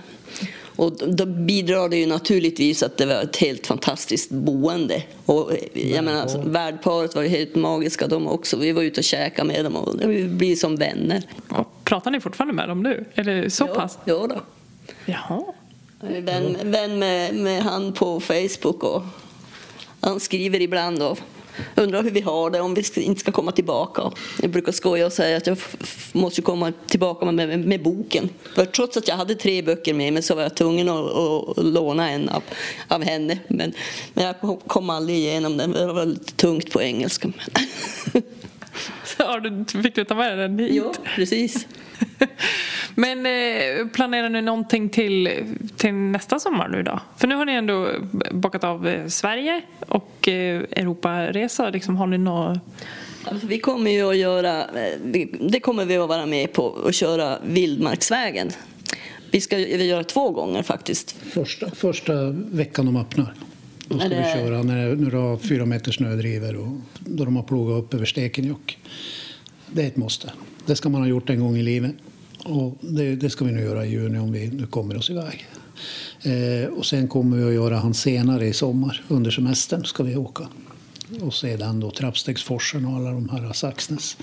Och 0.77 0.93
då 1.15 1.27
bidrar 1.27 1.89
det 1.89 1.97
ju 1.97 2.07
naturligtvis 2.07 2.83
att 2.83 2.97
det 2.97 3.07
var 3.07 3.15
ett 3.23 3.37
helt 3.37 3.67
fantastiskt 3.67 4.31
boende. 4.31 5.03
Och 5.27 5.53
jag 5.75 6.05
menar, 6.05 6.45
värdparet 6.51 7.15
var 7.15 7.23
ju 7.23 7.29
helt 7.29 7.55
magiska 7.55 8.07
de 8.07 8.27
också. 8.27 8.57
Vi 8.57 8.73
var 8.73 8.83
ute 8.83 9.01
och 9.01 9.05
käkade 9.05 9.49
med 9.49 9.65
dem 9.65 9.77
och 9.77 10.11
vi 10.11 10.25
blir 10.29 10.57
som 10.57 10.77
vänner. 10.77 11.23
Och 11.49 11.85
pratar 11.85 12.11
ni 12.11 12.21
fortfarande 12.21 12.55
med 12.55 12.69
dem 12.69 12.83
nu? 12.83 13.05
Eller 13.15 13.49
så 13.49 13.67
pass? 13.67 13.99
Ja, 14.05 14.27
då. 14.27 14.41
Jaha. 15.07 15.43
Jag 16.01 16.13
är 16.13 16.21
vän, 16.21 16.57
vän 16.63 16.99
med, 16.99 17.35
med 17.35 17.63
han 17.63 17.93
på 17.93 18.21
Facebook 18.21 18.83
och 18.85 19.03
han 20.01 20.21
skriver 20.21 20.61
ibland 20.61 21.03
och 21.03 21.19
undrar 21.77 22.03
hur 22.03 22.11
vi 22.11 22.21
har 22.21 22.51
det, 22.51 22.61
om 22.61 22.75
vi 22.75 22.83
inte 22.97 23.21
ska 23.21 23.33
komma 23.33 23.53
tillbaka. 23.53 24.03
Jag 24.43 24.51
brukar 24.51 24.73
skoja 24.73 25.07
och 25.07 25.13
säga 25.13 25.37
att 25.37 25.47
jag 25.47 25.59
måste 26.13 26.43
komma 26.43 26.73
tillbaka 26.87 27.27
med, 27.27 27.49
med, 27.49 27.67
med 27.67 27.83
boken. 27.83 28.29
För 28.55 28.65
trots 28.65 28.97
att 28.97 29.09
jag 29.09 29.17
hade 29.17 29.35
tre 29.35 29.63
böcker 29.63 29.95
med 29.95 30.13
mig 30.13 30.23
så 30.23 30.35
var 30.35 30.43
jag 30.43 30.55
tvungen 30.55 30.89
att, 30.89 31.13
att, 31.59 31.65
låna 31.65 32.11
en 32.11 32.29
av, 32.29 32.43
av 32.89 33.03
henne. 33.03 33.39
Men, 33.49 33.73
men 34.15 34.25
jag 34.25 34.41
kom- 34.41 34.61
kom 34.67 34.91
aldrig 34.91 35.19
igenom 35.19 35.57
den, 35.57 35.73
det 35.73 35.87
var 35.93 36.05
lite 36.07 36.33
tungt 36.33 36.71
på 36.73 36.83
engelska. 36.83 37.33
Så 39.05 39.22
har 39.26 39.41
du, 39.41 39.83
fick 39.83 39.95
du 39.95 40.05
ta 40.05 40.14
med 40.14 40.39
den 40.39 40.59
hit? 40.59 40.74
ja, 40.74 40.93
precis. 41.14 41.66
Men 42.95 43.26
eh, 43.26 43.87
planerar 43.87 44.29
ni 44.29 44.43
någonting 44.43 44.89
till, 44.89 45.31
till 45.76 45.95
nästa 45.95 46.39
sommar 46.39 46.68
nu 46.68 46.83
då? 46.83 47.01
För 47.16 47.29
nu 47.29 47.35
har 47.35 47.45
ni 47.45 47.53
ändå 47.53 47.89
bockat 48.31 48.64
av 48.64 48.89
eh, 48.89 49.07
Sverige 49.07 49.62
och 49.89 50.29
eh, 50.29 50.62
Europaresa. 50.70 51.70
Liksom, 51.70 51.97
har 51.97 52.07
ni 52.07 52.18
något... 52.18 52.59
Alltså, 53.24 53.47
vi 53.47 53.59
kommer 53.59 53.91
ju 53.91 54.11
att 54.11 54.16
göra, 54.16 54.64
det 55.41 55.61
kommer 55.61 55.85
vi 55.85 55.97
att 55.97 56.09
vara 56.09 56.26
med 56.26 56.53
på, 56.53 56.79
att 56.87 56.95
köra 56.95 57.39
Vildmarksvägen. 57.45 58.51
Vi 59.31 59.41
ska 59.41 59.57
vi 59.57 59.85
göra 59.87 60.05
två 60.05 60.31
gånger 60.31 60.62
faktiskt. 60.62 61.16
Första, 61.33 61.70
första 61.70 62.12
veckan 62.31 62.87
de 62.87 62.97
öppnar. 62.97 63.35
Då 63.89 63.99
ska 63.99 64.09
det- 64.09 64.16
vi 64.34 64.41
köra 64.41 64.62
när, 64.62 64.97
när 64.97 65.11
du 65.11 65.16
har 65.16 65.36
fyra 65.36 65.66
meter 65.66 65.93
snödrivor 65.93 66.57
och 66.57 66.68
då 66.99 67.24
de 67.24 67.36
har 67.36 67.43
plogat 67.43 67.84
upp 67.84 67.95
över 67.95 68.07
Stekenjokk. 68.07 68.78
Det 69.72 69.82
är 69.82 69.86
ett 69.86 69.97
måste. 69.97 70.32
Det 70.66 70.76
ska 70.76 70.89
man 70.89 71.01
ha 71.01 71.09
gjort 71.09 71.30
en 71.30 71.41
gång 71.41 71.57
i 71.57 71.62
livet. 71.62 71.93
Och 72.45 72.78
det, 72.80 73.16
det 73.16 73.30
ska 73.30 73.45
vi 73.45 73.53
nu 73.53 73.61
göra 73.61 73.86
i 73.86 73.91
juni 73.91 74.18
om 74.18 74.32
vi 74.32 74.49
nu 74.49 74.66
kommer 74.66 74.97
oss 74.97 75.11
iväg. 75.11 75.47
Eh, 76.22 76.68
och 76.68 76.86
sen 76.86 77.09
kommer 77.09 77.36
vi 77.36 77.45
att 77.45 77.53
göra 77.55 77.76
han 77.76 77.95
senare 77.95 78.47
i 78.47 78.53
sommar. 78.53 79.03
Under 79.09 79.30
semestern 79.30 79.84
ska 79.84 80.03
vi 80.03 80.16
åka. 80.16 80.49
Och 81.20 81.34
sedan 81.34 81.80
då 81.80 81.91
Trappstegsforsen 81.91 82.84
och 82.84 82.97
alla 82.97 83.11
de 83.11 83.28
här 83.28 83.53
Saxnäs 83.53 84.16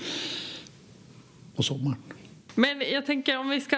på 1.56 1.62
sommaren. 1.62 1.96
Men 2.58 2.82
jag 2.92 3.06
tänker 3.06 3.38
om 3.38 3.48
vi 3.48 3.60
ska, 3.60 3.76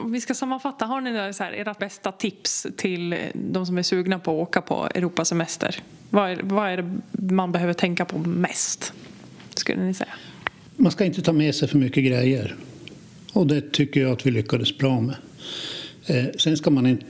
om 0.00 0.12
vi 0.12 0.20
ska 0.20 0.34
sammanfatta. 0.34 0.84
Har 0.84 1.00
ni 1.00 1.10
några 1.10 1.32
så 1.32 1.44
här, 1.44 1.52
era 1.52 1.74
bästa 1.74 2.12
tips 2.12 2.66
till 2.76 3.16
de 3.34 3.66
som 3.66 3.78
är 3.78 3.82
sugna 3.82 4.18
på 4.18 4.30
att 4.30 4.48
åka 4.48 4.60
på 4.60 4.88
Europasemester? 4.94 5.82
Vad 6.10 6.30
är, 6.30 6.40
vad 6.42 6.70
är 6.70 6.76
det 7.12 7.34
man 7.34 7.52
behöver 7.52 7.72
tänka 7.72 8.04
på 8.04 8.18
mest? 8.18 8.92
Skulle 9.54 9.82
ni 9.82 9.94
säga? 9.94 10.10
Man 10.76 10.92
ska 10.92 11.04
inte 11.04 11.22
ta 11.22 11.32
med 11.32 11.54
sig 11.54 11.68
för 11.68 11.78
mycket 11.78 12.04
grejer. 12.04 12.56
Och 13.32 13.46
det 13.46 13.72
tycker 13.72 14.00
jag 14.00 14.12
att 14.12 14.26
vi 14.26 14.30
lyckades 14.30 14.78
bra 14.78 15.00
med. 15.00 15.16
Eh, 16.06 16.24
sen 16.38 16.56
ska 16.56 16.70
man 16.70 16.86
inte 16.86 17.06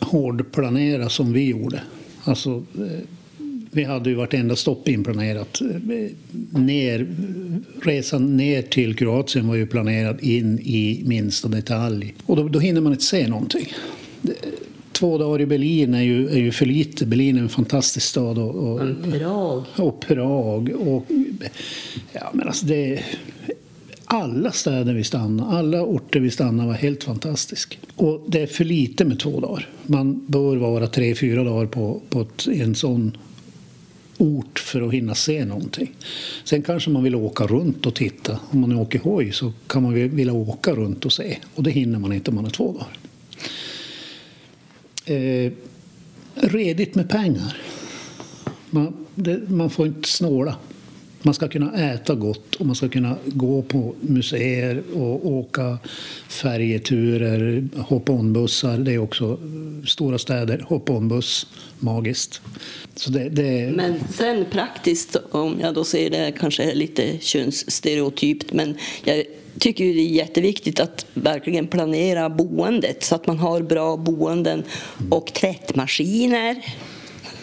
hårdplanera 0.00 1.08
som 1.08 1.32
vi 1.32 1.48
gjorde. 1.48 1.82
Alltså, 2.24 2.50
eh, 2.50 3.00
vi 3.74 3.84
hade 3.84 4.10
ju 4.10 4.16
vartenda 4.16 4.56
stopp 4.56 4.88
inplanerat. 4.88 5.60
Ner, 6.50 7.06
resan 7.82 8.36
ner 8.36 8.62
till 8.62 8.96
Kroatien 8.96 9.48
var 9.48 9.54
ju 9.54 9.66
planerad 9.66 10.20
in 10.20 10.58
i 10.58 11.02
minsta 11.06 11.48
detalj. 11.48 12.14
Och 12.26 12.36
då, 12.36 12.48
då 12.48 12.58
hinner 12.58 12.80
man 12.80 12.92
inte 12.92 13.04
se 13.04 13.28
någonting. 13.28 13.66
Två 14.92 15.18
dagar 15.18 15.40
i 15.40 15.46
Berlin 15.46 15.94
är 15.94 16.02
ju, 16.02 16.28
är 16.28 16.38
ju 16.38 16.52
för 16.52 16.66
lite. 16.66 17.06
Berlin 17.06 17.36
är 17.36 17.40
en 17.40 17.48
fantastisk 17.48 18.06
stad. 18.06 18.38
Och, 18.38 18.54
och, 18.54 18.80
Prag. 19.12 19.64
och 19.76 20.00
Prag. 20.00 20.70
Och, 20.70 21.06
ja, 22.12 22.30
men 22.32 22.46
alltså 22.46 22.66
det, 22.66 23.02
alla 24.04 24.52
städer 24.52 24.94
vi 24.94 25.04
stannade, 25.04 25.58
alla 25.58 25.82
orter 25.82 26.20
vi 26.20 26.30
stannade 26.30 26.68
var 26.68 26.74
helt 26.74 27.04
fantastisk. 27.04 27.78
Och 27.96 28.24
det 28.28 28.40
är 28.40 28.46
för 28.46 28.64
lite 28.64 29.04
med 29.04 29.18
två 29.18 29.40
dagar. 29.40 29.68
Man 29.86 30.24
bör 30.26 30.56
vara 30.56 30.86
tre, 30.86 31.14
fyra 31.14 31.44
dagar 31.44 31.66
på, 31.66 32.00
på 32.08 32.20
ett, 32.20 32.46
en 32.46 32.74
sån 32.74 33.16
ort 34.22 34.58
för 34.58 34.82
att 34.82 34.92
hinna 34.92 35.14
se 35.14 35.44
någonting. 35.44 35.92
Sen 36.44 36.62
kanske 36.62 36.90
man 36.90 37.02
vill 37.02 37.14
åka 37.14 37.46
runt 37.46 37.86
och 37.86 37.94
titta. 37.94 38.38
Om 38.50 38.60
man 38.60 38.72
åker 38.72 38.98
hoj 38.98 39.32
så 39.32 39.52
kan 39.66 39.82
man 39.82 39.94
vilja 39.94 40.32
åka 40.32 40.74
runt 40.74 41.04
och 41.04 41.12
se. 41.12 41.38
Och 41.54 41.62
det 41.62 41.70
hinner 41.70 41.98
man 41.98 42.12
inte 42.12 42.30
om 42.30 42.34
man 42.34 42.44
har 42.44 42.50
två 42.50 42.72
dagar. 42.72 42.98
Eh, 45.04 45.52
redigt 46.34 46.94
med 46.94 47.08
pengar. 47.08 47.56
Man, 48.70 49.06
det, 49.14 49.50
man 49.50 49.70
får 49.70 49.86
inte 49.86 50.08
snåla. 50.08 50.56
Man 51.22 51.34
ska 51.34 51.48
kunna 51.48 51.92
äta 51.92 52.14
gott 52.14 52.54
och 52.54 52.66
man 52.66 52.74
ska 52.74 52.88
kunna 52.88 53.16
gå 53.26 53.62
på 53.62 53.94
museer 54.00 54.82
och 54.94 55.26
åka 55.26 55.78
färjeturer, 56.28 57.68
hoppa 57.78 58.12
on-bussar. 58.12 58.78
Det 58.78 58.92
är 58.92 58.98
också 58.98 59.24
eh, 59.24 59.86
stora 59.86 60.18
städer, 60.18 60.64
hoppa 60.68 60.92
on-buss, 60.92 61.46
magiskt. 61.78 62.40
Så 62.94 63.10
det, 63.10 63.28
det, 63.28 63.72
Men 63.76 63.94
sen 64.10 64.44
praktiskt, 64.50 65.16
om 65.30 65.60
jag 65.60 65.74
då 65.74 65.84
säger 65.84 66.10
det 66.10 66.32
kanske 66.38 66.62
är 66.62 66.74
lite 66.74 67.18
könsstereotypt, 67.20 68.52
men 68.52 68.76
jag 69.04 69.24
tycker 69.58 69.84
ju 69.84 69.92
det 69.92 70.00
är 70.00 70.08
jätteviktigt 70.08 70.80
att 70.80 71.06
verkligen 71.14 71.66
planera 71.66 72.30
boendet 72.30 73.04
så 73.04 73.14
att 73.14 73.26
man 73.26 73.38
har 73.38 73.60
bra 73.60 73.96
boenden 73.96 74.62
och 75.10 75.32
tvättmaskiner 75.32 76.56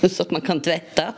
så 0.11 0.23
att 0.23 0.31
man 0.31 0.41
kan 0.41 0.61
tvätta. 0.61 1.13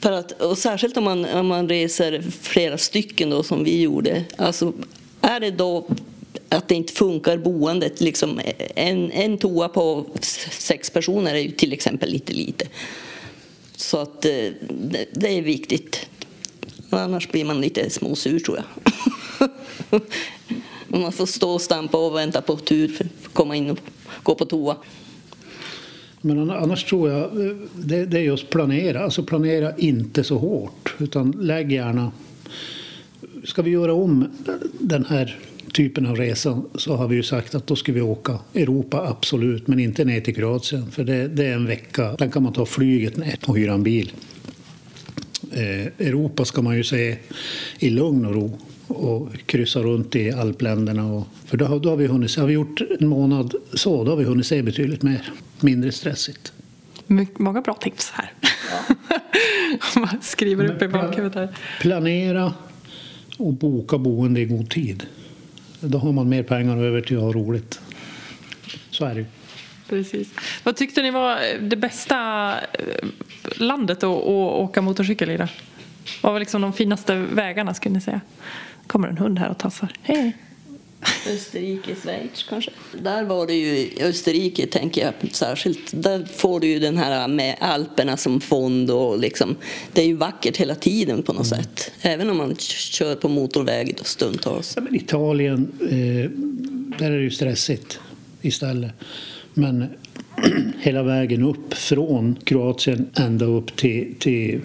För 0.00 0.12
att, 0.12 0.32
och 0.32 0.58
särskilt 0.58 0.96
om 0.96 1.04
man, 1.04 1.24
om 1.24 1.46
man 1.46 1.68
reser 1.68 2.24
flera 2.40 2.78
stycken 2.78 3.30
då, 3.30 3.42
som 3.42 3.64
vi 3.64 3.80
gjorde. 3.80 4.24
Alltså, 4.36 4.72
är 5.20 5.40
det 5.40 5.50
då 5.50 5.86
att 6.48 6.68
det 6.68 6.74
inte 6.74 6.92
funkar 6.92 7.36
boendet, 7.36 8.00
liksom 8.00 8.40
en, 8.74 9.10
en 9.12 9.38
toa 9.38 9.68
på 9.68 10.06
sex 10.50 10.90
personer 10.90 11.34
är 11.34 11.38
ju 11.38 11.50
till 11.50 11.72
exempel 11.72 12.10
lite 12.10 12.32
lite. 12.32 12.66
Så 13.76 13.98
att 13.98 14.24
eh, 14.24 14.30
det, 14.68 15.06
det 15.12 15.28
är 15.28 15.42
viktigt. 15.42 16.08
Annars 16.90 17.28
blir 17.28 17.44
man 17.44 17.60
lite 17.60 17.90
småsur 17.90 18.38
tror 18.38 18.56
jag. 18.56 18.66
Man 20.88 21.12
får 21.12 21.26
stå 21.26 21.50
och 21.50 21.62
stampa 21.62 21.98
och 21.98 22.16
vänta 22.16 22.42
på 22.42 22.56
tur 22.56 22.88
för 22.88 23.04
att 23.04 23.34
komma 23.34 23.56
in 23.56 23.70
och 23.70 23.78
gå 24.22 24.34
på 24.34 24.44
toa. 24.44 24.76
Men 26.26 26.50
annars 26.50 26.84
tror 26.84 27.10
jag 27.10 27.22
eh, 27.22 27.56
det, 27.74 28.06
det 28.06 28.18
är 28.18 28.22
just 28.22 28.50
planera. 28.50 29.04
Alltså 29.04 29.22
planera 29.22 29.76
inte 29.76 30.24
så 30.24 30.38
hårt. 30.38 30.94
Utan 30.98 31.30
lägg 31.30 31.72
gärna... 31.72 32.12
Ska 33.44 33.62
vi 33.62 33.70
göra 33.70 33.94
om 33.94 34.28
den 34.80 35.04
här 35.04 35.38
typen 35.72 36.06
av 36.06 36.16
resa 36.16 36.62
så 36.74 36.96
har 36.96 37.08
vi 37.08 37.16
ju 37.16 37.22
sagt 37.22 37.54
att 37.54 37.66
då 37.66 37.76
ska 37.76 37.92
vi 37.92 38.00
åka 38.00 38.38
Europa, 38.54 39.06
absolut. 39.08 39.66
Men 39.66 39.80
inte 39.80 40.04
ner 40.04 40.20
till 40.20 40.34
Kroatien. 40.34 40.90
För 40.90 41.04
det, 41.04 41.28
det 41.28 41.44
är 41.44 41.52
en 41.52 41.66
vecka. 41.66 42.16
Sen 42.18 42.30
kan 42.30 42.42
man 42.42 42.52
ta 42.52 42.66
flyget 42.66 43.16
ner 43.16 43.38
och 43.46 43.58
hyra 43.58 43.72
en 43.72 43.82
bil. 43.82 44.12
Eh, 45.52 46.06
Europa 46.06 46.44
ska 46.44 46.62
man 46.62 46.76
ju 46.76 46.84
se 46.84 47.16
i 47.78 47.90
lugn 47.90 48.26
och 48.26 48.34
ro 48.34 48.58
och 48.88 49.28
kryssa 49.46 49.80
runt 49.80 50.16
i 50.16 50.30
alpländerna. 50.32 51.12
Och, 51.12 51.26
för 51.44 51.56
då, 51.56 51.64
har- 51.64 51.80
då 51.80 51.88
har 51.90 51.96
vi 51.96 52.06
hunnit, 52.06 52.36
har 52.36 52.46
vi 52.46 52.52
gjort 52.52 52.80
en 53.00 53.08
månad 53.08 53.54
så, 53.74 54.04
då 54.04 54.10
har 54.12 54.16
vi 54.16 54.24
hunnit 54.24 54.46
se 54.46 54.62
betydligt 54.62 55.02
mer. 55.02 55.32
Mindre 55.60 55.92
stressigt. 55.92 56.52
Många 57.38 57.60
bra 57.60 57.74
tips 57.74 58.10
här. 58.10 58.32
Man 60.00 60.20
skriver 60.22 60.64
upp 60.72 60.82
i 60.82 60.88
bakhuvudet 60.88 61.34
här. 61.34 61.48
Planera 61.80 62.54
och 63.38 63.52
boka 63.52 63.98
boende 63.98 64.40
i 64.40 64.44
god 64.44 64.70
tid. 64.70 65.06
Då 65.80 65.98
har 65.98 66.12
man 66.12 66.28
mer 66.28 66.42
pengar 66.42 66.76
över 66.76 67.00
till 67.00 67.16
att 67.16 67.22
ha 67.22 67.32
roligt. 67.32 67.80
Så 68.90 69.04
är 69.04 69.14
det 69.14 69.20
ju. 69.20 69.26
Precis. 69.88 70.28
Vad 70.64 70.76
tyckte 70.76 71.02
ni 71.02 71.10
var 71.10 71.38
det 71.60 71.76
bästa 71.76 72.16
eh, 72.58 73.08
landet 73.56 73.98
att, 73.98 74.04
att 74.04 74.26
åka 74.28 74.82
motorcykel 74.82 75.30
i? 75.30 75.36
Då? 75.36 75.46
Vad 76.22 76.32
var 76.32 76.40
liksom 76.40 76.62
de 76.62 76.72
finaste 76.72 77.14
vägarna 77.32 77.74
skulle 77.74 77.94
ni 77.94 78.00
säga? 78.00 78.20
Kommer 78.86 79.08
en 79.08 79.18
hund 79.18 79.38
här 79.38 79.50
och 79.50 79.58
tassar. 79.58 79.92
Hej! 80.02 80.36
Österrike, 81.34 81.94
Schweiz 81.94 82.46
kanske? 82.48 82.70
Där 83.02 83.24
var 83.24 83.46
det 83.46 83.54
ju, 83.54 83.76
i 83.76 84.02
Österrike 84.02 84.66
tänker 84.66 85.04
jag 85.04 85.34
särskilt, 85.34 86.02
där 86.02 86.24
får 86.24 86.60
du 86.60 86.66
ju 86.66 86.78
den 86.78 86.96
här 86.96 87.28
med 87.28 87.56
Alperna 87.60 88.16
som 88.16 88.40
fond 88.40 88.90
och 88.90 89.18
liksom, 89.18 89.56
det 89.92 90.02
är 90.02 90.06
ju 90.06 90.16
vackert 90.16 90.56
hela 90.56 90.74
tiden 90.74 91.22
på 91.22 91.32
något 91.32 91.46
sätt. 91.46 91.92
Även 92.00 92.30
om 92.30 92.36
man 92.36 92.56
kör 92.56 93.14
på 93.14 93.28
motorväg 93.28 93.94
då 93.98 94.04
stundtals. 94.04 94.72
Ja, 94.76 94.82
men 94.82 94.94
Italien, 94.94 95.72
eh, 95.80 96.30
där 96.98 97.10
är 97.10 97.16
det 97.16 97.22
ju 97.22 97.30
stressigt 97.30 98.00
istället. 98.42 98.92
Men 99.54 99.86
hela 100.80 101.02
vägen 101.02 101.42
upp 101.42 101.74
från 101.74 102.36
Kroatien 102.44 103.10
ända 103.14 103.44
upp 103.44 103.76
till, 103.76 104.14
till 104.18 104.60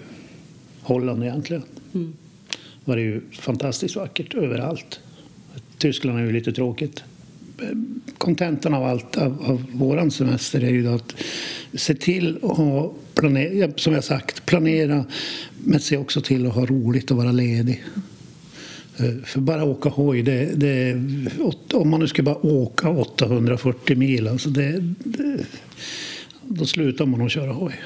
Holland 0.82 1.22
egentligen 1.24 1.62
var 2.84 2.96
det 2.96 3.02
ju 3.02 3.20
fantastiskt 3.32 3.96
vackert 3.96 4.34
överallt. 4.34 5.00
Tyskland 5.78 6.18
är 6.18 6.22
ju 6.22 6.32
lite 6.32 6.52
tråkigt. 6.52 7.02
kontentan 8.18 8.74
av 8.74 8.84
allt 8.84 9.16
av, 9.16 9.44
av 9.44 9.64
våran 9.72 10.10
semester 10.10 10.64
är 10.64 10.70
ju 10.70 10.94
att 10.94 11.14
se 11.74 11.94
till 11.94 12.38
att 12.42 13.14
planera, 13.14 13.72
som 13.76 13.92
jag 13.92 14.04
sagt, 14.04 14.46
planera 14.46 15.04
men 15.64 15.80
se 15.80 15.96
också 15.96 16.20
till 16.20 16.46
att 16.46 16.54
ha 16.54 16.66
roligt 16.66 17.10
och 17.10 17.16
vara 17.16 17.32
ledig. 17.32 17.84
Eh, 18.96 19.24
för 19.24 19.40
bara 19.40 19.64
åka 19.64 19.88
hoj, 19.88 20.22
det, 20.22 20.50
det, 20.54 20.94
om 21.74 21.90
man 21.90 22.00
nu 22.00 22.08
ska 22.08 22.22
bara 22.22 22.46
åka 22.46 22.90
840 22.90 23.96
mil, 23.96 24.28
alltså 24.28 24.50
det, 24.50 24.94
det, 24.98 25.38
då 26.42 26.64
slutar 26.64 27.06
man 27.06 27.22
att 27.22 27.32
köra 27.32 27.52
hoj. 27.52 27.80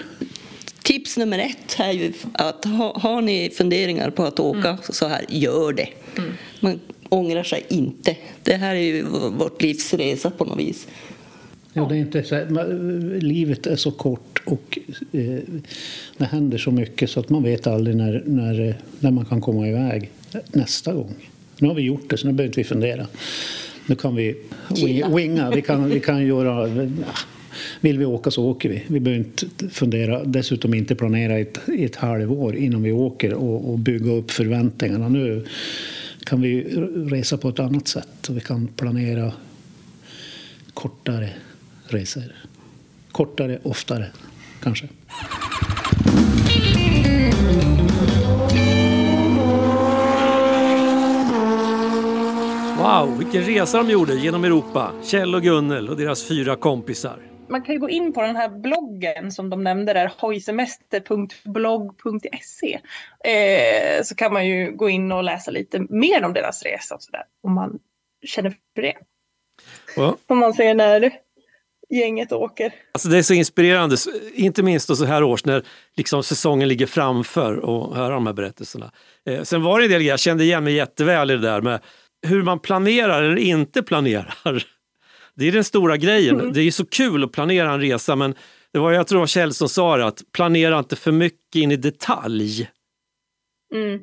Tips 0.86 1.16
nummer 1.16 1.38
ett 1.38 1.76
är 1.78 1.92
ju 1.92 2.12
att 2.32 2.64
ha, 2.64 2.98
har 2.98 3.22
ni 3.22 3.50
funderingar 3.50 4.10
på 4.10 4.22
att 4.22 4.40
åka 4.40 4.68
mm. 4.68 4.76
så 4.88 5.06
här, 5.06 5.24
gör 5.28 5.72
det. 5.72 5.88
Mm. 6.18 6.30
Man 6.60 6.80
ångrar 7.08 7.42
sig 7.42 7.66
inte. 7.68 8.16
Det 8.42 8.54
här 8.54 8.74
är 8.74 8.80
ju 8.80 9.02
vårt 9.38 9.62
livs 9.62 9.94
resa 9.94 10.30
på 10.30 10.44
något 10.44 10.58
vis. 10.58 10.86
Ja, 11.72 11.86
det 11.88 11.96
är 11.96 11.98
inte 11.98 12.22
så 12.22 12.34
här, 12.34 13.20
livet 13.20 13.66
är 13.66 13.76
så 13.76 13.90
kort 13.90 14.42
och 14.44 14.78
eh, 15.12 15.38
det 16.16 16.24
händer 16.24 16.58
så 16.58 16.70
mycket 16.70 17.10
så 17.10 17.20
att 17.20 17.30
man 17.30 17.42
vet 17.42 17.66
aldrig 17.66 17.96
när, 17.96 18.22
när, 18.26 18.78
när 19.00 19.10
man 19.10 19.24
kan 19.24 19.40
komma 19.40 19.68
iväg 19.68 20.10
nästa 20.52 20.92
gång. 20.92 21.14
Nu 21.58 21.68
har 21.68 21.74
vi 21.74 21.82
gjort 21.82 22.10
det, 22.10 22.16
så 22.16 22.26
nu 22.26 22.32
behöver 22.32 22.48
inte 22.48 22.60
vi 22.60 22.64
fundera. 22.64 23.06
Nu 23.86 23.94
kan 23.94 24.16
vi 24.16 24.36
winga. 25.14 25.50
Vi 25.50 25.62
kan, 25.62 25.88
vi 25.88 26.00
kan 26.00 26.26
göra... 26.26 26.68
Vill 27.80 27.98
vi 27.98 28.04
åka 28.04 28.30
så 28.30 28.44
åker 28.44 28.68
vi. 28.68 28.82
Vi 28.86 29.00
behöver 29.00 29.24
inte 29.24 29.68
fundera, 29.68 30.24
dessutom 30.24 30.74
inte 30.74 30.94
planera 30.94 31.38
ett, 31.38 31.60
ett 31.78 31.96
halvår 31.96 32.56
innan 32.56 32.82
vi 32.82 32.92
åker 32.92 33.34
och, 33.34 33.70
och 33.70 33.78
bygga 33.78 34.12
upp 34.12 34.30
förväntningarna. 34.30 35.08
Nu 35.08 35.44
kan 36.26 36.40
vi 36.40 36.62
resa 37.10 37.36
på 37.36 37.48
ett 37.48 37.58
annat 37.58 37.88
sätt 37.88 38.28
och 38.28 38.36
vi 38.36 38.40
kan 38.40 38.68
planera 38.68 39.32
kortare 40.74 41.30
resor. 41.88 42.32
Kortare, 43.12 43.58
oftare 43.62 44.06
kanske. 44.62 44.88
Wow, 52.78 53.18
vilken 53.18 53.42
resa 53.42 53.78
de 53.78 53.90
gjorde 53.90 54.14
genom 54.14 54.44
Europa. 54.44 54.92
Kjell 55.04 55.34
och 55.34 55.42
Gunnel 55.42 55.88
och 55.88 55.96
deras 55.96 56.24
fyra 56.24 56.56
kompisar. 56.56 57.16
Man 57.48 57.62
kan 57.62 57.74
ju 57.74 57.80
gå 57.80 57.90
in 57.90 58.12
på 58.12 58.22
den 58.22 58.36
här 58.36 58.48
bloggen 58.48 59.32
som 59.32 59.50
de 59.50 59.64
nämnde 59.64 59.92
där, 59.92 60.12
hojsemester.blogg.se. 60.18 62.80
Eh, 63.24 64.02
så 64.02 64.14
kan 64.14 64.32
man 64.32 64.46
ju 64.46 64.72
gå 64.72 64.88
in 64.88 65.12
och 65.12 65.24
läsa 65.24 65.50
lite 65.50 65.86
mer 65.88 66.24
om 66.24 66.32
deras 66.32 66.62
resa 66.62 66.94
och 66.94 67.02
sådär, 67.02 67.22
om 67.42 67.54
man 67.54 67.78
känner 68.26 68.50
för 68.74 68.82
det. 68.82 68.94
Ja. 69.96 70.16
Om 70.26 70.38
man 70.38 70.54
ser 70.54 70.74
när 70.74 71.12
gänget 71.90 72.32
åker. 72.32 72.74
Alltså 72.92 73.08
det 73.08 73.18
är 73.18 73.22
så 73.22 73.34
inspirerande, 73.34 73.96
inte 74.34 74.62
minst 74.62 74.96
så 74.96 75.04
här 75.04 75.22
års 75.22 75.44
när 75.44 75.62
liksom 75.96 76.22
säsongen 76.22 76.68
ligger 76.68 76.86
framför 76.86 77.56
och 77.56 77.96
höra 77.96 78.14
de 78.14 78.26
här 78.26 78.34
berättelserna. 78.34 78.92
Eh, 79.26 79.42
sen 79.42 79.62
var 79.62 79.78
det 79.78 79.84
en 79.84 79.90
del 79.90 80.02
jag 80.02 80.20
kände 80.20 80.44
igen 80.44 80.64
mig 80.64 80.74
jätteväl 80.74 81.30
i 81.30 81.34
det 81.34 81.40
där 81.40 81.60
med 81.60 81.80
hur 82.26 82.42
man 82.42 82.58
planerar 82.58 83.22
eller 83.22 83.36
inte 83.36 83.82
planerar. 83.82 84.64
Det 85.36 85.48
är 85.48 85.52
den 85.52 85.64
stora 85.64 85.96
grejen. 85.96 86.40
Mm. 86.40 86.52
Det 86.52 86.62
är 86.62 86.70
så 86.70 86.86
kul 86.86 87.24
att 87.24 87.32
planera 87.32 87.72
en 87.72 87.80
resa 87.80 88.16
men 88.16 88.34
det 88.72 88.78
var, 88.78 88.92
jag 88.92 89.06
tror 89.06 89.18
det 89.18 89.20
var 89.20 89.26
Kjell 89.26 89.54
som 89.54 89.68
sa 89.68 89.96
det, 89.96 90.06
att 90.06 90.22
planera 90.32 90.78
inte 90.78 90.96
för 90.96 91.12
mycket 91.12 91.54
in 91.54 91.72
i 91.72 91.76
detalj. 91.76 92.70
Mm. 93.74 94.00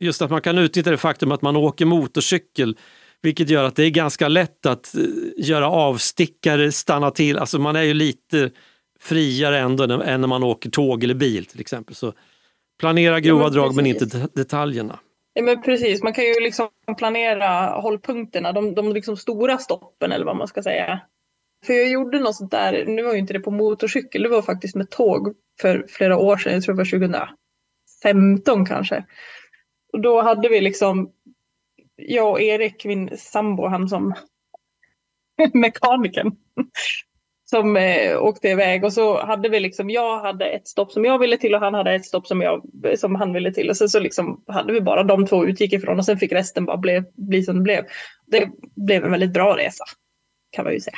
Just 0.00 0.22
att 0.22 0.30
man 0.30 0.40
kan 0.40 0.58
utnyttja 0.58 0.90
det 0.90 0.96
faktum 0.96 1.32
att 1.32 1.42
man 1.42 1.56
åker 1.56 1.84
motorcykel 1.86 2.76
vilket 3.22 3.48
gör 3.50 3.64
att 3.64 3.76
det 3.76 3.84
är 3.84 3.90
ganska 3.90 4.28
lätt 4.28 4.66
att 4.66 4.94
eh, 4.94 5.02
göra 5.36 5.70
avstickare, 5.70 6.72
stanna 6.72 7.10
till. 7.10 7.38
Alltså 7.38 7.58
man 7.58 7.76
är 7.76 7.82
ju 7.82 7.94
lite 7.94 8.50
friare 9.00 9.58
ändå 9.58 9.84
än 9.84 10.20
när 10.20 10.28
man 10.28 10.42
åker 10.42 10.70
tåg 10.70 11.04
eller 11.04 11.14
bil 11.14 11.46
till 11.46 11.60
exempel. 11.60 11.94
Så 11.94 12.12
planera 12.80 13.20
grova 13.20 13.42
ja, 13.42 13.48
drag 13.48 13.74
men 13.74 13.86
inte 13.86 14.28
detaljerna. 14.34 14.98
Ja, 15.34 15.42
men 15.42 15.62
precis, 15.62 16.02
man 16.02 16.12
kan 16.12 16.24
ju 16.24 16.40
liksom 16.40 16.68
planera 16.98 17.80
hållpunkterna, 17.80 18.52
de, 18.52 18.74
de 18.74 18.92
liksom 18.92 19.16
stora 19.16 19.58
stoppen 19.58 20.12
eller 20.12 20.26
vad 20.26 20.36
man 20.36 20.48
ska 20.48 20.62
säga. 20.62 21.00
För 21.66 21.72
jag 21.72 21.88
gjorde 21.88 22.20
något 22.20 22.36
sånt 22.36 22.50
där, 22.50 22.86
nu 22.86 23.02
var 23.02 23.12
ju 23.12 23.18
inte 23.18 23.32
det 23.32 23.40
på 23.40 23.50
motorcykel, 23.50 24.22
det 24.22 24.28
var 24.28 24.42
faktiskt 24.42 24.76
med 24.76 24.90
tåg 24.90 25.34
för 25.60 25.86
flera 25.88 26.16
år 26.18 26.36
sedan, 26.36 26.52
jag 26.52 26.62
tror 26.62 26.74
det 26.74 26.78
var 26.78 27.28
2015 28.04 28.66
kanske. 28.66 29.04
Och 29.92 30.00
då 30.00 30.22
hade 30.22 30.48
vi 30.48 30.60
liksom, 30.60 31.12
jag 31.96 32.30
och 32.30 32.40
Erik, 32.40 32.84
min 32.84 33.18
sambo, 33.18 33.66
han 33.66 33.88
som 33.88 34.14
mekanikern, 35.52 36.36
som 37.52 37.76
eh, 37.76 38.22
åkte 38.22 38.48
iväg 38.48 38.84
och 38.84 38.92
så 38.92 39.24
hade 39.24 39.48
vi 39.48 39.60
liksom, 39.60 39.90
jag 39.90 40.20
hade 40.20 40.46
ett 40.46 40.68
stopp 40.68 40.92
som 40.92 41.04
jag 41.04 41.18
ville 41.18 41.36
till 41.36 41.54
och 41.54 41.60
han 41.60 41.74
hade 41.74 41.94
ett 41.94 42.04
stopp 42.04 42.26
som, 42.26 42.40
jag, 42.40 42.62
som 42.98 43.14
han 43.14 43.32
ville 43.32 43.52
till 43.52 43.70
och 43.70 43.76
sen 43.76 43.88
så 43.88 44.00
liksom 44.00 44.44
hade 44.46 44.72
vi 44.72 44.80
bara 44.80 45.02
de 45.02 45.26
två 45.26 45.46
utgick 45.46 45.72
ifrån 45.72 45.98
och 45.98 46.04
sen 46.04 46.18
fick 46.18 46.32
resten 46.32 46.64
bara 46.64 46.76
bli, 46.76 47.02
bli 47.14 47.42
som 47.42 47.56
det 47.56 47.62
blev. 47.62 47.84
Det 48.26 48.48
blev 48.76 49.04
en 49.04 49.10
väldigt 49.10 49.32
bra 49.32 49.56
resa 49.56 49.84
kan 50.50 50.64
man 50.64 50.72
ju 50.72 50.80
säga. 50.80 50.96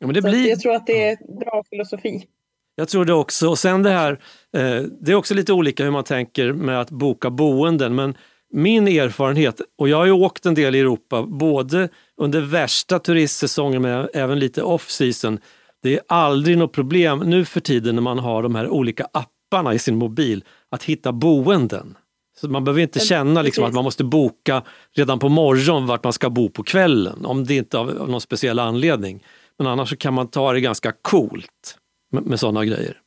Ja, 0.00 0.06
men 0.06 0.14
det 0.14 0.22
blir... 0.22 0.48
Jag 0.48 0.60
tror 0.60 0.74
att 0.74 0.86
det 0.86 1.08
är 1.08 1.38
bra 1.40 1.64
filosofi. 1.70 2.26
Jag 2.74 2.88
tror 2.88 3.04
det 3.04 3.12
också. 3.12 3.48
Och 3.48 3.58
sen 3.58 3.82
det 3.82 3.90
här, 3.90 4.12
eh, 4.56 4.82
det 5.00 5.12
är 5.12 5.14
också 5.14 5.34
lite 5.34 5.52
olika 5.52 5.84
hur 5.84 5.90
man 5.90 6.04
tänker 6.04 6.52
med 6.52 6.80
att 6.80 6.90
boka 6.90 7.30
boenden 7.30 7.94
men 7.94 8.16
min 8.56 8.88
erfarenhet, 8.88 9.60
och 9.78 9.88
jag 9.88 9.96
har 9.96 10.06
ju 10.06 10.12
åkt 10.12 10.46
en 10.46 10.54
del 10.54 10.74
i 10.74 10.80
Europa, 10.80 11.22
både 11.22 11.88
under 12.16 12.40
värsta 12.40 12.98
turistsäsongen 12.98 13.82
men 13.82 14.08
även 14.14 14.38
lite 14.38 14.62
off-season. 14.62 15.38
Det 15.82 15.94
är 15.94 16.00
aldrig 16.08 16.58
något 16.58 16.72
problem 16.72 17.18
nu 17.18 17.44
för 17.44 17.60
tiden 17.60 17.94
när 17.94 18.02
man 18.02 18.18
har 18.18 18.42
de 18.42 18.54
här 18.54 18.68
olika 18.68 19.06
apparna 19.12 19.74
i 19.74 19.78
sin 19.78 19.96
mobil 19.96 20.44
att 20.70 20.82
hitta 20.82 21.12
boenden. 21.12 21.96
Så 22.40 22.48
man 22.48 22.64
behöver 22.64 22.82
inte 22.82 23.00
känna 23.00 23.42
liksom 23.42 23.64
att 23.64 23.74
man 23.74 23.84
måste 23.84 24.04
boka 24.04 24.62
redan 24.96 25.18
på 25.18 25.28
morgonen 25.28 25.86
vart 25.86 26.04
man 26.04 26.12
ska 26.12 26.30
bo 26.30 26.48
på 26.48 26.62
kvällen, 26.62 27.24
om 27.24 27.44
det 27.44 27.54
inte 27.54 27.76
är 27.76 27.80
av 27.80 28.08
någon 28.08 28.20
speciell 28.20 28.58
anledning. 28.58 29.24
Men 29.58 29.66
annars 29.66 29.98
kan 29.98 30.14
man 30.14 30.30
ta 30.30 30.52
det 30.52 30.60
ganska 30.60 30.92
coolt 31.02 31.78
med, 32.12 32.26
med 32.26 32.40
sådana 32.40 32.64
grejer. 32.64 33.00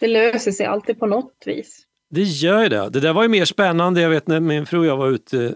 Det 0.00 0.08
löser 0.08 0.52
sig 0.52 0.66
alltid 0.66 0.98
på 0.98 1.06
något 1.06 1.42
vis. 1.46 1.86
Det 2.14 2.22
gör 2.22 2.68
det. 2.68 2.88
Det 2.90 3.00
där 3.00 3.12
var 3.12 3.22
ju 3.22 3.28
mer 3.28 3.44
spännande. 3.44 4.00
Jag 4.00 4.10
vet 4.10 4.26
när 4.26 4.40
min 4.40 4.66
fru 4.66 4.78
och 4.78 4.86
jag 4.86 4.96
var 4.96 5.08
ute, 5.08 5.54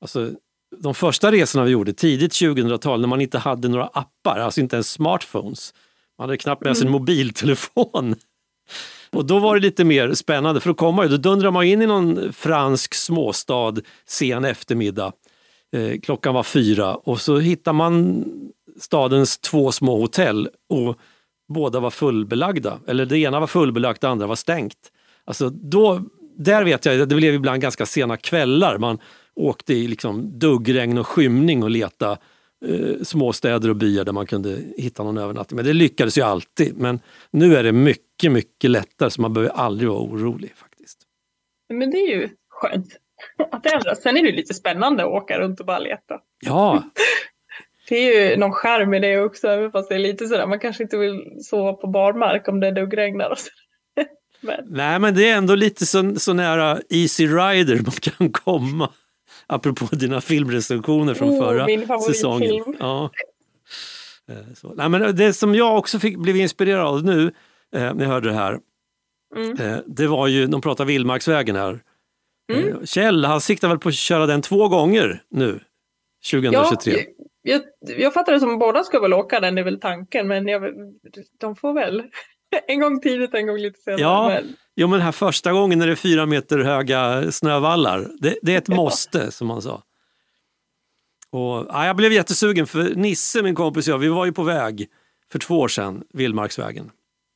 alltså, 0.00 0.30
de 0.76 0.94
första 0.94 1.32
resorna 1.32 1.64
vi 1.64 1.70
gjorde, 1.70 1.92
tidigt 1.92 2.32
2000-tal, 2.32 3.00
när 3.00 3.08
man 3.08 3.20
inte 3.20 3.38
hade 3.38 3.68
några 3.68 3.86
appar, 3.86 4.38
alltså 4.38 4.60
inte 4.60 4.76
ens 4.76 4.90
smartphones. 4.90 5.74
Man 6.18 6.28
hade 6.28 6.36
knappt 6.36 6.64
med 6.64 6.76
sig 6.76 6.84
en 6.84 6.88
mm. 6.88 7.00
mobiltelefon. 7.00 8.14
Och 9.10 9.24
då 9.24 9.38
var 9.38 9.54
det 9.54 9.60
lite 9.60 9.84
mer 9.84 10.14
spännande, 10.14 10.60
för 10.60 10.68
då 10.68 10.74
kom 10.74 10.94
man, 10.94 11.10
då 11.10 11.16
dundrar 11.16 11.50
man 11.50 11.64
in 11.64 11.82
i 11.82 11.86
någon 11.86 12.32
fransk 12.32 12.94
småstad 12.94 13.74
sen 14.06 14.44
eftermiddag. 14.44 15.12
Eh, 15.72 16.00
klockan 16.00 16.34
var 16.34 16.42
fyra 16.42 16.94
och 16.94 17.20
så 17.20 17.38
hittar 17.38 17.72
man 17.72 18.24
stadens 18.80 19.38
två 19.38 19.72
små 19.72 20.00
hotell 20.00 20.48
och 20.68 20.98
båda 21.48 21.80
var 21.80 21.90
fullbelagda. 21.90 22.78
Eller 22.86 23.06
det 23.06 23.18
ena 23.18 23.40
var 23.40 23.46
fullbelagt, 23.46 24.00
det 24.00 24.08
andra 24.08 24.26
var 24.26 24.36
stängt. 24.36 24.91
Alltså 25.24 25.50
då, 25.50 26.00
där 26.36 26.64
vet 26.64 26.84
jag, 26.84 27.08
det 27.08 27.14
blev 27.14 27.34
ibland 27.34 27.62
ganska 27.62 27.86
sena 27.86 28.16
kvällar. 28.16 28.78
Man 28.78 28.98
åkte 29.34 29.74
i 29.74 29.88
liksom 29.88 30.38
duggregn 30.38 30.98
och 30.98 31.06
skymning 31.06 31.62
och 31.62 31.70
leta 31.70 32.18
eh, 32.66 33.02
småstäder 33.02 33.68
och 33.68 33.76
byar 33.76 34.04
där 34.04 34.12
man 34.12 34.26
kunde 34.26 34.58
hitta 34.76 35.02
någon 35.02 35.18
övernattning. 35.18 35.56
Men 35.56 35.64
det 35.64 35.72
lyckades 35.72 36.18
ju 36.18 36.22
alltid. 36.22 36.76
Men 36.76 37.00
nu 37.30 37.56
är 37.56 37.62
det 37.62 37.72
mycket, 37.72 38.32
mycket 38.32 38.70
lättare 38.70 39.10
så 39.10 39.20
man 39.20 39.32
behöver 39.32 39.54
aldrig 39.54 39.88
vara 39.88 40.00
orolig 40.00 40.52
faktiskt. 40.56 40.98
Men 41.68 41.90
det 41.90 41.98
är 41.98 42.16
ju 42.16 42.28
skönt 42.48 42.96
att 43.52 43.66
ändras. 43.66 44.02
Sen 44.02 44.16
är 44.16 44.22
det 44.22 44.32
lite 44.32 44.54
spännande 44.54 45.02
att 45.02 45.08
åka 45.08 45.38
runt 45.38 45.60
och 45.60 45.66
bara 45.66 45.78
leta. 45.78 46.20
Ja. 46.40 46.82
Det 47.88 47.96
är 47.96 48.30
ju 48.30 48.36
någon 48.36 48.52
charm 48.52 48.94
i 48.94 49.00
det 49.00 49.20
också, 49.20 49.70
fast 49.72 49.88
det 49.88 49.94
är 49.94 49.98
lite 49.98 50.26
sådär, 50.26 50.46
man 50.46 50.58
kanske 50.58 50.82
inte 50.82 50.98
vill 50.98 51.36
sova 51.40 51.72
på 51.72 51.86
barmark 51.86 52.48
om 52.48 52.60
det 52.60 52.70
duggregnar 52.70 53.30
och 53.30 53.38
så. 53.38 53.50
Men. 54.42 54.64
Nej, 54.68 54.98
men 54.98 55.14
det 55.14 55.28
är 55.28 55.36
ändå 55.36 55.54
lite 55.54 55.86
så, 55.86 56.14
så 56.16 56.32
nära 56.32 56.80
Easy 56.88 57.26
Rider 57.26 57.76
man 57.76 57.92
kan 57.92 58.32
komma. 58.32 58.90
Apropå 59.46 59.86
dina 59.96 60.20
filmrecensioner 60.20 61.14
från 61.14 61.30
oh, 61.30 61.38
förra 61.38 61.98
säsongen. 61.98 62.76
Ja. 62.78 63.10
Eh, 64.28 64.54
så. 64.54 64.74
Nej, 64.74 64.88
men 64.88 65.16
det 65.16 65.32
som 65.32 65.54
jag 65.54 65.78
också 65.78 65.98
fick, 65.98 66.18
blev 66.18 66.36
inspirerad 66.36 66.86
av 66.86 67.04
nu 67.04 67.32
eh, 67.74 67.94
när 67.94 68.02
jag 68.02 68.10
hörde 68.10 68.28
det 68.28 68.34
här, 68.34 68.60
mm. 69.36 69.60
eh, 69.60 69.78
det 69.86 70.06
var 70.06 70.26
ju, 70.26 70.46
de 70.46 70.60
pratar 70.60 70.84
Vildmarksvägen 70.84 71.56
här. 71.56 71.80
Mm. 72.52 72.68
Eh, 72.68 72.84
Kjell, 72.84 73.24
han 73.24 73.40
siktar 73.40 73.68
väl 73.68 73.78
på 73.78 73.88
att 73.88 73.94
köra 73.94 74.26
den 74.26 74.42
två 74.42 74.68
gånger 74.68 75.22
nu, 75.30 75.60
2023? 76.30 76.92
Ja, 76.92 77.02
jag, 77.42 77.62
jag 77.98 78.14
fattar 78.14 78.32
det 78.32 78.40
som 78.40 78.52
att 78.52 78.60
båda 78.60 78.84
ska 78.84 79.00
väl 79.00 79.12
åka 79.12 79.40
den, 79.40 79.58
är 79.58 79.62
väl 79.62 79.80
tanken, 79.80 80.28
men 80.28 80.48
jag, 80.48 80.62
de 81.40 81.56
får 81.56 81.72
väl 81.74 82.02
en 82.68 82.80
gång 82.80 83.00
tidigt, 83.00 83.34
en 83.34 83.46
gång 83.46 83.58
lite 83.58 83.80
senare. 83.80 84.00
Ja, 84.00 84.28
men... 84.28 84.56
Jo, 84.76 84.88
men 84.88 85.00
här 85.00 85.12
första 85.12 85.52
gången 85.52 85.78
när 85.78 85.86
det 85.86 85.92
är 85.92 85.96
fyra 85.96 86.26
meter 86.26 86.58
höga 86.58 87.32
snövallar, 87.32 88.10
det, 88.18 88.38
det 88.42 88.54
är 88.54 88.58
ett 88.58 88.68
måste 88.76 89.30
som 89.30 89.46
man 89.46 89.62
sa. 89.62 89.82
Och, 91.30 91.66
ja, 91.68 91.86
jag 91.86 91.96
blev 91.96 92.12
jättesugen 92.12 92.66
för 92.66 92.94
Nisse, 92.94 93.42
min 93.42 93.54
kompis 93.54 93.88
och 93.88 93.92
jag, 93.92 93.98
vi 93.98 94.08
var 94.08 94.26
ju 94.26 94.32
på 94.32 94.42
väg 94.42 94.86
för 95.32 95.38
två 95.38 95.60
år 95.60 95.68
sedan, 95.68 96.04
Vildmarksvägen, 96.12 96.90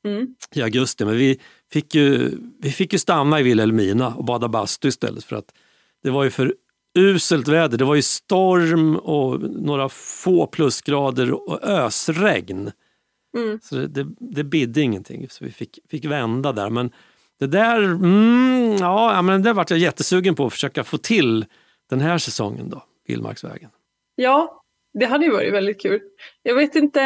Mm. 0.06 0.26
i 0.54 0.62
augusti. 0.62 1.04
Men 1.04 1.16
vi 1.16 1.40
fick, 1.72 1.94
ju, 1.94 2.38
vi 2.60 2.70
fick 2.70 2.92
ju 2.92 2.98
stanna 2.98 3.40
i 3.40 3.42
Vilhelmina 3.42 4.14
och 4.14 4.24
bada 4.24 4.48
bastu 4.48 4.88
istället 4.88 5.24
för 5.24 5.36
att 5.36 5.54
det 6.02 6.10
var 6.10 6.24
ju 6.24 6.30
för 6.30 6.54
uselt 6.98 7.48
väder. 7.48 7.78
Det 7.78 7.84
var 7.84 7.94
ju 7.94 8.02
storm 8.02 8.96
och 8.96 9.40
några 9.40 9.88
få 9.88 10.46
plusgrader 10.46 11.32
och 11.32 11.62
ösregn. 11.62 12.70
Mm. 13.36 13.60
Så 13.62 13.74
det, 13.74 13.86
det, 13.86 14.06
det 14.18 14.44
bidde 14.44 14.80
ingenting, 14.80 15.28
så 15.28 15.44
vi 15.44 15.50
fick, 15.50 15.78
fick 15.90 16.04
vända 16.04 16.52
där. 16.52 16.70
Men 16.70 16.90
det 17.38 17.46
där, 17.46 17.82
mm, 17.82 18.76
ja, 18.80 19.22
men 19.22 19.42
det 19.42 19.52
vart 19.52 19.70
jag 19.70 19.78
jättesugen 19.78 20.34
på 20.34 20.46
att 20.46 20.52
försöka 20.52 20.84
få 20.84 20.98
till 20.98 21.44
den 21.90 22.00
här 22.00 22.18
säsongen 22.18 22.70
då, 22.70 22.82
Vildmarksvägen. 23.06 23.70
Ja, 24.14 24.62
det 24.98 25.06
hade 25.06 25.24
ju 25.24 25.32
varit 25.32 25.52
väldigt 25.52 25.82
kul. 25.82 26.00
Jag 26.42 26.54
vet 26.54 26.74
inte, 26.74 27.00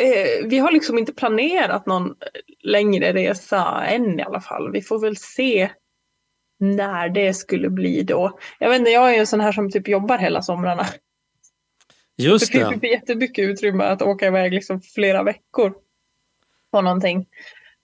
eh, 0.00 0.46
vi 0.46 0.58
har 0.58 0.72
liksom 0.72 0.98
inte 0.98 1.12
planerat 1.12 1.86
någon 1.86 2.14
längre 2.62 3.12
resa 3.12 3.84
än 3.84 4.20
i 4.20 4.22
alla 4.22 4.40
fall. 4.40 4.72
Vi 4.72 4.82
får 4.82 4.98
väl 5.00 5.16
se 5.16 5.70
när 6.60 7.08
det 7.08 7.34
skulle 7.34 7.70
bli 7.70 8.02
då. 8.02 8.38
Jag 8.58 8.68
vet 8.68 8.78
inte, 8.78 8.90
jag 8.90 9.10
är 9.10 9.14
ju 9.14 9.20
en 9.20 9.26
sån 9.26 9.40
här 9.40 9.52
som 9.52 9.70
typ 9.70 9.88
jobbar 9.88 10.18
hela 10.18 10.42
somrarna. 10.42 10.86
Just 12.18 12.52
Det 12.52 12.58
det. 12.58 12.70
finns 12.70 12.82
ju 12.84 12.90
jättemycket 12.90 13.42
utrymme 13.48 13.84
att 13.84 14.02
åka 14.02 14.26
iväg 14.26 14.52
liksom 14.52 14.80
flera 14.80 15.22
veckor 15.22 15.74
på 16.72 16.80
någonting. 16.80 17.26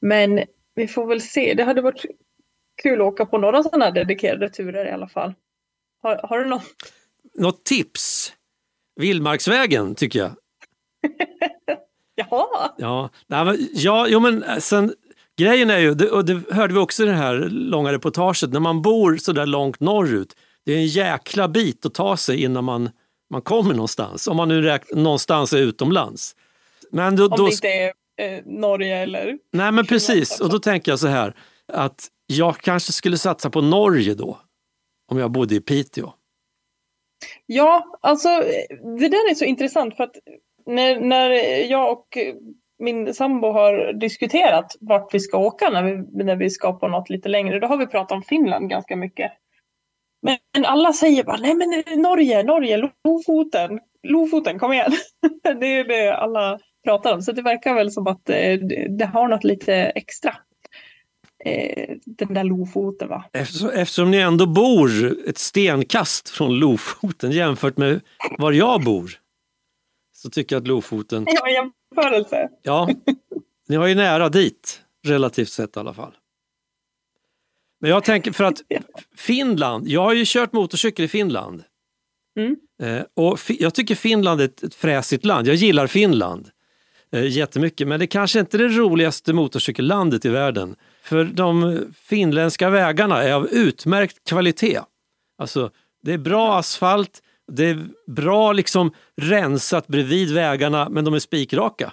Men 0.00 0.44
vi 0.74 0.88
får 0.88 1.06
väl 1.06 1.20
se. 1.20 1.54
Det 1.54 1.64
hade 1.64 1.82
varit 1.82 2.04
kul 2.82 3.00
att 3.00 3.06
åka 3.06 3.26
på 3.26 3.38
några 3.38 3.62
sådana 3.62 3.90
dedikerade 3.90 4.48
turer 4.50 4.86
i 4.86 4.90
alla 4.90 5.08
fall. 5.08 5.34
Har, 6.02 6.20
har 6.28 6.38
du 6.38 6.44
någon? 6.48 6.60
Något 7.34 7.64
tips? 7.64 8.32
Vildmarksvägen 9.00 9.94
tycker 9.94 10.18
jag. 10.18 10.30
Jaha, 12.14 12.72
Ja, 12.78 13.10
nej, 13.26 13.68
ja 13.72 14.06
jo, 14.08 14.20
men 14.20 14.42
eh, 14.42 14.58
sen, 14.58 14.94
grejen 15.38 15.70
är 15.70 15.78
ju, 15.78 16.08
och 16.10 16.24
det 16.24 16.42
hörde 16.54 16.74
vi 16.74 16.80
också 16.80 17.02
i 17.02 17.06
det 17.06 17.12
här 17.12 17.34
långa 17.50 17.92
reportaget, 17.92 18.52
när 18.52 18.60
man 18.60 18.82
bor 18.82 19.16
så 19.16 19.32
där 19.32 19.46
långt 19.46 19.80
norrut, 19.80 20.36
det 20.64 20.72
är 20.72 20.76
en 20.76 20.86
jäkla 20.86 21.48
bit 21.48 21.86
att 21.86 21.94
ta 21.94 22.16
sig 22.16 22.42
innan 22.42 22.64
man, 22.64 22.90
man 23.30 23.42
kommer 23.42 23.74
någonstans, 23.74 24.28
om 24.28 24.36
man 24.36 24.48
nu 24.48 24.62
räknar, 24.62 25.02
någonstans 25.02 25.52
är 25.52 25.58
utomlands. 25.58 26.36
Men 26.90 27.16
då, 27.16 27.24
om 27.24 27.30
då, 27.36 27.46
det 27.46 27.52
inte 27.52 27.68
är 27.68 27.92
eh, 28.16 28.42
Norge 28.44 28.96
eller... 28.96 29.38
nej 29.52 29.72
men 29.72 29.86
precis, 29.86 30.40
och 30.40 30.48
då 30.48 30.58
tänker 30.58 30.92
jag 30.92 30.98
så 30.98 31.08
här, 31.08 31.34
att 31.72 32.08
jag 32.26 32.56
kanske 32.56 32.92
skulle 32.92 33.18
satsa 33.18 33.50
på 33.50 33.60
Norge 33.60 34.14
då, 34.14 34.38
om 35.10 35.18
jag 35.18 35.30
bodde 35.30 35.54
i 35.54 35.60
Piteå. 35.60 36.12
Ja, 37.46 37.98
alltså 38.00 38.28
det 38.98 39.08
där 39.08 39.30
är 39.30 39.34
så 39.34 39.44
intressant 39.44 39.96
för 39.96 40.04
att 40.04 40.16
när, 40.66 41.00
när 41.00 41.30
jag 41.70 41.92
och 41.92 42.18
min 42.78 43.14
sambo 43.14 43.52
har 43.52 43.92
diskuterat 43.92 44.76
vart 44.80 45.14
vi 45.14 45.20
ska 45.20 45.38
åka 45.38 45.70
när 45.70 45.82
vi, 45.82 46.24
när 46.24 46.36
vi 46.36 46.50
ska 46.50 46.72
på 46.72 46.88
något 46.88 47.10
lite 47.10 47.28
längre, 47.28 47.58
då 47.58 47.66
har 47.66 47.76
vi 47.76 47.86
pratat 47.86 48.12
om 48.12 48.22
Finland 48.22 48.70
ganska 48.70 48.96
mycket. 48.96 49.32
Men 50.24 50.64
alla 50.64 50.92
säger 50.92 51.24
bara, 51.24 51.36
nej 51.36 51.54
men 51.54 52.02
Norge, 52.02 52.42
Norge, 52.42 52.90
Lofoten, 53.04 53.80
Lofoten, 54.02 54.58
kom 54.58 54.72
igen. 54.72 54.92
det 55.60 55.66
är 55.66 55.88
det 55.88 56.16
alla 56.16 56.58
pratar 56.84 57.14
om, 57.14 57.22
så 57.22 57.32
det 57.32 57.42
verkar 57.42 57.74
väl 57.74 57.92
som 57.92 58.06
att 58.06 58.30
eh, 58.30 58.58
det, 58.98 59.04
har 59.04 59.28
något 59.28 59.44
lite 59.44 59.74
extra. 59.74 60.36
Eh, 61.44 61.96
den 62.04 62.34
där 62.34 62.44
Lofoten 62.44 63.08
va. 63.08 63.24
Eftersom, 63.32 63.70
eftersom 63.70 64.10
ni 64.10 64.16
ändå 64.16 64.46
bor 64.46 65.18
ett 65.28 65.38
stenkast 65.38 66.28
från 66.28 66.58
Lofoten 66.58 67.30
jämfört 67.30 67.76
med 67.76 68.00
var 68.38 68.52
jag 68.52 68.84
bor, 68.84 69.10
så 70.12 70.30
tycker 70.30 70.56
jag 70.56 70.60
att 70.60 70.68
Lofoten 70.68 71.26
Ja, 71.26 71.48
jämförelse. 71.48 72.48
Ja, 72.62 72.88
ni 73.68 73.76
har 73.76 73.86
ju 73.86 73.94
nära 73.94 74.28
dit, 74.28 74.82
relativt 75.06 75.48
sett 75.48 75.76
i 75.76 75.80
alla 75.80 75.94
fall. 75.94 76.12
Men 77.84 77.90
jag 77.90 78.04
tänker 78.04 78.32
för 78.32 78.44
att 78.44 78.62
Finland, 79.16 79.88
jag 79.88 80.00
har 80.00 80.12
ju 80.14 80.24
kört 80.26 80.52
motorcykel 80.52 81.04
i 81.04 81.08
Finland. 81.08 81.62
Mm. 82.38 82.56
Eh, 82.82 83.04
och 83.14 83.38
jag 83.48 83.74
tycker 83.74 83.94
Finland 83.94 84.40
är 84.40 84.44
ett, 84.44 84.62
ett 84.62 84.74
fräsigt 84.74 85.24
land, 85.24 85.48
jag 85.48 85.54
gillar 85.54 85.86
Finland 85.86 86.50
eh, 87.12 87.26
jättemycket. 87.26 87.88
Men 87.88 88.00
det 88.00 88.06
kanske 88.06 88.40
inte 88.40 88.56
är 88.56 88.58
det 88.58 88.68
roligaste 88.68 89.32
motorcykellandet 89.32 90.24
i 90.24 90.28
världen. 90.28 90.76
För 91.02 91.24
de 91.24 91.80
finländska 91.94 92.70
vägarna 92.70 93.22
är 93.22 93.32
av 93.32 93.48
utmärkt 93.48 94.28
kvalitet. 94.28 94.80
Alltså, 95.38 95.70
det 96.02 96.12
är 96.12 96.18
bra 96.18 96.58
asfalt, 96.58 97.22
det 97.52 97.64
är 97.64 97.86
bra 98.06 98.52
liksom 98.52 98.94
rensat 99.16 99.86
bredvid 99.86 100.34
vägarna 100.34 100.88
men 100.88 101.04
de 101.04 101.14
är 101.14 101.18
spikraka. 101.18 101.92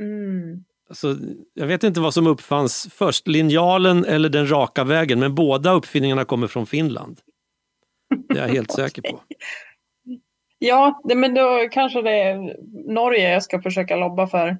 Mm. 0.00 0.64
Alltså, 0.94 1.16
jag 1.54 1.66
vet 1.66 1.84
inte 1.84 2.00
vad 2.00 2.14
som 2.14 2.26
uppfanns 2.26 2.88
först, 2.94 3.28
linjalen 3.28 4.04
eller 4.04 4.28
den 4.28 4.50
raka 4.50 4.84
vägen, 4.84 5.20
men 5.20 5.34
båda 5.34 5.72
uppfinningarna 5.72 6.24
kommer 6.24 6.46
från 6.46 6.66
Finland. 6.66 7.20
Det 8.28 8.38
är 8.38 8.42
jag 8.42 8.54
helt 8.54 8.72
säker 8.72 9.02
på. 9.02 9.20
Ja, 10.58 11.00
det, 11.04 11.14
men 11.14 11.34
då 11.34 11.68
kanske 11.70 12.02
det 12.02 12.10
är 12.10 12.56
Norge 12.92 13.30
jag 13.30 13.42
ska 13.42 13.62
försöka 13.62 13.96
lobba 13.96 14.26
för 14.26 14.56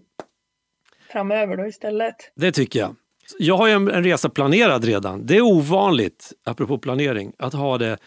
framöver 1.12 1.56
då 1.56 1.66
istället. 1.66 2.16
Det 2.36 2.52
tycker 2.52 2.80
jag. 2.80 2.96
Jag 3.38 3.56
har 3.56 3.66
ju 3.66 3.72
en, 3.72 3.90
en 3.90 4.04
resa 4.04 4.28
planerad 4.28 4.84
redan. 4.84 5.26
Det 5.26 5.36
är 5.36 5.42
ovanligt, 5.42 6.32
apropå 6.44 6.78
planering, 6.78 7.32
att 7.38 7.52
ha 7.52 7.78
det 7.78 7.98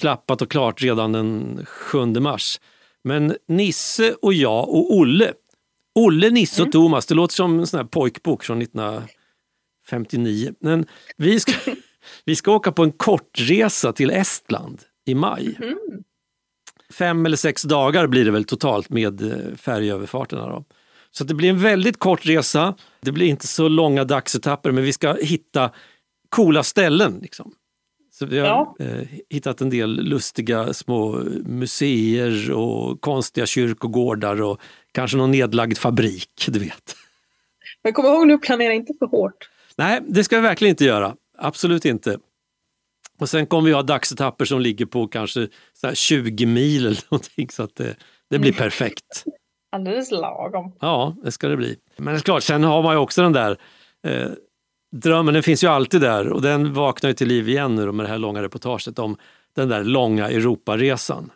klappat 0.00 0.42
och 0.42 0.50
klart 0.50 0.82
redan 0.82 1.12
den 1.12 1.60
7 1.66 2.06
mars. 2.06 2.60
Men 3.02 3.36
Nisse 3.48 4.14
och 4.22 4.34
jag 4.34 4.68
och 4.68 4.94
Olle, 4.94 5.32
Olle, 5.94 6.30
Nisse 6.30 6.62
och 6.62 6.72
Thomas, 6.72 7.06
det 7.06 7.14
låter 7.14 7.34
som 7.34 7.58
en 7.58 7.66
sån 7.66 7.78
här 7.78 7.86
pojkbok 7.86 8.44
från 8.44 8.62
1959. 8.62 10.54
Men 10.60 10.86
vi 11.16 11.40
ska, 11.40 11.52
vi 12.24 12.36
ska 12.36 12.52
åka 12.52 12.72
på 12.72 12.82
en 12.82 12.92
kortresa 12.92 13.92
till 13.92 14.10
Estland 14.10 14.82
i 15.06 15.14
maj. 15.14 15.58
Fem 16.92 17.26
eller 17.26 17.36
sex 17.36 17.62
dagar 17.62 18.06
blir 18.06 18.24
det 18.24 18.30
väl 18.30 18.44
totalt 18.44 18.90
med 18.90 19.22
eh, 19.22 19.56
färjöverfarterna. 19.56 20.48
Då. 20.48 20.64
Så 21.10 21.24
det 21.24 21.34
blir 21.34 21.50
en 21.50 21.60
väldigt 21.60 21.98
kort 21.98 22.26
resa. 22.26 22.74
Det 23.00 23.12
blir 23.12 23.26
inte 23.26 23.46
så 23.46 23.68
långa 23.68 24.04
dagsetapper 24.04 24.72
men 24.72 24.84
vi 24.84 24.92
ska 24.92 25.14
hitta 25.14 25.70
coola 26.28 26.62
ställen. 26.62 27.18
Liksom. 27.22 27.52
Så 28.14 28.26
vi 28.26 28.38
har 28.38 28.46
Ja. 28.46 28.76
eh, 28.80 29.08
hittat 29.30 29.60
en 29.60 29.70
del 29.70 29.90
lustiga 30.02 30.72
små 30.72 31.18
museer 31.44 32.52
och 32.52 33.00
konstiga 33.00 33.46
kyrkogårdar 33.46 34.42
och 34.42 34.60
kanske 34.92 35.16
någon 35.16 35.30
nedlagd 35.30 35.78
fabrik, 35.78 36.48
du 36.48 36.58
vet. 36.58 36.96
Men 37.84 37.92
kom 37.92 38.06
ihåg 38.06 38.26
nu, 38.26 38.38
planera 38.38 38.72
inte 38.72 38.92
för 38.98 39.06
hårt. 39.06 39.50
Nej, 39.76 40.00
det 40.08 40.24
ska 40.24 40.36
vi 40.36 40.42
verkligen 40.42 40.70
inte 40.70 40.84
göra. 40.84 41.16
Absolut 41.38 41.84
inte. 41.84 42.18
Och 43.20 43.28
sen 43.28 43.46
kommer 43.46 43.66
vi 43.68 43.74
ha 43.74 43.82
dagsetapper 43.82 44.44
som 44.44 44.60
ligger 44.60 44.86
på 44.86 45.06
kanske 45.06 45.48
så 45.72 45.86
här 45.86 45.94
20 45.94 46.46
mil 46.46 46.86
eller 46.86 47.02
någonting 47.10 47.50
så 47.50 47.62
att 47.62 47.76
det, 47.76 47.96
det 48.30 48.38
blir 48.38 48.52
perfekt. 48.52 49.24
Alldeles 49.72 50.10
lagom. 50.10 50.72
Ja, 50.80 51.16
det 51.24 51.32
ska 51.32 51.48
det 51.48 51.56
bli. 51.56 51.76
Men 51.96 52.14
det 52.14 52.20
är 52.20 52.22
klart, 52.22 52.42
sen 52.42 52.64
har 52.64 52.82
man 52.82 52.94
ju 52.94 52.98
också 52.98 53.22
den 53.22 53.32
där 53.32 53.58
eh, 54.06 54.28
drömmen, 54.94 55.34
den 55.34 55.42
finns 55.42 55.64
ju 55.64 55.68
alltid 55.68 56.00
där 56.00 56.28
och 56.28 56.42
den 56.42 56.74
vaknar 56.74 57.10
ju 57.10 57.14
till 57.14 57.28
liv 57.28 57.48
igen 57.48 57.74
nu 57.74 57.92
med 57.92 58.06
det 58.06 58.10
här 58.10 58.18
långa 58.18 58.42
reportaget 58.42 58.98
om 58.98 59.16
den 59.56 59.68
där 59.68 59.84
långa 59.84 60.28
Europaresan. 60.28 61.30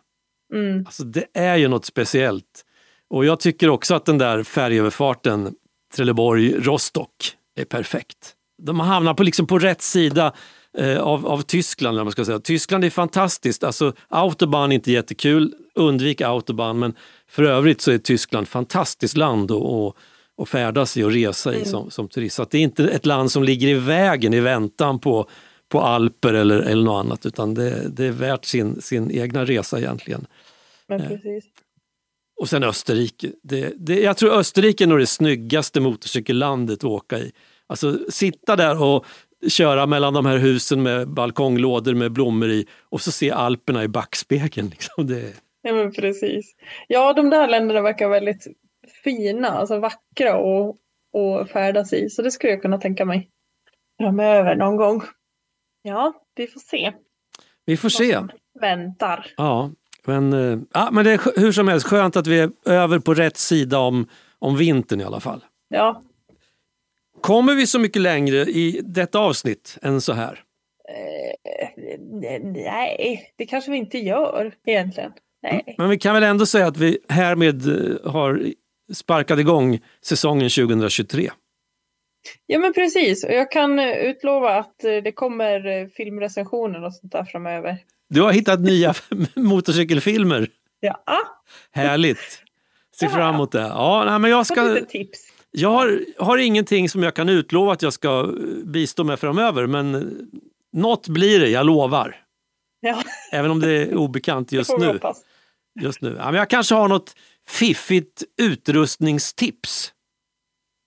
Mm. 0.55 0.87
Alltså 0.87 1.05
det 1.05 1.27
är 1.35 1.57
ju 1.57 1.69
något 1.69 1.85
speciellt. 1.85 2.65
Och 3.11 3.25
jag 3.25 3.41
tycker 3.41 3.71
också 3.71 3.95
att 3.95 4.05
den 4.05 4.19
där 4.19 4.43
färjöverfarten 4.43 5.55
Trelleborg-Rostock 5.95 7.33
är 7.57 7.65
perfekt. 7.65 8.35
De 8.63 8.81
hamnar 8.81 9.15
på, 9.15 9.23
liksom 9.23 9.47
på 9.47 9.59
rätt 9.59 9.83
sida 9.83 10.33
eh, 10.79 10.99
av, 10.99 11.27
av 11.27 11.43
Tyskland. 11.43 11.97
eller 11.97 12.05
Man 12.05 12.13
ska 12.13 12.25
säga. 12.25 12.41
Tyskland 12.41 12.85
är 12.85 12.91
fantastiskt. 12.91 13.65
Alltså, 13.65 13.93
autobahn 14.09 14.73
är 14.73 14.75
inte 14.75 14.93
jättekul, 14.93 15.55
undvik 15.75 16.21
autobahn. 16.21 16.79
Men 16.79 16.95
för 17.31 17.43
övrigt 17.43 17.81
så 17.81 17.91
är 17.91 17.99
Tyskland 17.99 18.49
fantastiskt 18.49 19.17
land 19.17 19.51
att 19.51 19.57
och, 19.57 19.97
och 20.39 20.49
färdas 20.49 20.97
i 20.97 21.03
och 21.03 21.13
resa 21.13 21.55
i 21.55 21.65
som, 21.65 21.91
som 21.91 22.09
turist. 22.09 22.37
Så 22.37 22.43
att 22.43 22.51
det 22.51 22.59
är 22.59 22.63
inte 22.63 22.89
ett 22.89 23.07
land 23.07 23.33
som 23.33 23.45
ligger 23.45 23.69
i 23.69 23.75
vägen 23.75 24.35
i 24.35 24.41
väntan 24.41 24.99
på, 24.99 25.29
på 25.69 25.81
alper 25.81 26.35
eller, 26.35 26.59
eller 26.59 26.85
något 26.85 27.05
annat. 27.05 27.27
Utan 27.27 27.55
det, 27.55 27.89
det 27.89 28.05
är 28.05 28.11
värt 28.11 28.45
sin, 28.45 28.83
sin 28.83 29.11
egna 29.11 29.45
resa 29.45 29.79
egentligen. 29.79 30.27
Eh. 30.93 30.99
Och 32.41 32.49
sen 32.49 32.65
Österrike. 32.65 33.31
Det, 33.43 33.73
det, 33.77 34.01
jag 34.01 34.17
tror 34.17 34.33
Österrike 34.33 34.85
är 34.85 34.89
nog 34.89 34.99
det 34.99 35.07
snyggaste 35.07 35.81
motorcykellandet 35.81 36.79
att 36.79 36.85
åka 36.85 37.19
i. 37.19 37.33
Alltså 37.67 37.99
sitta 38.09 38.57
där 38.57 38.83
och 38.83 39.05
köra 39.49 39.87
mellan 39.87 40.15
de 40.15 40.27
här 40.27 40.39
husen 40.39 40.83
med 40.83 41.09
balkonglådor 41.09 41.95
med 41.95 42.13
blommor 42.13 42.51
i 42.51 42.67
och 42.89 43.01
så 43.01 43.13
se 43.13 43.31
Alperna 43.31 43.85
i 43.85 43.89
backspegeln. 43.89 44.69
Liksom. 44.71 45.07
Det, 45.07 45.33
Ja, 45.63 45.75
men 45.75 45.93
precis. 45.93 46.55
Ja, 46.89 47.13
de 47.13 47.31
där 47.31 47.49
länderna 47.49 47.83
verkar 47.83 48.09
väldigt 48.09 48.47
fina, 49.05 49.49
alltså 49.49 49.79
vackra 49.79 50.37
och, 50.37 50.77
och 51.13 51.49
färdas 51.49 51.93
i. 51.93 52.11
Så 52.11 52.23
det 52.23 52.31
skulle 52.31 52.53
jag 52.53 52.63
kunna 52.63 52.79
tänka 52.79 53.05
mig 53.05 53.31
framöver 54.01 54.57
någon 54.57 54.77
gång. 54.77 55.03
Ja, 55.83 56.13
vi 56.37 56.47
får 56.47 56.61
se 56.61 56.93
vi 57.65 57.77
får 57.77 57.89
se. 57.89 58.19
väntar. 58.61 59.27
Ja. 59.37 59.71
Men, 60.07 60.33
eh, 60.33 60.59
ja, 60.75 60.89
men 60.93 61.05
det 61.05 61.13
är 61.13 61.41
hur 61.41 61.53
som 61.53 61.69
helst 61.69 61.87
skönt 61.87 62.17
att 62.17 62.27
vi 62.27 62.39
är 62.39 62.51
över 62.65 62.99
på 62.99 63.15
rätt 63.15 63.37
sida 63.37 63.79
om, 63.79 64.09
om 64.39 64.57
vintern 64.57 65.01
i 65.01 65.05
alla 65.05 65.21
fall. 65.21 65.45
Ja, 65.69 66.03
Kommer 67.21 67.55
vi 67.55 67.67
så 67.67 67.79
mycket 67.79 68.03
längre 68.03 68.37
i 68.37 68.81
detta 68.85 69.19
avsnitt 69.19 69.79
än 69.83 70.01
så 70.01 70.13
här? 70.13 70.45
eh, 70.89 72.41
nej, 72.43 73.33
det 73.37 73.47
kanske 73.47 73.71
vi 73.71 73.77
inte 73.77 73.99
gör 73.99 74.55
egentligen. 74.67 75.13
Nej. 75.43 75.75
Men 75.79 75.89
vi 75.91 75.99
kan 75.99 76.15
väl 76.15 76.23
ändå 76.23 76.47
säga 76.47 76.67
att 76.67 76.77
vi 76.77 76.99
härmed 77.09 77.67
eh, 77.69 78.13
har 78.13 78.53
sparkat 78.95 79.39
igång 79.39 79.81
säsongen 80.03 80.51
2023. 80.51 81.31
Ja 82.47 82.59
men 82.59 82.73
precis, 82.73 83.25
och 83.25 83.33
jag 83.33 83.51
kan 83.51 83.79
eh, 83.79 83.97
utlova 83.97 84.55
att 84.55 84.85
eh, 84.85 84.97
det 84.97 85.13
kommer 85.13 85.67
eh, 85.67 85.89
filmrecensioner 85.89 86.85
och 86.85 86.95
sånt 86.95 87.13
där 87.13 87.25
framöver. 87.25 87.79
Du 88.09 88.23
har 88.23 88.33
hittat 88.33 88.61
nya 88.61 88.95
motorcykelfilmer. 89.35 90.49
Ja, 90.81 91.03
Härligt! 91.73 92.43
Se 92.97 93.09
fram 93.09 93.35
emot 93.35 93.53
det. 93.53 93.61
Ja, 93.61 94.05
nej, 94.07 94.19
men 94.19 94.31
jag, 94.31 94.47
ska, 94.47 94.79
jag 95.51 95.69
har, 95.69 96.05
har 96.19 96.39
ingenting 96.39 96.89
som 96.89 97.03
jag 97.03 97.15
kan 97.15 97.29
utlova 97.29 97.73
att 97.73 97.83
jag 97.83 97.93
ska 97.93 98.33
bistå 98.65 99.05
med 99.05 99.21
framöver, 99.21 99.67
men 99.67 100.19
något 100.73 101.09
blir 101.09 101.41
det, 101.41 101.49
jag 101.49 101.67
lovar. 101.67 102.17
Ja, 102.81 103.03
Även 103.33 103.51
om 103.51 103.61
det 103.61 103.71
är 103.71 103.95
obekant 103.97 104.53
just 104.53 104.79
nu. 104.79 105.01
Just 105.81 106.01
nu. 106.01 106.17
Ja, 106.19 106.25
men 106.25 106.35
jag 106.35 106.51
kanske 106.51 106.75
har 106.75 106.89
något 106.89 107.15
fiffigt 107.49 108.25
utrustningstips. 108.43 109.93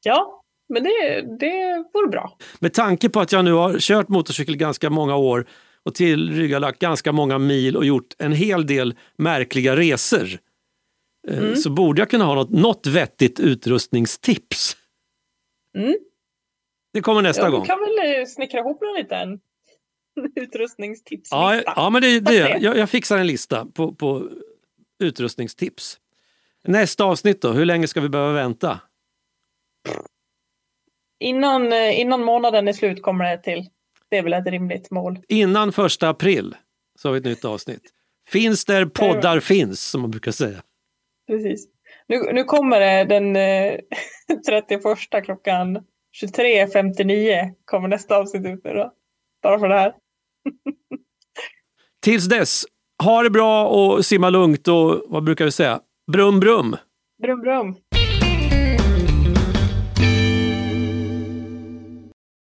Ja, 0.04 0.44
men 0.74 0.84
det, 0.84 1.22
det 1.40 1.86
vore 1.94 2.08
bra. 2.08 2.38
Med 2.60 2.74
tanke 2.74 3.10
på 3.10 3.20
att 3.20 3.32
jag 3.32 3.46
nu 3.46 3.52
har 3.52 3.80
kört 3.80 4.10
motorcykel 4.10 4.58
ganska 4.58 4.90
många 4.90 5.16
år 5.16 5.48
och 5.86 5.96
tillryggalagt 5.96 6.80
ganska 6.80 7.12
många 7.12 7.38
mil 7.38 7.78
och 7.78 7.86
gjort 7.86 8.16
en 8.20 8.32
hel 8.32 8.68
del 8.68 8.96
märkliga 9.18 9.76
resor 9.76 10.28
eh, 11.28 11.54
så 11.54 11.70
borde 11.70 12.02
jag 12.02 12.10
kunna 12.10 12.26
ha 12.26 12.36
något, 12.36 12.50
något 12.50 12.88
vettigt 12.88 13.40
utrustningstips. 13.40 14.78
Mm. 15.78 15.96
Det 16.94 17.02
kommer 17.02 17.22
nästa 17.22 17.44
Ja, 17.44 17.50
gång. 17.50 17.62
du 17.62 17.68
kan 17.68 17.80
väl 17.80 18.20
eh, 18.20 18.26
snickra 18.26 18.60
ihop 18.60 18.82
en 18.84 19.04
liten 19.04 19.40
utrustningstipslista. 20.44 21.36
Ja, 21.36 21.62
ja, 21.76 21.90
men 21.90 22.02
det, 22.02 22.20
det, 22.20 22.44
det. 22.44 22.58
jag, 22.62 22.78
jag 22.78 22.90
fixar 22.90 23.18
en 23.18 23.28
lista 23.28 23.66
på, 23.66 23.94
på 23.96 24.30
utrustningstips. 25.04 25.98
Nästa 26.68 27.04
avsnitt 27.04 27.42
då, 27.42 27.52
hur 27.52 27.66
länge 27.66 27.88
ska 27.88 28.02
vi 28.02 28.10
behöva 28.10 28.34
vänta? 28.34 28.80
Innan, 31.20 31.74
eh, 31.74 32.00
innan 32.00 32.24
månaden 32.24 32.68
är 32.68 32.74
slut 32.74 33.02
kommer 33.02 33.26
det 33.26 33.44
till. 33.44 33.70
Det 34.10 34.18
är 34.18 34.24
väl 34.24 34.34
ett 34.34 34.48
rimligt 34.48 34.92
mål. 34.92 35.20
Innan 35.28 35.72
första 35.72 36.10
april 36.10 36.56
så 37.00 37.08
har 37.08 37.14
vi 37.14 37.20
ett 37.20 37.26
nytt 37.26 37.46
avsnitt. 37.46 37.82
Finns 38.30 38.66
där 38.66 38.86
poddar 38.86 39.40
finns, 39.40 39.82
som 39.82 40.02
man 40.02 40.12
brukar 40.12 40.32
säga. 40.32 40.62
Precis. 41.28 41.68
Nu, 42.08 42.34
nu 42.34 42.44
kommer 42.44 42.80
det 42.80 43.04
den 43.04 43.36
eh, 43.36 43.80
31 44.48 45.26
klockan 45.26 45.80
23.59 46.24 47.54
kommer 47.66 47.88
nästa 47.88 48.18
avsnitt 48.18 48.46
ut 48.46 48.64
nu 48.64 48.74
då. 48.74 48.94
Bara 49.44 49.60
för 49.60 49.68
det 49.68 49.76
här. 49.76 49.94
Tills 52.02 52.26
dess, 52.26 52.66
ha 53.04 53.24
det 53.24 53.30
bra 53.30 53.68
och 53.68 54.06
simma 54.06 54.30
lugnt 54.30 54.68
och 54.68 55.04
vad 55.08 55.24
brukar 55.24 55.46
vi 55.46 55.52
säga? 55.52 55.82
Brum 56.12 56.42
brum! 56.42 56.78
Brum 57.20 57.42
brum. 57.42 57.91